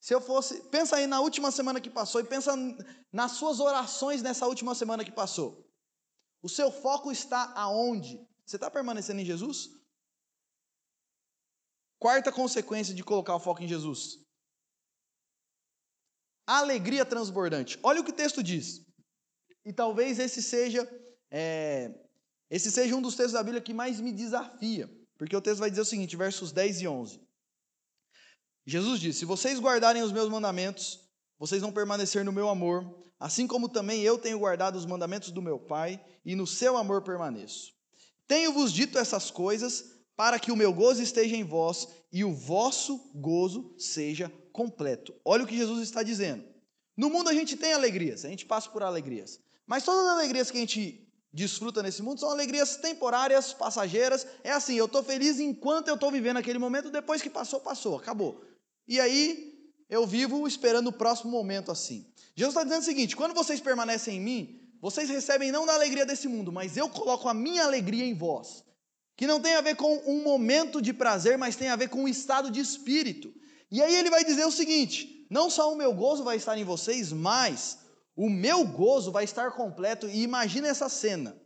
Se 0.00 0.14
eu 0.14 0.20
fosse, 0.22 0.54
pensa 0.70 0.96
aí 0.96 1.06
na 1.06 1.20
última 1.20 1.50
semana 1.50 1.82
que 1.82 1.90
passou 1.90 2.22
e 2.22 2.24
pensa 2.24 2.54
nas 3.12 3.32
suas 3.32 3.60
orações 3.60 4.22
nessa 4.22 4.46
última 4.46 4.74
semana 4.74 5.04
que 5.04 5.12
passou. 5.12 5.70
O 6.42 6.48
seu 6.48 6.72
foco 6.72 7.12
está 7.12 7.52
aonde? 7.54 8.16
Você 8.46 8.56
está 8.56 8.70
permanecendo 8.70 9.20
em 9.20 9.24
Jesus? 9.32 9.68
Quarta 11.98 12.32
consequência 12.32 12.94
de 12.94 13.04
colocar 13.04 13.36
o 13.36 13.40
foco 13.40 13.62
em 13.62 13.68
Jesus: 13.68 14.00
alegria 16.46 17.04
transbordante. 17.04 17.78
Olha 17.82 18.00
o 18.00 18.04
que 18.04 18.12
o 18.12 18.16
texto 18.24 18.42
diz. 18.42 18.84
E 19.62 19.74
talvez 19.74 20.18
esse 20.18 20.42
seja 20.42 20.82
é, 21.30 22.02
esse 22.52 22.70
seja 22.70 22.94
um 22.94 23.00
dos 23.00 23.16
textos 23.16 23.32
da 23.32 23.42
Bíblia 23.42 23.62
que 23.62 23.72
mais 23.72 23.98
me 23.98 24.12
desafia, 24.12 24.86
porque 25.16 25.34
o 25.34 25.40
texto 25.40 25.60
vai 25.60 25.70
dizer 25.70 25.80
o 25.80 25.86
seguinte, 25.86 26.14
versos 26.18 26.52
10 26.52 26.82
e 26.82 26.86
11. 26.86 27.18
Jesus 28.66 29.00
disse: 29.00 29.20
Se 29.20 29.24
vocês 29.24 29.58
guardarem 29.58 30.02
os 30.02 30.12
meus 30.12 30.28
mandamentos, 30.28 31.00
vocês 31.38 31.62
vão 31.62 31.72
permanecer 31.72 32.22
no 32.26 32.30
meu 32.30 32.50
amor, 32.50 32.84
assim 33.18 33.46
como 33.46 33.70
também 33.70 34.02
eu 34.02 34.18
tenho 34.18 34.38
guardado 34.38 34.76
os 34.76 34.84
mandamentos 34.84 35.30
do 35.30 35.40
meu 35.40 35.58
Pai, 35.58 35.98
e 36.26 36.36
no 36.36 36.46
seu 36.46 36.76
amor 36.76 37.00
permaneço. 37.00 37.72
Tenho-vos 38.28 38.70
dito 38.70 38.98
essas 38.98 39.30
coisas 39.30 39.86
para 40.14 40.38
que 40.38 40.52
o 40.52 40.56
meu 40.56 40.74
gozo 40.74 41.02
esteja 41.02 41.34
em 41.34 41.44
vós 41.44 41.88
e 42.12 42.22
o 42.22 42.34
vosso 42.34 42.98
gozo 43.14 43.74
seja 43.78 44.30
completo. 44.52 45.14
Olha 45.24 45.44
o 45.44 45.46
que 45.46 45.56
Jesus 45.56 45.80
está 45.82 46.02
dizendo. 46.02 46.44
No 46.94 47.08
mundo 47.08 47.30
a 47.30 47.34
gente 47.34 47.56
tem 47.56 47.72
alegrias, 47.72 48.26
a 48.26 48.28
gente 48.28 48.44
passa 48.44 48.68
por 48.68 48.82
alegrias. 48.82 49.40
Mas 49.66 49.84
todas 49.84 50.06
as 50.06 50.12
alegrias 50.12 50.50
que 50.50 50.58
a 50.58 50.60
gente 50.60 51.01
desfruta 51.32 51.82
nesse 51.82 52.02
mundo 52.02 52.20
são 52.20 52.30
alegrias 52.30 52.76
temporárias, 52.76 53.52
passageiras. 53.52 54.26
É 54.44 54.52
assim, 54.52 54.74
eu 54.74 54.86
estou 54.86 55.02
feliz 55.02 55.40
enquanto 55.40 55.88
eu 55.88 55.94
estou 55.94 56.10
vivendo 56.10 56.36
aquele 56.36 56.58
momento, 56.58 56.90
depois 56.90 57.22
que 57.22 57.30
passou, 57.30 57.60
passou, 57.60 57.96
acabou. 57.96 58.44
E 58.86 59.00
aí 59.00 59.72
eu 59.88 60.06
vivo 60.06 60.46
esperando 60.46 60.88
o 60.88 60.92
próximo 60.92 61.30
momento 61.30 61.70
assim. 61.70 62.06
Jesus 62.36 62.54
está 62.54 62.64
dizendo 62.64 62.82
o 62.82 62.84
seguinte: 62.84 63.16
quando 63.16 63.34
vocês 63.34 63.60
permanecem 63.60 64.16
em 64.16 64.20
mim, 64.20 64.60
vocês 64.80 65.08
recebem 65.08 65.52
não 65.52 65.64
da 65.64 65.74
alegria 65.74 66.04
desse 66.04 66.28
mundo, 66.28 66.52
mas 66.52 66.76
eu 66.76 66.88
coloco 66.88 67.28
a 67.28 67.34
minha 67.34 67.64
alegria 67.64 68.04
em 68.04 68.14
vós 68.14 68.64
que 69.16 69.26
não 69.26 69.40
tem 69.40 69.54
a 69.54 69.60
ver 69.60 69.76
com 69.76 70.02
um 70.06 70.22
momento 70.22 70.80
de 70.80 70.92
prazer, 70.92 71.38
mas 71.38 71.56
tem 71.56 71.68
a 71.68 71.76
ver 71.76 71.88
com 71.88 72.02
um 72.02 72.08
estado 72.08 72.50
de 72.50 72.60
espírito. 72.60 73.32
E 73.70 73.80
aí 73.80 73.94
ele 73.94 74.10
vai 74.10 74.24
dizer 74.24 74.44
o 74.44 74.50
seguinte: 74.50 75.26
não 75.30 75.48
só 75.48 75.72
o 75.72 75.76
meu 75.76 75.92
gozo 75.94 76.24
vai 76.24 76.36
estar 76.36 76.58
em 76.58 76.64
vocês, 76.64 77.12
mas 77.12 77.78
o 78.16 78.28
meu 78.28 78.66
gozo 78.66 79.10
vai 79.10 79.24
estar 79.24 79.52
completo. 79.52 80.08
E 80.08 80.22
imagina 80.22 80.68
essa 80.68 80.88
cena. 80.88 81.40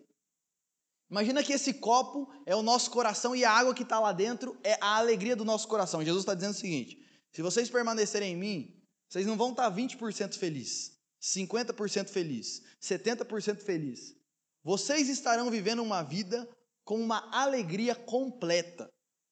Imagina 1.11 1.43
que 1.43 1.53
esse 1.53 1.75
copo 1.75 2.29
é 2.45 2.55
o 2.57 2.63
nosso 2.63 2.91
coração 2.91 3.35
e 3.35 3.45
a 3.45 3.53
água 3.53 3.75
que 3.75 3.85
está 3.85 4.01
lá 4.01 4.13
dentro 4.13 4.59
é 4.65 4.77
a 4.81 4.97
alegria 4.97 5.37
do 5.37 5.45
nosso 5.45 5.69
coração. 5.69 6.05
Jesus 6.05 6.23
está 6.23 6.35
dizendo 6.35 6.55
o 6.55 6.59
seguinte: 6.59 6.99
se 7.33 7.43
vocês 7.43 7.71
permanecerem 7.71 8.33
em 8.33 8.37
mim, 8.37 8.83
vocês 9.09 9.27
não 9.27 9.37
vão 9.37 9.51
estar 9.51 9.71
20% 9.71 10.37
felizes, 10.37 10.99
50% 11.23 12.09
felizes, 12.09 12.63
70% 12.83 13.61
felizes. 13.61 14.17
Vocês 14.65 15.09
estarão 15.09 15.49
vivendo 15.49 15.81
uma 15.81 16.03
vida 16.03 16.49
com 16.85 17.01
uma 17.01 17.29
alegria 17.33 17.95
completa. 17.95 18.89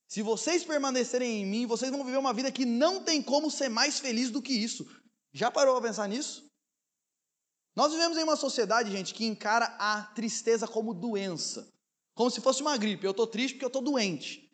Se 0.07 0.21
vocês 0.21 0.63
permanecerem 0.63 1.41
em 1.41 1.45
mim, 1.45 1.65
vocês 1.65 1.91
vão 1.91 2.05
viver 2.05 2.17
uma 2.17 2.33
vida 2.33 2.51
que 2.51 2.65
não 2.65 3.03
tem 3.03 3.21
como 3.21 3.51
ser 3.51 3.67
mais 3.67 3.99
feliz 3.99 4.31
do 4.31 4.41
que 4.41 4.53
isso. 4.53 4.85
Já 5.33 5.51
parou 5.51 5.75
a 5.75 5.81
pensar 5.81 6.07
nisso? 6.07 6.44
Nós 7.75 7.91
vivemos 7.91 8.17
em 8.17 8.23
uma 8.23 8.37
sociedade, 8.37 8.89
gente, 8.89 9.13
que 9.13 9.25
encara 9.25 9.65
a 9.77 10.03
tristeza 10.13 10.67
como 10.67 10.93
doença, 10.93 11.67
como 12.13 12.31
se 12.31 12.39
fosse 12.39 12.61
uma 12.61 12.77
gripe. 12.77 13.05
Eu 13.05 13.11
estou 13.11 13.27
triste 13.27 13.55
porque 13.55 13.65
eu 13.65 13.67
estou 13.67 13.81
doente. 13.81 14.49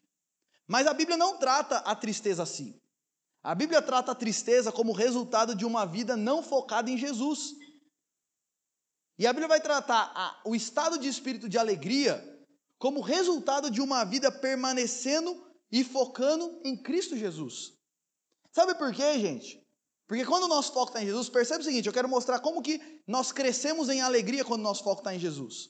Mas 0.67 0.87
a 0.87 0.93
Bíblia 0.93 1.17
não 1.17 1.37
trata 1.37 1.77
a 1.77 1.95
tristeza 1.95 2.41
assim. 2.41 2.79
A 3.43 3.53
Bíblia 3.53 3.81
trata 3.81 4.11
a 4.11 4.15
tristeza 4.15 4.71
como 4.71 4.91
resultado 4.91 5.55
de 5.55 5.65
uma 5.65 5.85
vida 5.85 6.17
não 6.17 6.41
focada 6.41 6.89
em 6.89 6.97
Jesus. 6.97 7.53
E 9.19 9.27
a 9.27 9.33
Bíblia 9.33 9.47
vai 9.47 9.61
tratar 9.61 10.11
a, 10.15 10.41
o 10.45 10.55
estado 10.55 10.97
de 10.97 11.07
espírito 11.07 11.47
de 11.47 11.57
alegria 11.57 12.27
como 12.79 13.01
resultado 13.01 13.69
de 13.69 13.81
uma 13.81 14.03
vida 14.03 14.31
permanecendo 14.31 15.45
e 15.71 15.83
focando 15.83 16.59
em 16.63 16.75
Cristo 16.75 17.15
Jesus. 17.15 17.73
Sabe 18.51 18.73
por 18.75 18.91
quê, 18.93 19.19
gente? 19.19 19.61
Porque 20.11 20.25
quando 20.25 20.43
o 20.43 20.47
nosso 20.49 20.73
foco 20.73 20.89
está 20.89 21.01
em 21.01 21.05
Jesus, 21.05 21.29
percebe 21.29 21.61
o 21.61 21.63
seguinte: 21.63 21.85
eu 21.87 21.93
quero 21.93 22.09
mostrar 22.09 22.41
como 22.41 22.61
que 22.61 22.81
nós 23.07 23.31
crescemos 23.31 23.87
em 23.87 24.01
alegria 24.01 24.43
quando 24.43 24.59
o 24.59 24.63
nosso 24.63 24.83
foco 24.83 24.99
está 24.99 25.15
em 25.15 25.19
Jesus. 25.19 25.69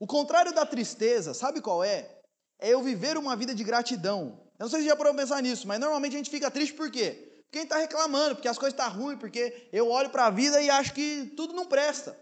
O 0.00 0.06
contrário 0.14 0.52
da 0.52 0.66
tristeza, 0.66 1.32
sabe 1.32 1.60
qual 1.60 1.84
é? 1.84 2.12
É 2.58 2.70
eu 2.70 2.82
viver 2.82 3.16
uma 3.16 3.36
vida 3.36 3.54
de 3.54 3.62
gratidão. 3.62 4.50
Eu 4.58 4.64
não 4.64 4.68
sei 4.68 4.80
se 4.80 4.86
já 4.86 4.96
parou 4.96 5.14
pensar 5.14 5.40
nisso, 5.40 5.68
mas 5.68 5.78
normalmente 5.78 6.14
a 6.14 6.16
gente 6.16 6.28
fica 6.28 6.50
triste 6.50 6.74
por 6.74 6.90
quê? 6.90 7.44
Porque 7.44 7.58
a 7.58 7.60
gente 7.60 7.68
está 7.68 7.78
reclamando, 7.78 8.34
porque 8.34 8.48
as 8.48 8.58
coisas 8.58 8.72
estão 8.72 8.90
tá 8.90 8.92
ruins, 8.92 9.20
porque 9.20 9.68
eu 9.72 9.88
olho 9.88 10.10
para 10.10 10.26
a 10.26 10.30
vida 10.30 10.60
e 10.60 10.68
acho 10.68 10.92
que 10.92 11.32
tudo 11.36 11.54
não 11.54 11.64
presta. 11.64 12.18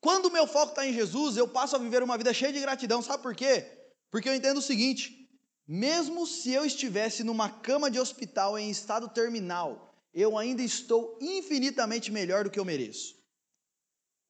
Quando 0.00 0.26
o 0.28 0.32
meu 0.32 0.46
foco 0.46 0.70
está 0.70 0.86
em 0.86 0.94
Jesus, 0.94 1.36
eu 1.36 1.46
passo 1.46 1.76
a 1.76 1.78
viver 1.78 2.02
uma 2.02 2.16
vida 2.16 2.32
cheia 2.32 2.54
de 2.54 2.60
gratidão. 2.60 3.02
Sabe 3.02 3.22
por 3.22 3.34
quê? 3.34 3.66
Porque 4.10 4.30
eu 4.30 4.34
entendo 4.34 4.56
o 4.56 4.62
seguinte: 4.62 5.28
mesmo 5.68 6.26
se 6.26 6.50
eu 6.54 6.64
estivesse 6.64 7.22
numa 7.22 7.50
cama 7.50 7.90
de 7.90 8.00
hospital 8.00 8.58
em 8.58 8.70
estado 8.70 9.10
terminal, 9.10 9.91
eu 10.12 10.36
ainda 10.36 10.62
estou 10.62 11.18
infinitamente 11.20 12.10
melhor 12.10 12.44
do 12.44 12.50
que 12.50 12.58
eu 12.58 12.64
mereço. 12.64 13.16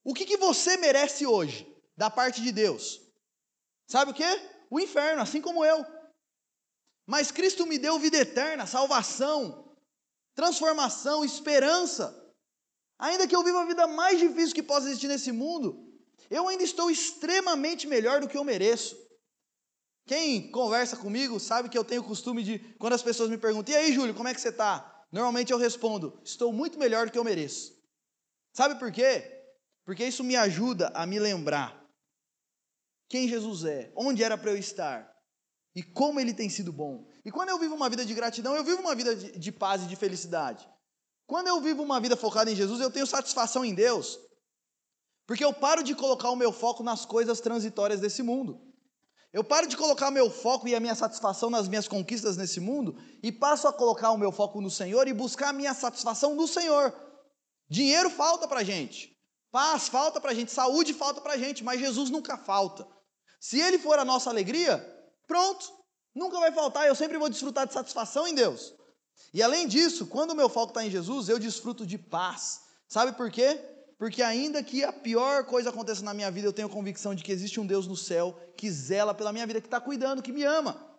O 0.04 0.14
que, 0.14 0.24
que 0.24 0.36
você 0.36 0.76
merece 0.76 1.26
hoje, 1.26 1.66
da 1.96 2.10
parte 2.10 2.40
de 2.40 2.52
Deus? 2.52 3.00
Sabe 3.88 4.10
o 4.10 4.14
que? 4.14 4.24
O 4.70 4.80
inferno, 4.80 5.22
assim 5.22 5.40
como 5.40 5.64
eu. 5.64 5.84
Mas 7.06 7.30
Cristo 7.30 7.66
me 7.66 7.78
deu 7.78 7.98
vida 7.98 8.16
eterna, 8.18 8.66
salvação, 8.66 9.76
transformação, 10.34 11.24
esperança. 11.24 12.18
Ainda 12.98 13.26
que 13.26 13.34
eu 13.34 13.42
viva 13.42 13.62
a 13.62 13.66
vida 13.66 13.86
mais 13.86 14.18
difícil 14.18 14.54
que 14.54 14.62
possa 14.62 14.86
existir 14.86 15.08
nesse 15.08 15.32
mundo, 15.32 15.92
eu 16.30 16.48
ainda 16.48 16.62
estou 16.62 16.90
extremamente 16.90 17.86
melhor 17.86 18.20
do 18.20 18.28
que 18.28 18.36
eu 18.36 18.44
mereço. 18.44 18.96
Quem 20.06 20.50
conversa 20.50 20.96
comigo 20.96 21.38
sabe 21.38 21.68
que 21.68 21.78
eu 21.78 21.84
tenho 21.84 22.02
o 22.02 22.06
costume 22.06 22.42
de, 22.42 22.58
quando 22.78 22.94
as 22.94 23.02
pessoas 23.02 23.30
me 23.30 23.38
perguntam, 23.38 23.74
e 23.74 23.76
aí, 23.76 23.92
Júlio, 23.92 24.14
como 24.14 24.28
é 24.28 24.34
que 24.34 24.40
você 24.40 24.48
está? 24.48 24.91
Normalmente 25.12 25.52
eu 25.52 25.58
respondo, 25.58 26.18
estou 26.24 26.52
muito 26.52 26.78
melhor 26.78 27.06
do 27.06 27.12
que 27.12 27.18
eu 27.18 27.24
mereço. 27.24 27.78
Sabe 28.54 28.78
por 28.78 28.90
quê? 28.90 29.44
Porque 29.84 30.04
isso 30.04 30.24
me 30.24 30.34
ajuda 30.34 30.88
a 30.94 31.06
me 31.06 31.18
lembrar 31.18 31.82
quem 33.08 33.28
Jesus 33.28 33.64
é, 33.64 33.92
onde 33.94 34.24
era 34.24 34.38
para 34.38 34.50
eu 34.50 34.56
estar 34.56 35.12
E 35.74 35.82
como 35.82 36.18
ele 36.18 36.32
tem 36.32 36.48
sido 36.48 36.72
bom. 36.72 37.06
E 37.24 37.30
quando 37.30 37.50
eu 37.50 37.58
vivo 37.58 37.74
uma 37.74 37.90
vida 37.90 38.04
de 38.06 38.14
gratidão, 38.14 38.56
eu 38.56 38.64
vivo 38.64 38.80
uma 38.80 38.94
vida 38.94 39.14
de, 39.14 39.38
de 39.38 39.52
paz 39.52 39.82
e 39.82 39.86
de 39.86 39.96
felicidade. 39.96 40.68
Quando 41.26 41.48
eu 41.48 41.60
vivo 41.60 41.82
uma 41.82 42.00
vida 42.00 42.16
focada 42.16 42.50
em 42.50 42.56
Jesus, 42.56 42.80
eu 42.80 42.90
tenho 42.90 43.06
satisfação 43.06 43.64
em 43.64 43.74
Deus. 43.74 44.18
Porque 45.26 45.44
eu 45.44 45.52
paro 45.52 45.82
de 45.82 45.94
colocar 45.94 46.30
o 46.30 46.36
meu 46.36 46.52
foco 46.52 46.82
nas 46.82 47.06
coisas 47.06 47.40
transitórias 47.40 48.00
desse 48.00 48.22
mundo. 48.22 48.71
Eu 49.32 49.42
paro 49.42 49.66
de 49.66 49.76
colocar 49.76 50.10
meu 50.10 50.30
foco 50.30 50.68
e 50.68 50.74
a 50.74 50.80
minha 50.80 50.94
satisfação 50.94 51.48
nas 51.48 51.66
minhas 51.66 51.88
conquistas 51.88 52.36
nesse 52.36 52.60
mundo 52.60 52.96
e 53.22 53.32
passo 53.32 53.66
a 53.66 53.72
colocar 53.72 54.10
o 54.10 54.18
meu 54.18 54.30
foco 54.30 54.60
no 54.60 54.70
Senhor 54.70 55.08
e 55.08 55.12
buscar 55.14 55.48
a 55.48 55.52
minha 55.52 55.72
satisfação 55.72 56.34
no 56.34 56.46
Senhor. 56.46 56.94
Dinheiro 57.68 58.10
falta 58.10 58.46
para 58.46 58.62
gente, 58.62 59.16
paz 59.50 59.88
falta 59.88 60.20
para 60.20 60.34
gente, 60.34 60.52
saúde 60.52 60.92
falta 60.92 61.20
para 61.20 61.38
gente, 61.38 61.64
mas 61.64 61.80
Jesus 61.80 62.10
nunca 62.10 62.36
falta. 62.36 62.86
Se 63.40 63.58
Ele 63.58 63.78
for 63.78 63.98
a 63.98 64.04
nossa 64.04 64.28
alegria, 64.28 64.78
pronto, 65.26 65.72
nunca 66.14 66.38
vai 66.38 66.52
faltar. 66.52 66.86
Eu 66.86 66.94
sempre 66.94 67.16
vou 67.16 67.30
desfrutar 67.30 67.66
de 67.66 67.72
satisfação 67.72 68.28
em 68.28 68.34
Deus. 68.34 68.74
E 69.32 69.42
além 69.42 69.66
disso, 69.66 70.06
quando 70.06 70.32
o 70.32 70.36
meu 70.36 70.50
foco 70.50 70.72
está 70.72 70.84
em 70.84 70.90
Jesus, 70.90 71.30
eu 71.30 71.38
desfruto 71.38 71.86
de 71.86 71.96
paz. 71.96 72.60
Sabe 72.86 73.12
por 73.12 73.30
quê? 73.30 73.58
Porque 74.02 74.20
ainda 74.20 74.64
que 74.64 74.82
a 74.82 74.92
pior 74.92 75.44
coisa 75.44 75.70
aconteça 75.70 76.02
na 76.02 76.12
minha 76.12 76.28
vida, 76.28 76.48
eu 76.48 76.52
tenho 76.52 76.68
convicção 76.68 77.14
de 77.14 77.22
que 77.22 77.30
existe 77.30 77.60
um 77.60 77.64
Deus 77.64 77.86
no 77.86 77.96
céu 77.96 78.36
que 78.56 78.68
zela 78.68 79.14
pela 79.14 79.32
minha 79.32 79.46
vida, 79.46 79.60
que 79.60 79.68
está 79.68 79.80
cuidando, 79.80 80.20
que 80.20 80.32
me 80.32 80.42
ama. 80.42 80.98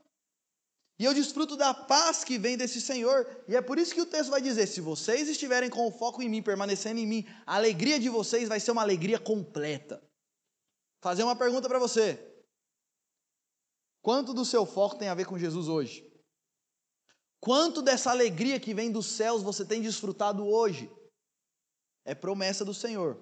E 0.97 1.03
eu 1.03 1.13
desfruto 1.13 1.57
da 1.57 1.73
paz 1.73 2.23
que 2.23 2.37
vem 2.37 2.55
desse 2.55 2.79
Senhor. 2.79 3.27
E 3.45 3.57
é 3.57 3.61
por 3.61 3.77
isso 3.77 3.93
que 3.93 3.99
o 3.99 4.05
texto 4.05 4.29
vai 4.29 4.41
dizer: 4.41 4.67
se 4.67 4.79
vocês 4.79 5.27
estiverem 5.27 5.69
com 5.69 5.85
o 5.85 5.91
foco 5.91 6.21
em 6.21 6.29
mim, 6.29 6.41
permanecendo 6.41 6.97
em 6.97 7.05
mim, 7.05 7.27
a 7.45 7.55
alegria 7.57 7.99
de 7.99 8.07
vocês 8.07 8.47
vai 8.47 8.61
ser 8.61 8.71
uma 8.71 8.83
alegria 8.83 9.19
completa. 9.19 10.01
Fazer 11.01 11.23
uma 11.23 11.35
pergunta 11.35 11.67
para 11.67 11.79
você: 11.79 12.17
quanto 14.01 14.33
do 14.33 14.45
seu 14.45 14.65
foco 14.65 14.95
tem 14.95 15.09
a 15.09 15.13
ver 15.13 15.25
com 15.25 15.37
Jesus 15.37 15.67
hoje? 15.67 16.09
Quanto 17.41 17.81
dessa 17.81 18.11
alegria 18.11 18.61
que 18.61 18.73
vem 18.73 18.89
dos 18.89 19.07
céus 19.07 19.43
você 19.43 19.65
tem 19.65 19.81
desfrutado 19.81 20.47
hoje? 20.47 20.89
É 22.05 22.13
promessa 22.15 22.63
do 22.63 22.73
Senhor. 22.73 23.17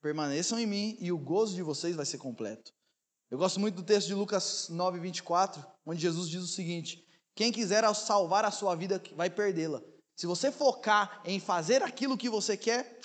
Permaneçam 0.00 0.58
em 0.58 0.66
mim 0.66 0.96
e 1.00 1.12
o 1.12 1.18
gozo 1.18 1.54
de 1.54 1.62
vocês 1.62 1.94
vai 1.94 2.06
ser 2.06 2.18
completo. 2.18 2.72
Eu 3.30 3.38
gosto 3.38 3.60
muito 3.60 3.76
do 3.76 3.82
texto 3.82 4.08
de 4.08 4.14
Lucas 4.14 4.68
9, 4.68 4.98
24, 4.98 5.64
onde 5.86 6.00
Jesus 6.00 6.28
diz 6.28 6.42
o 6.42 6.48
seguinte: 6.48 7.06
Quem 7.34 7.52
quiser 7.52 7.84
salvar 7.94 8.44
a 8.44 8.50
sua 8.50 8.74
vida 8.74 9.00
vai 9.14 9.30
perdê-la. 9.30 9.82
Se 10.16 10.26
você 10.26 10.50
focar 10.50 11.22
em 11.24 11.38
fazer 11.38 11.82
aquilo 11.82 12.16
que 12.16 12.28
você 12.28 12.56
quer, 12.56 12.98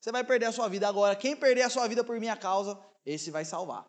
você 0.00 0.12
vai 0.12 0.22
perder 0.22 0.46
a 0.46 0.52
sua 0.52 0.68
vida. 0.68 0.86
Agora, 0.86 1.16
quem 1.16 1.34
perder 1.34 1.62
a 1.62 1.70
sua 1.70 1.88
vida 1.88 2.04
por 2.04 2.18
minha 2.20 2.36
causa, 2.36 2.78
esse 3.04 3.30
vai 3.30 3.44
salvar. 3.44 3.84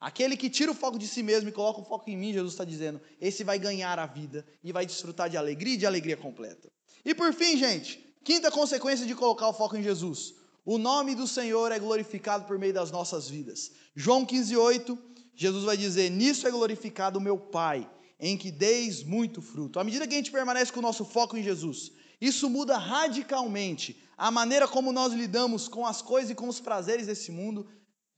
Aquele 0.00 0.36
que 0.36 0.50
tira 0.50 0.72
o 0.72 0.74
foco 0.74 0.98
de 0.98 1.06
si 1.06 1.22
mesmo 1.22 1.48
e 1.48 1.52
coloca 1.52 1.80
o 1.80 1.84
foco 1.84 2.08
em 2.08 2.16
mim, 2.16 2.32
Jesus 2.32 2.54
está 2.54 2.64
dizendo, 2.64 3.00
esse 3.20 3.44
vai 3.44 3.58
ganhar 3.58 3.98
a 3.98 4.06
vida 4.06 4.46
e 4.64 4.72
vai 4.72 4.86
desfrutar 4.86 5.28
de 5.28 5.36
alegria 5.36 5.74
e 5.74 5.76
de 5.76 5.86
alegria 5.86 6.16
completa. 6.16 6.70
E 7.04 7.14
por 7.14 7.32
fim, 7.34 7.56
gente, 7.56 8.09
Quinta 8.22 8.50
consequência 8.50 9.06
de 9.06 9.14
colocar 9.14 9.48
o 9.48 9.52
foco 9.52 9.76
em 9.76 9.82
Jesus: 9.82 10.34
o 10.64 10.76
nome 10.76 11.14
do 11.14 11.26
Senhor 11.26 11.72
é 11.72 11.78
glorificado 11.78 12.44
por 12.44 12.58
meio 12.58 12.74
das 12.74 12.90
nossas 12.90 13.28
vidas. 13.28 13.72
João 13.94 14.26
15,8, 14.26 14.98
Jesus 15.34 15.64
vai 15.64 15.76
dizer: 15.76 16.10
Nisso 16.10 16.46
é 16.46 16.50
glorificado 16.50 17.18
o 17.18 17.22
meu 17.22 17.38
Pai, 17.38 17.90
em 18.18 18.36
que 18.36 18.50
deis 18.50 19.02
muito 19.02 19.40
fruto. 19.40 19.80
À 19.80 19.84
medida 19.84 20.06
que 20.06 20.14
a 20.14 20.16
gente 20.18 20.30
permanece 20.30 20.70
com 20.70 20.80
o 20.80 20.82
nosso 20.82 21.04
foco 21.04 21.36
em 21.36 21.42
Jesus, 21.42 21.92
isso 22.20 22.50
muda 22.50 22.76
radicalmente 22.76 24.02
a 24.18 24.30
maneira 24.30 24.68
como 24.68 24.92
nós 24.92 25.14
lidamos 25.14 25.66
com 25.66 25.86
as 25.86 26.02
coisas 26.02 26.30
e 26.30 26.34
com 26.34 26.46
os 26.46 26.60
prazeres 26.60 27.06
desse 27.06 27.32
mundo. 27.32 27.66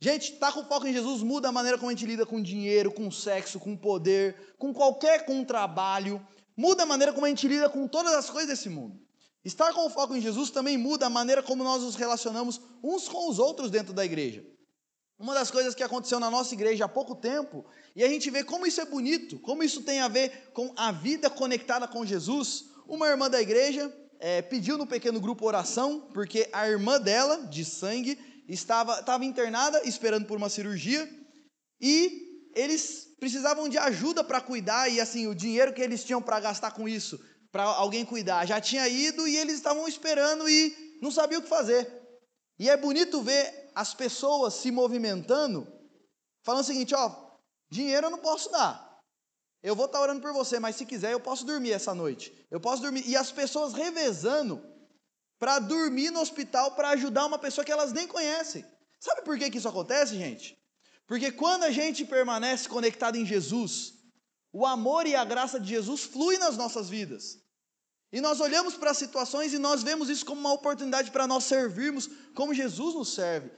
Gente, 0.00 0.32
estar 0.32 0.48
tá 0.48 0.52
com 0.52 0.64
foco 0.64 0.88
em 0.88 0.92
Jesus 0.92 1.22
muda 1.22 1.48
a 1.48 1.52
maneira 1.52 1.78
como 1.78 1.88
a 1.88 1.94
gente 1.94 2.06
lida 2.06 2.26
com 2.26 2.42
dinheiro, 2.42 2.90
com 2.90 3.08
sexo, 3.08 3.60
com 3.60 3.76
poder, 3.76 4.56
com 4.58 4.74
qualquer 4.74 5.24
com 5.24 5.44
trabalho. 5.44 6.20
Muda 6.56 6.82
a 6.82 6.86
maneira 6.86 7.12
como 7.12 7.24
a 7.24 7.28
gente 7.28 7.46
lida 7.46 7.70
com 7.70 7.86
todas 7.86 8.12
as 8.12 8.28
coisas 8.28 8.50
desse 8.50 8.68
mundo. 8.68 9.00
Estar 9.44 9.72
com 9.72 9.86
o 9.86 9.90
foco 9.90 10.14
em 10.14 10.20
Jesus 10.20 10.50
também 10.50 10.78
muda 10.78 11.06
a 11.06 11.10
maneira 11.10 11.42
como 11.42 11.64
nós 11.64 11.82
nos 11.82 11.96
relacionamos 11.96 12.60
uns 12.82 13.08
com 13.08 13.28
os 13.28 13.40
outros 13.40 13.70
dentro 13.70 13.92
da 13.92 14.04
igreja. 14.04 14.44
Uma 15.18 15.34
das 15.34 15.50
coisas 15.50 15.74
que 15.74 15.82
aconteceu 15.82 16.20
na 16.20 16.30
nossa 16.30 16.54
igreja 16.54 16.84
há 16.84 16.88
pouco 16.88 17.14
tempo, 17.16 17.64
e 17.94 18.04
a 18.04 18.08
gente 18.08 18.30
vê 18.30 18.44
como 18.44 18.66
isso 18.66 18.80
é 18.80 18.84
bonito, 18.84 19.38
como 19.40 19.62
isso 19.62 19.82
tem 19.82 20.00
a 20.00 20.08
ver 20.08 20.50
com 20.52 20.72
a 20.76 20.92
vida 20.92 21.28
conectada 21.28 21.88
com 21.88 22.06
Jesus. 22.06 22.66
Uma 22.86 23.08
irmã 23.08 23.28
da 23.28 23.40
igreja 23.40 23.92
é, 24.20 24.42
pediu 24.42 24.78
no 24.78 24.86
pequeno 24.86 25.20
grupo 25.20 25.46
oração, 25.46 26.08
porque 26.14 26.48
a 26.52 26.68
irmã 26.68 27.00
dela, 27.00 27.46
de 27.46 27.64
sangue, 27.64 28.18
estava, 28.48 29.00
estava 29.00 29.24
internada, 29.24 29.82
esperando 29.84 30.26
por 30.26 30.36
uma 30.36 30.48
cirurgia, 30.48 31.08
e 31.80 32.50
eles 32.54 33.08
precisavam 33.18 33.68
de 33.68 33.78
ajuda 33.78 34.22
para 34.22 34.40
cuidar, 34.40 34.88
e 34.88 35.00
assim, 35.00 35.26
o 35.26 35.34
dinheiro 35.34 35.72
que 35.72 35.82
eles 35.82 36.04
tinham 36.04 36.22
para 36.22 36.38
gastar 36.38 36.72
com 36.72 36.88
isso 36.88 37.20
para 37.52 37.64
alguém 37.64 38.04
cuidar. 38.04 38.46
Já 38.46 38.60
tinha 38.60 38.88
ido 38.88 39.28
e 39.28 39.36
eles 39.36 39.56
estavam 39.56 39.86
esperando 39.86 40.48
e 40.48 40.98
não 41.02 41.10
sabiam 41.10 41.40
o 41.40 41.42
que 41.42 41.48
fazer. 41.48 41.86
E 42.58 42.68
é 42.68 42.76
bonito 42.76 43.22
ver 43.22 43.70
as 43.74 43.94
pessoas 43.94 44.54
se 44.54 44.70
movimentando, 44.70 45.70
falando 46.42 46.62
o 46.62 46.66
seguinte: 46.66 46.94
ó, 46.94 47.14
dinheiro 47.70 48.06
eu 48.06 48.10
não 48.10 48.18
posso 48.18 48.50
dar. 48.50 48.90
Eu 49.62 49.76
vou 49.76 49.86
estar 49.86 50.00
orando 50.00 50.20
por 50.20 50.32
você, 50.32 50.58
mas 50.58 50.74
se 50.74 50.84
quiser 50.84 51.12
eu 51.12 51.20
posso 51.20 51.44
dormir 51.44 51.72
essa 51.72 51.94
noite. 51.94 52.32
Eu 52.50 52.60
posso 52.60 52.82
dormir. 52.82 53.06
E 53.06 53.14
as 53.14 53.30
pessoas 53.30 53.74
revezando 53.74 54.60
para 55.38 55.58
dormir 55.58 56.10
no 56.10 56.20
hospital 56.20 56.72
para 56.72 56.90
ajudar 56.90 57.26
uma 57.26 57.38
pessoa 57.38 57.64
que 57.64 57.70
elas 57.70 57.92
nem 57.92 58.08
conhecem. 58.08 58.64
Sabe 58.98 59.22
por 59.22 59.38
que, 59.38 59.50
que 59.50 59.58
isso 59.58 59.68
acontece, 59.68 60.16
gente? 60.16 60.56
Porque 61.06 61.30
quando 61.30 61.64
a 61.64 61.70
gente 61.70 62.04
permanece 62.04 62.68
conectado 62.68 63.16
em 63.16 63.26
Jesus, 63.26 63.94
o 64.52 64.64
amor 64.66 65.06
e 65.06 65.16
a 65.16 65.24
graça 65.24 65.58
de 65.58 65.68
Jesus 65.68 66.02
fluem 66.02 66.38
nas 66.38 66.56
nossas 66.56 66.88
vidas. 66.88 67.41
E 68.12 68.20
nós 68.20 68.40
olhamos 68.40 68.74
para 68.74 68.90
as 68.90 68.98
situações 68.98 69.54
e 69.54 69.58
nós 69.58 69.82
vemos 69.82 70.10
isso 70.10 70.26
como 70.26 70.38
uma 70.38 70.52
oportunidade 70.52 71.10
para 71.10 71.26
nós 71.26 71.44
servirmos 71.44 72.10
como 72.34 72.52
Jesus 72.52 72.94
nos 72.94 73.14
serve. 73.14 73.50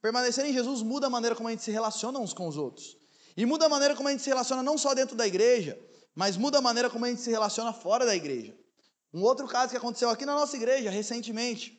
Permanecer 0.00 0.46
em 0.46 0.54
Jesus 0.54 0.80
muda 0.82 1.06
a 1.06 1.10
maneira 1.10 1.36
como 1.36 1.48
a 1.48 1.50
gente 1.50 1.62
se 1.62 1.70
relaciona 1.70 2.18
uns 2.18 2.32
com 2.32 2.48
os 2.48 2.56
outros. 2.56 2.96
E 3.36 3.44
muda 3.44 3.66
a 3.66 3.68
maneira 3.68 3.94
como 3.94 4.08
a 4.08 4.12
gente 4.12 4.22
se 4.22 4.30
relaciona 4.30 4.62
não 4.62 4.78
só 4.78 4.94
dentro 4.94 5.14
da 5.14 5.26
igreja, 5.26 5.78
mas 6.14 6.38
muda 6.38 6.58
a 6.58 6.62
maneira 6.62 6.88
como 6.88 7.04
a 7.04 7.08
gente 7.08 7.20
se 7.20 7.30
relaciona 7.30 7.74
fora 7.74 8.06
da 8.06 8.16
igreja. 8.16 8.56
Um 9.12 9.22
outro 9.22 9.46
caso 9.46 9.70
que 9.70 9.76
aconteceu 9.76 10.08
aqui 10.08 10.24
na 10.24 10.34
nossa 10.34 10.56
igreja 10.56 10.88
recentemente. 10.88 11.78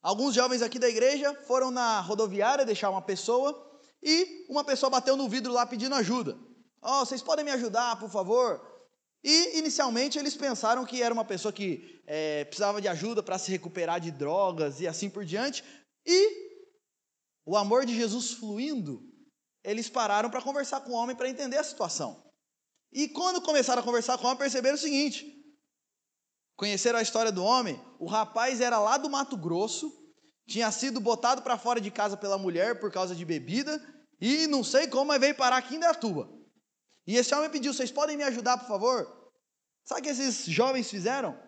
Alguns 0.00 0.34
jovens 0.34 0.62
aqui 0.62 0.78
da 0.78 0.88
igreja 0.88 1.34
foram 1.46 1.72
na 1.72 2.00
rodoviária 2.00 2.64
deixar 2.64 2.90
uma 2.90 3.02
pessoa 3.02 3.80
e 4.02 4.46
uma 4.48 4.62
pessoa 4.62 4.90
bateu 4.90 5.16
no 5.16 5.28
vidro 5.28 5.52
lá 5.52 5.66
pedindo 5.66 5.94
ajuda. 5.94 6.38
Oh, 6.80 7.00
vocês 7.04 7.22
podem 7.22 7.44
me 7.44 7.50
ajudar, 7.50 7.98
por 7.98 8.10
favor? 8.10 8.73
E 9.24 9.58
inicialmente 9.58 10.18
eles 10.18 10.36
pensaram 10.36 10.84
que 10.84 11.02
era 11.02 11.14
uma 11.14 11.24
pessoa 11.24 11.50
que 11.50 12.02
é, 12.06 12.44
precisava 12.44 12.78
de 12.78 12.88
ajuda 12.88 13.22
para 13.22 13.38
se 13.38 13.50
recuperar 13.50 13.98
de 13.98 14.10
drogas 14.10 14.82
e 14.82 14.86
assim 14.86 15.08
por 15.08 15.24
diante. 15.24 15.64
E 16.04 16.44
o 17.46 17.56
amor 17.56 17.86
de 17.86 17.96
Jesus 17.96 18.32
fluindo, 18.32 19.02
eles 19.64 19.88
pararam 19.88 20.28
para 20.28 20.42
conversar 20.42 20.82
com 20.82 20.90
o 20.92 20.94
homem 20.94 21.16
para 21.16 21.30
entender 21.30 21.56
a 21.56 21.64
situação. 21.64 22.22
E 22.92 23.08
quando 23.08 23.40
começaram 23.40 23.80
a 23.80 23.84
conversar 23.84 24.18
com 24.18 24.24
o 24.24 24.26
homem, 24.26 24.38
perceberam 24.38 24.74
o 24.74 24.80
seguinte: 24.80 25.26
conheceram 26.54 26.98
a 26.98 27.02
história 27.02 27.32
do 27.32 27.42
homem? 27.42 27.82
O 27.98 28.06
rapaz 28.06 28.60
era 28.60 28.78
lá 28.78 28.98
do 28.98 29.08
Mato 29.08 29.38
Grosso, 29.38 29.90
tinha 30.46 30.70
sido 30.70 31.00
botado 31.00 31.40
para 31.40 31.56
fora 31.56 31.80
de 31.80 31.90
casa 31.90 32.14
pela 32.14 32.36
mulher 32.36 32.78
por 32.78 32.92
causa 32.92 33.14
de 33.14 33.24
bebida, 33.24 33.82
e 34.20 34.46
não 34.46 34.62
sei 34.62 34.86
como, 34.86 35.06
mas 35.06 35.20
veio 35.20 35.34
parar 35.34 35.56
aqui 35.56 35.76
em 35.76 35.80
Datuba. 35.80 36.43
E 37.06 37.16
esse 37.16 37.34
homem 37.34 37.50
pediu: 37.50 37.72
vocês 37.72 37.90
podem 37.90 38.16
me 38.16 38.24
ajudar, 38.24 38.58
por 38.58 38.68
favor? 38.68 39.32
Sabe 39.84 40.00
o 40.00 40.04
que 40.04 40.10
esses 40.10 40.46
jovens 40.46 40.90
fizeram? 40.90 41.38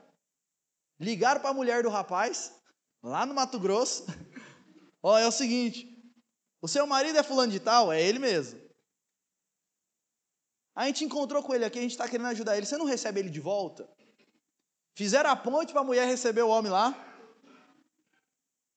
Ligaram 1.01 1.41
para 1.41 1.51
a 1.51 1.55
mulher 1.55 1.83
do 1.83 1.89
rapaz, 1.89 2.53
lá 3.03 3.25
no 3.25 3.35
Mato 3.35 3.59
Grosso. 3.59 4.07
Ó, 5.03 5.15
oh, 5.15 5.19
é 5.19 5.27
o 5.27 5.33
seguinte: 5.33 5.87
o 6.61 6.69
seu 6.69 6.87
marido 6.87 7.19
é 7.19 7.23
fulano 7.23 7.53
de 7.53 7.61
tal? 7.61 7.93
É 7.93 8.03
ele 8.03 8.19
mesmo. 8.19 8.61
A 10.75 10.87
gente 10.87 11.05
encontrou 11.05 11.43
com 11.43 11.55
ele 11.55 11.65
aqui, 11.65 11.79
a 11.79 11.83
gente 11.83 11.93
está 11.93 12.09
querendo 12.09 12.27
ajudar 12.27 12.57
ele. 12.57 12.67
Você 12.67 12.77
não 12.77 12.85
recebe 12.85 13.21
ele 13.21 13.31
de 13.31 13.41
volta? 13.41 13.89
Fizeram 14.95 15.31
a 15.31 15.37
ponte 15.37 15.73
para 15.73 15.81
a 15.81 15.85
mulher 15.85 16.07
receber 16.07 16.43
o 16.43 16.49
homem 16.49 16.71
lá. 16.71 16.95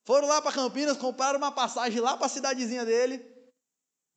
Foram 0.05 0.27
lá 0.27 0.41
para 0.41 0.53
Campinas, 0.53 0.97
compraram 0.97 1.37
uma 1.37 1.51
passagem 1.51 1.99
lá 1.99 2.15
para 2.15 2.27
a 2.27 2.29
cidadezinha 2.29 2.85
dele. 2.85 3.25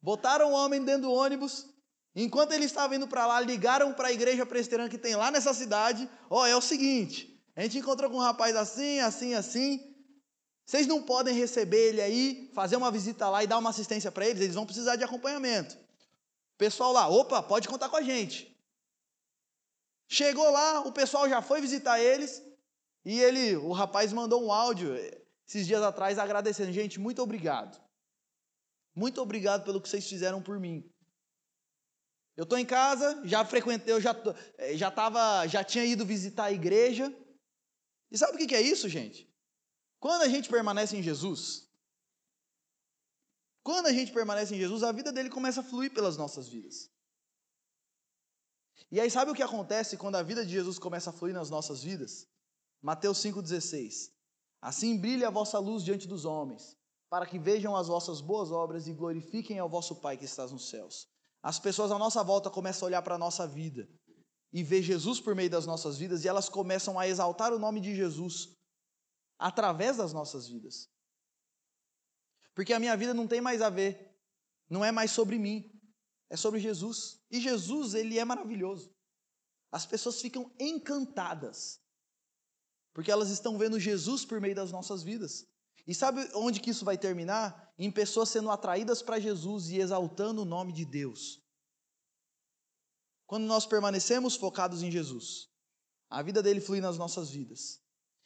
Botaram 0.00 0.50
o 0.50 0.54
homem 0.54 0.84
dentro 0.84 1.02
do 1.02 1.12
ônibus. 1.12 1.71
Enquanto 2.14 2.52
ele 2.52 2.66
estava 2.66 2.94
indo 2.94 3.08
para 3.08 3.26
lá, 3.26 3.40
ligaram 3.40 3.94
para 3.94 4.08
a 4.08 4.12
igreja 4.12 4.44
presbiteriana 4.44 4.90
que 4.90 4.98
tem 4.98 5.16
lá 5.16 5.30
nessa 5.30 5.54
cidade. 5.54 6.08
Ó, 6.28 6.42
oh, 6.42 6.46
é 6.46 6.54
o 6.54 6.60
seguinte: 6.60 7.42
a 7.56 7.62
gente 7.62 7.78
encontrou 7.78 8.10
com 8.10 8.16
um 8.16 8.20
rapaz 8.20 8.54
assim, 8.54 9.00
assim, 9.00 9.34
assim. 9.34 9.92
Vocês 10.64 10.86
não 10.86 11.02
podem 11.02 11.34
receber 11.34 11.88
ele 11.88 12.00
aí, 12.00 12.50
fazer 12.54 12.76
uma 12.76 12.90
visita 12.90 13.28
lá 13.28 13.42
e 13.42 13.46
dar 13.46 13.58
uma 13.58 13.70
assistência 13.70 14.12
para 14.12 14.26
eles, 14.26 14.42
eles 14.42 14.54
vão 14.54 14.64
precisar 14.64 14.96
de 14.96 15.04
acompanhamento. 15.04 15.76
pessoal 16.56 16.92
lá, 16.92 17.08
opa, 17.08 17.42
pode 17.42 17.68
contar 17.68 17.88
com 17.88 17.96
a 17.96 18.02
gente. 18.02 18.56
Chegou 20.06 20.50
lá, 20.50 20.80
o 20.80 20.92
pessoal 20.92 21.28
já 21.28 21.42
foi 21.42 21.60
visitar 21.60 21.98
eles 21.98 22.42
e 23.04 23.20
ele, 23.20 23.56
o 23.56 23.72
rapaz 23.72 24.12
mandou 24.12 24.44
um 24.44 24.52
áudio 24.52 24.94
esses 25.46 25.66
dias 25.66 25.82
atrás 25.82 26.18
agradecendo, 26.18 26.72
gente, 26.72 27.00
muito 27.00 27.20
obrigado. 27.20 27.80
Muito 28.94 29.20
obrigado 29.20 29.64
pelo 29.64 29.80
que 29.80 29.88
vocês 29.88 30.06
fizeram 30.06 30.42
por 30.42 30.60
mim. 30.60 30.91
Eu 32.36 32.44
estou 32.44 32.58
em 32.58 32.64
casa, 32.64 33.20
já 33.24 33.44
frequentei, 33.44 33.92
eu 33.92 34.00
já, 34.00 34.14
eh, 34.58 34.76
já, 34.76 34.90
tava, 34.90 35.46
já 35.46 35.62
tinha 35.62 35.84
ido 35.84 36.04
visitar 36.04 36.44
a 36.44 36.52
igreja. 36.52 37.14
E 38.10 38.16
sabe 38.16 38.42
o 38.42 38.46
que 38.46 38.54
é 38.54 38.60
isso, 38.60 38.88
gente? 38.88 39.30
Quando 40.00 40.22
a 40.22 40.28
gente 40.28 40.48
permanece 40.48 40.96
em 40.96 41.02
Jesus, 41.02 41.68
quando 43.62 43.86
a 43.86 43.92
gente 43.92 44.12
permanece 44.12 44.54
em 44.54 44.58
Jesus, 44.58 44.82
a 44.82 44.92
vida 44.92 45.12
dele 45.12 45.30
começa 45.30 45.60
a 45.60 45.64
fluir 45.64 45.92
pelas 45.92 46.16
nossas 46.16 46.48
vidas. 46.48 46.90
E 48.90 48.98
aí, 49.00 49.10
sabe 49.10 49.30
o 49.30 49.34
que 49.34 49.42
acontece 49.42 49.96
quando 49.96 50.16
a 50.16 50.22
vida 50.22 50.44
de 50.44 50.52
Jesus 50.52 50.78
começa 50.78 51.10
a 51.10 51.12
fluir 51.12 51.34
nas 51.34 51.48
nossas 51.50 51.82
vidas? 51.82 52.26
Mateus 52.80 53.18
5,16. 53.18 54.10
Assim 54.60 54.98
brilhe 54.98 55.24
a 55.24 55.30
vossa 55.30 55.58
luz 55.58 55.84
diante 55.84 56.08
dos 56.08 56.24
homens, 56.24 56.76
para 57.08 57.26
que 57.26 57.38
vejam 57.38 57.76
as 57.76 57.88
vossas 57.88 58.20
boas 58.20 58.50
obras 58.50 58.88
e 58.88 58.92
glorifiquem 58.92 59.58
ao 59.58 59.68
vosso 59.68 59.96
Pai 59.96 60.16
que 60.16 60.24
estás 60.24 60.50
nos 60.50 60.68
céus. 60.68 61.11
As 61.42 61.58
pessoas 61.58 61.90
à 61.90 61.98
nossa 61.98 62.22
volta 62.22 62.48
começam 62.48 62.86
a 62.86 62.88
olhar 62.88 63.02
para 63.02 63.16
a 63.16 63.18
nossa 63.18 63.46
vida 63.46 63.88
e 64.52 64.62
ver 64.62 64.82
Jesus 64.82 65.20
por 65.20 65.34
meio 65.34 65.50
das 65.50 65.66
nossas 65.66 65.98
vidas 65.98 66.24
e 66.24 66.28
elas 66.28 66.48
começam 66.48 66.98
a 66.98 67.08
exaltar 67.08 67.52
o 67.52 67.58
nome 67.58 67.80
de 67.80 67.94
Jesus 67.96 68.56
através 69.38 69.96
das 69.96 70.12
nossas 70.12 70.46
vidas. 70.46 70.88
Porque 72.54 72.72
a 72.72 72.78
minha 72.78 72.96
vida 72.96 73.12
não 73.12 73.26
tem 73.26 73.40
mais 73.40 73.60
a 73.60 73.70
ver, 73.70 74.14
não 74.68 74.84
é 74.84 74.92
mais 74.92 75.10
sobre 75.10 75.38
mim, 75.38 75.68
é 76.30 76.36
sobre 76.36 76.60
Jesus. 76.60 77.20
E 77.30 77.40
Jesus, 77.40 77.94
ele 77.94 78.18
é 78.18 78.24
maravilhoso. 78.24 78.94
As 79.72 79.86
pessoas 79.86 80.20
ficam 80.20 80.54
encantadas, 80.60 81.80
porque 82.92 83.10
elas 83.10 83.30
estão 83.30 83.58
vendo 83.58 83.80
Jesus 83.80 84.24
por 84.24 84.40
meio 84.40 84.54
das 84.54 84.70
nossas 84.70 85.02
vidas. 85.02 85.46
E 85.86 85.94
sabe 85.94 86.28
onde 86.34 86.60
que 86.60 86.70
isso 86.70 86.84
vai 86.84 86.96
terminar? 86.96 87.72
Em 87.78 87.90
pessoas 87.90 88.28
sendo 88.28 88.50
atraídas 88.50 89.02
para 89.02 89.18
Jesus 89.18 89.68
e 89.70 89.78
exaltando 89.78 90.42
o 90.42 90.46
nome 90.46 90.72
de 90.72 90.84
Deus. 90.84 91.40
Quando 93.26 93.44
nós 93.44 93.66
permanecemos 93.66 94.36
focados 94.36 94.82
em 94.82 94.90
Jesus, 94.90 95.48
a 96.08 96.22
vida 96.22 96.42
dele 96.42 96.60
flui 96.60 96.80
nas 96.80 96.98
nossas 96.98 97.30
vidas. 97.30 97.80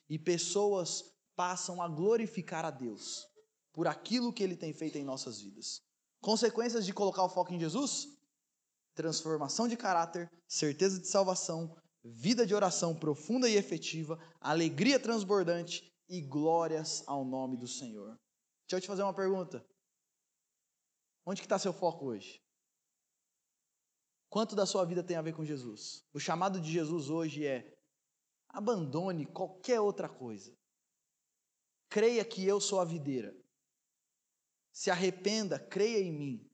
E 0.09 0.19
pessoas 0.19 1.05
passam 1.35 1.81
a 1.81 1.89
glorificar 1.89 2.65
a 2.65 2.71
Deus 2.71 3.27
por 3.73 3.87
aquilo 3.87 4.33
que 4.33 4.43
ele 4.43 4.57
tem 4.57 4.73
feito 4.73 4.99
em 4.99 5.05
nossas 5.05 5.41
vidas. 5.41 5.81
Consequências 6.21 6.85
de 6.85 6.93
colocar 6.93 7.23
o 7.23 7.29
foco 7.29 7.53
em 7.53 7.61
Jesus? 7.61 8.09
Transformação 8.95 9.69
de 9.69 9.77
caráter, 9.77 10.31
certeza 10.49 10.99
de 10.99 11.07
salvação, 11.07 11.77
vida 12.03 12.47
de 12.47 12.55
oração 12.55 12.95
profunda 12.95 13.49
e 13.49 13.57
efetiva, 13.57 14.19
alegria 14.41 14.99
transbordante 14.99 15.93
e 16.09 16.21
glórias 16.21 17.07
ao 17.07 17.25
nome 17.25 17.57
do 17.57 17.67
Senhor. 17.67 18.19
Deixa 18.63 18.77
eu 18.77 18.81
te 18.81 18.87
fazer 18.87 19.03
uma 19.03 19.15
pergunta. 19.15 19.65
Onde 21.25 21.41
que 21.41 21.47
está 21.47 21.59
seu 21.59 21.73
foco 21.73 22.07
hoje? 22.07 22.41
Quanto 24.29 24.55
da 24.55 24.67
sua 24.67 24.85
vida 24.85 25.03
tem 25.03 25.17
a 25.17 25.23
ver 25.23 25.35
com 25.35 25.45
Jesus? 25.45 26.05
O 26.13 26.21
chamado 26.21 26.61
de 26.61 26.71
Jesus 26.71 27.09
hoje 27.09 27.47
é 27.47 27.77
abandone 28.49 29.27
qualquer 29.27 29.81
outra 29.81 30.09
coisa. 30.09 30.57
Creia 31.89 32.25
que 32.25 32.45
eu 32.45 32.61
sou 32.61 32.81
a 32.81 32.85
videira. 32.85 33.35
Se 34.73 34.91
arrependa, 34.91 35.59
creia 35.59 36.01
em 36.01 36.13
mim 36.13 36.51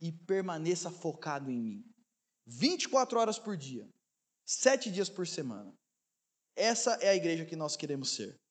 e 0.00 0.12
permaneça 0.12 0.90
focado 0.90 1.50
em 1.50 1.60
mim. 1.60 1.84
24 2.46 3.18
horas 3.18 3.38
por 3.38 3.56
dia, 3.56 3.88
sete 4.44 4.90
dias 4.90 5.08
por 5.08 5.26
semana. 5.26 5.72
Essa 6.56 6.94
é 6.94 7.08
a 7.10 7.14
igreja 7.14 7.46
que 7.46 7.56
nós 7.56 7.76
queremos 7.76 8.14
ser. 8.14 8.41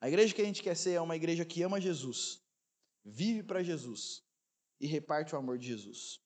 A 0.00 0.08
igreja 0.08 0.34
que 0.34 0.42
a 0.42 0.44
gente 0.44 0.62
quer 0.62 0.76
ser 0.76 0.92
é 0.92 1.00
uma 1.00 1.16
igreja 1.16 1.44
que 1.44 1.62
ama 1.62 1.80
Jesus, 1.80 2.40
vive 3.04 3.42
para 3.42 3.62
Jesus 3.62 4.22
e 4.80 4.86
reparte 4.86 5.34
o 5.34 5.38
amor 5.38 5.58
de 5.58 5.66
Jesus. 5.66 6.20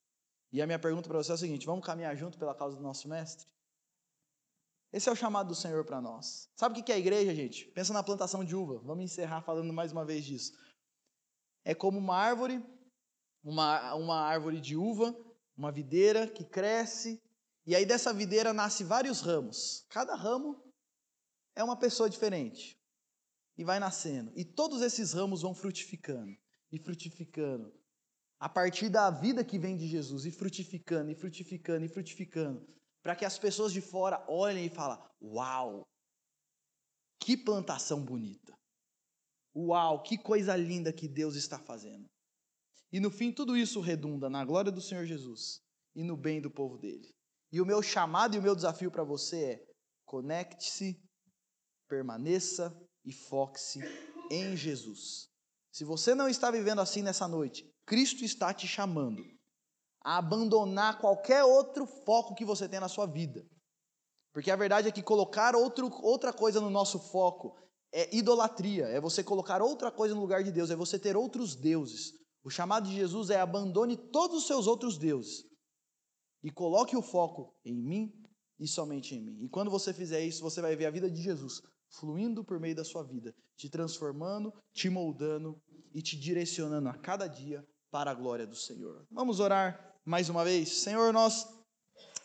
E 0.51 0.61
a 0.61 0.67
minha 0.67 0.77
pergunta 0.77 1.09
para 1.09 1.17
você 1.17 1.31
é 1.31 1.35
a 1.35 1.37
seguinte: 1.37 1.65
vamos 1.65 1.85
caminhar 1.85 2.15
junto 2.15 2.37
pela 2.37 2.53
causa 2.53 2.77
do 2.77 2.83
nosso 2.83 3.07
mestre? 3.07 3.47
Esse 4.91 5.09
é 5.09 5.11
o 5.11 5.15
chamado 5.15 5.47
do 5.47 5.55
Senhor 5.55 5.83
para 5.83 5.99
nós. 5.99 6.47
Sabe 6.55 6.79
o 6.79 6.83
que 6.83 6.91
é 6.91 6.95
a 6.95 6.99
igreja, 6.99 7.33
gente? 7.33 7.65
Pensa 7.71 7.91
na 7.93 8.03
plantação 8.03 8.45
de 8.45 8.55
uva. 8.55 8.77
Vamos 8.77 9.05
encerrar 9.05 9.41
falando 9.41 9.73
mais 9.73 9.91
uma 9.91 10.05
vez 10.05 10.23
disso. 10.23 10.53
É 11.65 11.73
como 11.73 11.97
uma 11.97 12.15
árvore, 12.15 12.63
uma, 13.43 13.95
uma 13.95 14.21
árvore 14.21 14.61
de 14.61 14.77
uva, 14.77 15.17
uma 15.57 15.71
videira 15.71 16.27
que 16.27 16.45
cresce, 16.45 17.19
e 17.65 17.75
aí 17.75 17.87
dessa 17.87 18.13
videira 18.13 18.53
nasce 18.53 18.83
vários 18.83 19.21
ramos. 19.21 19.83
Cada 19.89 20.13
ramo 20.13 20.63
é 21.55 21.63
uma 21.63 21.75
pessoa 21.75 22.07
diferente 22.07 22.77
e 23.57 23.63
vai 23.63 23.79
nascendo. 23.79 24.31
E 24.35 24.43
todos 24.43 24.81
esses 24.81 25.13
ramos 25.13 25.41
vão 25.41 25.53
frutificando 25.53 26.35
e 26.71 26.79
frutificando. 26.79 27.71
A 28.39 28.49
partir 28.49 28.89
da 28.89 29.09
vida 29.09 29.43
que 29.43 29.57
vem 29.57 29.77
de 29.77 29.87
Jesus, 29.87 30.25
e 30.25 30.31
frutificando, 30.31 31.11
e 31.11 31.15
frutificando, 31.15 31.85
e 31.85 31.89
frutificando. 31.89 32.67
Para 33.01 33.15
que 33.15 33.25
as 33.25 33.37
pessoas 33.37 33.71
de 33.71 33.81
fora 33.81 34.23
olhem 34.27 34.65
e 34.65 34.69
falem: 34.69 34.97
Uau, 35.21 35.83
que 37.19 37.37
plantação 37.37 38.03
bonita. 38.03 38.53
Uau, 39.55 40.01
que 40.01 40.17
coisa 40.17 40.55
linda 40.55 40.91
que 40.91 41.07
Deus 41.07 41.35
está 41.35 41.59
fazendo. 41.59 42.09
E 42.91 42.99
no 42.99 43.11
fim, 43.11 43.31
tudo 43.31 43.55
isso 43.55 43.79
redunda 43.79 44.29
na 44.29 44.43
glória 44.43 44.71
do 44.71 44.81
Senhor 44.81 45.05
Jesus 45.05 45.61
e 45.95 46.03
no 46.03 46.17
bem 46.17 46.41
do 46.41 46.51
povo 46.51 46.77
dele. 46.77 47.09
E 47.51 47.61
o 47.61 47.65
meu 47.65 47.81
chamado 47.81 48.35
e 48.35 48.39
o 48.39 48.41
meu 48.41 48.55
desafio 48.55 48.91
para 48.91 49.03
você 49.03 49.43
é: 49.43 49.65
conecte-se, 50.05 50.99
permaneça 51.87 52.75
e 53.05 53.11
foque-se 53.11 53.79
em 54.31 54.55
Jesus. 54.55 55.27
Se 55.71 55.83
você 55.83 56.13
não 56.13 56.27
está 56.29 56.51
vivendo 56.51 56.79
assim 56.79 57.01
nessa 57.01 57.27
noite, 57.27 57.67
Cristo 57.85 58.23
está 58.23 58.53
te 58.53 58.67
chamando 58.67 59.23
a 60.03 60.17
abandonar 60.17 60.99
qualquer 60.99 61.43
outro 61.43 61.85
foco 61.85 62.35
que 62.35 62.45
você 62.45 62.67
tem 62.67 62.79
na 62.79 62.87
sua 62.87 63.05
vida. 63.05 63.45
Porque 64.33 64.51
a 64.51 64.55
verdade 64.55 64.87
é 64.87 64.91
que 64.91 65.01
colocar 65.01 65.55
outro, 65.55 65.89
outra 66.03 66.33
coisa 66.33 66.59
no 66.59 66.69
nosso 66.69 66.99
foco 66.99 67.55
é 67.93 68.13
idolatria, 68.15 68.85
é 68.85 68.99
você 68.99 69.23
colocar 69.23 69.61
outra 69.61 69.91
coisa 69.91 70.15
no 70.15 70.21
lugar 70.21 70.43
de 70.43 70.51
Deus, 70.51 70.71
é 70.71 70.75
você 70.75 70.97
ter 70.97 71.15
outros 71.15 71.55
deuses. 71.55 72.11
O 72.43 72.49
chamado 72.49 72.87
de 72.89 72.95
Jesus 72.95 73.29
é 73.29 73.39
abandone 73.39 73.95
todos 73.95 74.39
os 74.39 74.47
seus 74.47 74.67
outros 74.67 74.97
deuses 74.97 75.43
e 76.43 76.51
coloque 76.51 76.95
o 76.95 77.01
foco 77.01 77.55
em 77.63 77.81
mim 77.81 78.11
e 78.59 78.67
somente 78.67 79.15
em 79.15 79.21
mim. 79.21 79.43
E 79.43 79.49
quando 79.49 79.71
você 79.71 79.93
fizer 79.93 80.21
isso, 80.25 80.41
você 80.41 80.61
vai 80.61 80.75
ver 80.75 80.87
a 80.87 80.91
vida 80.91 81.09
de 81.09 81.21
Jesus 81.21 81.61
fluindo 81.93 82.43
por 82.43 82.59
meio 82.59 82.75
da 82.75 82.83
sua 82.83 83.03
vida, 83.03 83.33
te 83.55 83.69
transformando, 83.69 84.53
te 84.73 84.89
moldando 84.89 85.61
e 85.93 86.01
te 86.01 86.17
direcionando 86.17 86.89
a 86.89 86.93
cada 86.93 87.27
dia 87.27 87.65
para 87.91 88.11
a 88.11 88.13
glória 88.13 88.47
do 88.47 88.55
Senhor. 88.55 89.05
Vamos 89.11 89.39
orar 89.39 89.95
mais 90.03 90.27
uma 90.27 90.43
vez. 90.43 90.81
Senhor, 90.81 91.13
nós 91.13 91.47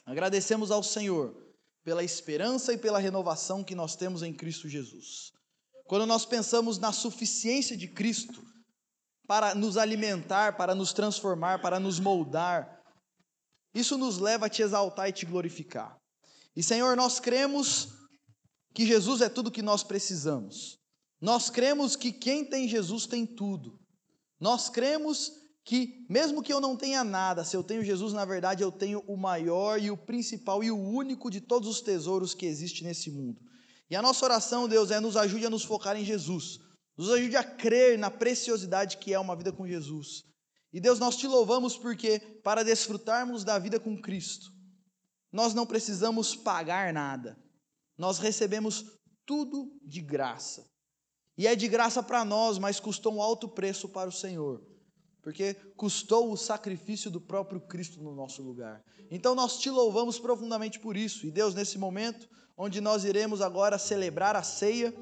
agradecemos 0.07 0.71
ao 0.71 0.83
Senhor 0.83 1.37
pela 1.85 2.03
esperança 2.03 2.73
e 2.73 2.79
pela 2.79 2.99
renovação 2.99 3.62
que 3.62 3.75
nós 3.75 3.95
temos 3.95 4.23
em 4.23 4.33
Cristo 4.33 4.69
Jesus. 4.69 5.33
Quando 5.85 6.07
nós 6.07 6.25
pensamos 6.25 6.79
na 6.79 6.93
suficiência 6.93 7.77
de 7.77 7.89
Cristo 7.89 8.43
para 9.27 9.55
nos 9.55 9.77
alimentar, 9.77 10.57
para 10.57 10.75
nos 10.75 10.93
transformar, 10.93 11.61
para 11.61 11.79
nos 11.79 12.01
moldar, 12.01 12.83
isso 13.75 13.99
nos 13.99 14.19
leva 14.19 14.47
a 14.47 14.49
te 14.49 14.62
exaltar 14.62 15.09
e 15.09 15.12
te 15.12 15.27
glorificar. 15.27 15.99
E 16.57 16.62
Senhor, 16.62 16.97
nós 16.97 17.21
cremos 17.21 17.97
que 18.79 18.87
Jesus 18.87 19.20
é 19.20 19.29
tudo 19.29 19.51
que 19.51 19.61
nós 19.61 19.83
precisamos. 19.83 20.79
Nós 21.20 21.51
cremos 21.51 21.97
que 21.97 22.12
quem 22.12 22.45
tem 22.45 22.68
Jesus 22.68 23.07
tem 23.07 23.26
tudo. 23.26 23.76
Nós 24.39 24.68
cremos 24.68 25.33
que, 25.64 26.07
mesmo 26.09 26.45
que 26.45 26.53
eu 26.53 26.61
não 26.61 26.76
tenha 26.76 27.03
nada, 27.03 27.45
se 27.45 27.57
eu 27.57 27.64
tenho 27.64 27.83
Jesus, 27.83 28.12
na 28.12 28.24
verdade 28.24 28.62
eu 28.62 28.70
tenho 28.70 29.01
o 29.09 29.16
maior 29.16 29.83
e 29.83 29.91
o 29.91 29.97
principal 29.97 30.62
e 30.62 30.70
o 30.70 30.79
único 30.79 31.29
de 31.29 31.41
todos 31.41 31.68
os 31.68 31.81
tesouros 31.81 32.35
que 32.35 32.47
existe 32.47 32.85
nesse 32.85 33.11
mundo. 33.11 33.43
E 33.91 33.97
a 33.97 34.01
nossa 34.01 34.24
oração, 34.24 34.68
Deus, 34.68 34.93
é 34.93 35.01
nos 35.01 35.16
ajude 35.16 35.47
a 35.47 35.51
nos 35.51 35.64
focar 35.64 35.97
em 35.97 36.05
Jesus. 36.05 36.61
Nos 36.97 37.11
ajude 37.11 37.35
a 37.35 37.43
crer 37.43 37.99
na 37.99 38.12
preciosidade 38.12 38.99
que 38.99 39.12
é 39.12 39.18
uma 39.18 39.35
vida 39.35 39.51
com 39.51 39.66
Jesus. 39.66 40.22
E 40.72 40.79
Deus, 40.79 41.01
nós 41.01 41.16
te 41.16 41.26
louvamos 41.26 41.76
porque, 41.76 42.20
para 42.45 42.62
desfrutarmos 42.62 43.43
da 43.43 43.59
vida 43.59 43.81
com 43.81 44.01
Cristo, 44.01 44.53
nós 45.33 45.53
não 45.53 45.66
precisamos 45.66 46.37
pagar 46.37 46.93
nada 46.93 47.37
nós 47.99 48.18
recebemos 48.18 48.86
tudo 49.26 49.70
de 49.82 50.01
graça. 50.01 50.64
E 51.36 51.46
é 51.46 51.55
de 51.55 51.68
graça 51.68 52.03
para 52.03 52.24
nós, 52.24 52.59
mas 52.59 52.80
custou 52.80 53.14
um 53.14 53.22
alto 53.22 53.49
preço 53.49 53.88
para 53.88 54.09
o 54.09 54.12
Senhor, 54.12 54.62
porque 55.22 55.55
custou 55.76 56.32
o 56.32 56.36
sacrifício 56.36 57.11
do 57.11 57.20
próprio 57.20 57.61
Cristo 57.61 58.03
no 58.03 58.14
nosso 58.14 58.42
lugar. 58.42 58.82
Então 59.11 59.34
nós 59.34 59.59
te 59.59 59.70
louvamos 59.70 60.18
profundamente 60.18 60.80
por 60.80 60.96
isso. 60.96 61.26
E 61.26 61.30
Deus, 61.30 61.55
nesse 61.55 61.78
momento, 61.78 62.28
onde 62.57 62.80
nós 62.80 63.05
iremos 63.05 63.40
agora 63.40 63.78
celebrar 63.78 64.34
a 64.34 64.42
ceia, 64.42 64.94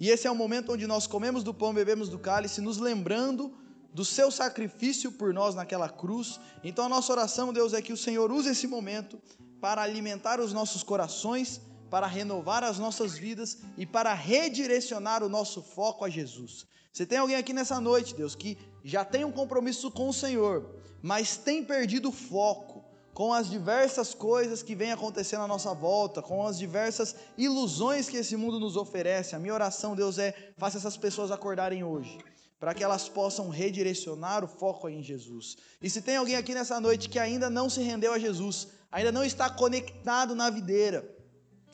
e 0.00 0.10
esse 0.10 0.26
é 0.26 0.30
o 0.30 0.34
momento 0.34 0.72
onde 0.72 0.86
nós 0.86 1.06
comemos 1.06 1.42
do 1.42 1.54
pão, 1.54 1.72
bebemos 1.72 2.08
do 2.08 2.18
cálice, 2.18 2.60
nos 2.60 2.78
lembrando 2.78 3.56
do 3.92 4.04
seu 4.04 4.30
sacrifício 4.30 5.10
por 5.12 5.32
nós 5.32 5.54
naquela 5.54 5.88
cruz. 5.88 6.38
Então 6.62 6.84
a 6.84 6.88
nossa 6.88 7.12
oração, 7.12 7.52
Deus, 7.52 7.72
é 7.72 7.80
que 7.80 7.92
o 7.92 7.96
Senhor 7.96 8.30
use 8.30 8.50
esse 8.50 8.66
momento 8.66 9.18
para 9.60 9.82
alimentar 9.82 10.38
os 10.38 10.52
nossos 10.52 10.82
corações 10.82 11.60
para 11.90 12.06
renovar 12.06 12.62
as 12.64 12.78
nossas 12.78 13.16
vidas 13.16 13.58
e 13.76 13.86
para 13.86 14.12
redirecionar 14.14 15.22
o 15.22 15.28
nosso 15.28 15.62
foco 15.62 16.04
a 16.04 16.08
Jesus. 16.08 16.66
Você 16.92 17.06
tem 17.06 17.18
alguém 17.18 17.36
aqui 17.36 17.52
nessa 17.52 17.80
noite, 17.80 18.14
Deus, 18.14 18.34
que 18.34 18.58
já 18.82 19.04
tem 19.04 19.24
um 19.24 19.32
compromisso 19.32 19.90
com 19.90 20.08
o 20.08 20.12
Senhor, 20.12 20.74
mas 21.02 21.36
tem 21.36 21.64
perdido 21.64 22.08
o 22.08 22.12
foco, 22.12 22.84
com 23.14 23.32
as 23.32 23.50
diversas 23.50 24.14
coisas 24.14 24.62
que 24.62 24.76
vêm 24.76 24.92
acontecendo 24.92 25.42
à 25.42 25.48
nossa 25.48 25.74
volta, 25.74 26.22
com 26.22 26.46
as 26.46 26.56
diversas 26.56 27.16
ilusões 27.36 28.08
que 28.08 28.16
esse 28.16 28.36
mundo 28.36 28.60
nos 28.60 28.76
oferece. 28.76 29.34
A 29.34 29.40
minha 29.40 29.54
oração, 29.54 29.96
Deus, 29.96 30.18
é 30.18 30.52
faça 30.56 30.78
essas 30.78 30.96
pessoas 30.96 31.32
acordarem 31.32 31.82
hoje, 31.82 32.16
para 32.60 32.72
que 32.72 32.84
elas 32.84 33.08
possam 33.08 33.48
redirecionar 33.48 34.44
o 34.44 34.48
foco 34.48 34.88
em 34.88 35.02
Jesus. 35.02 35.56
E 35.82 35.90
se 35.90 36.00
tem 36.00 36.16
alguém 36.16 36.36
aqui 36.36 36.54
nessa 36.54 36.80
noite 36.80 37.08
que 37.08 37.18
ainda 37.18 37.50
não 37.50 37.68
se 37.68 37.80
rendeu 37.80 38.12
a 38.12 38.20
Jesus, 38.20 38.68
ainda 38.90 39.10
não 39.10 39.24
está 39.24 39.50
conectado 39.50 40.36
na 40.36 40.48
videira, 40.48 41.17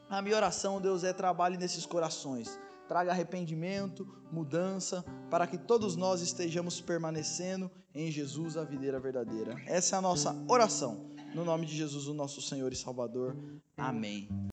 a 0.09 0.23
minha 0.23 0.37
oração, 0.37 0.81
Deus, 0.81 1.05
é 1.05 1.13
trabalhe 1.13 1.57
nesses 1.57 1.87
corações. 1.87 2.59
Traga 2.89 3.11
arrependimento, 3.11 4.07
mudança, 4.31 5.05
para 5.31 5.47
que 5.47 5.57
todos 5.57 5.97
nós 5.97 6.21
estejamos 6.21 6.81
permanecendo 6.81 7.71
em 7.95 8.11
Jesus, 8.11 8.57
a 8.57 8.65
videira 8.65 9.01
verdadeira. 9.01 9.57
Essa 9.67 9.97
é 9.97 9.99
a 9.99 10.03
nossa 10.03 10.37
oração. 10.49 11.11
No 11.35 11.45
nome 11.45 11.67
de 11.67 11.77
Jesus, 11.77 12.07
o 12.07 12.15
nosso 12.15 12.43
Senhor 12.43 12.73
e 12.73 12.77
Salvador. 12.77 13.37
Amém. 13.77 14.29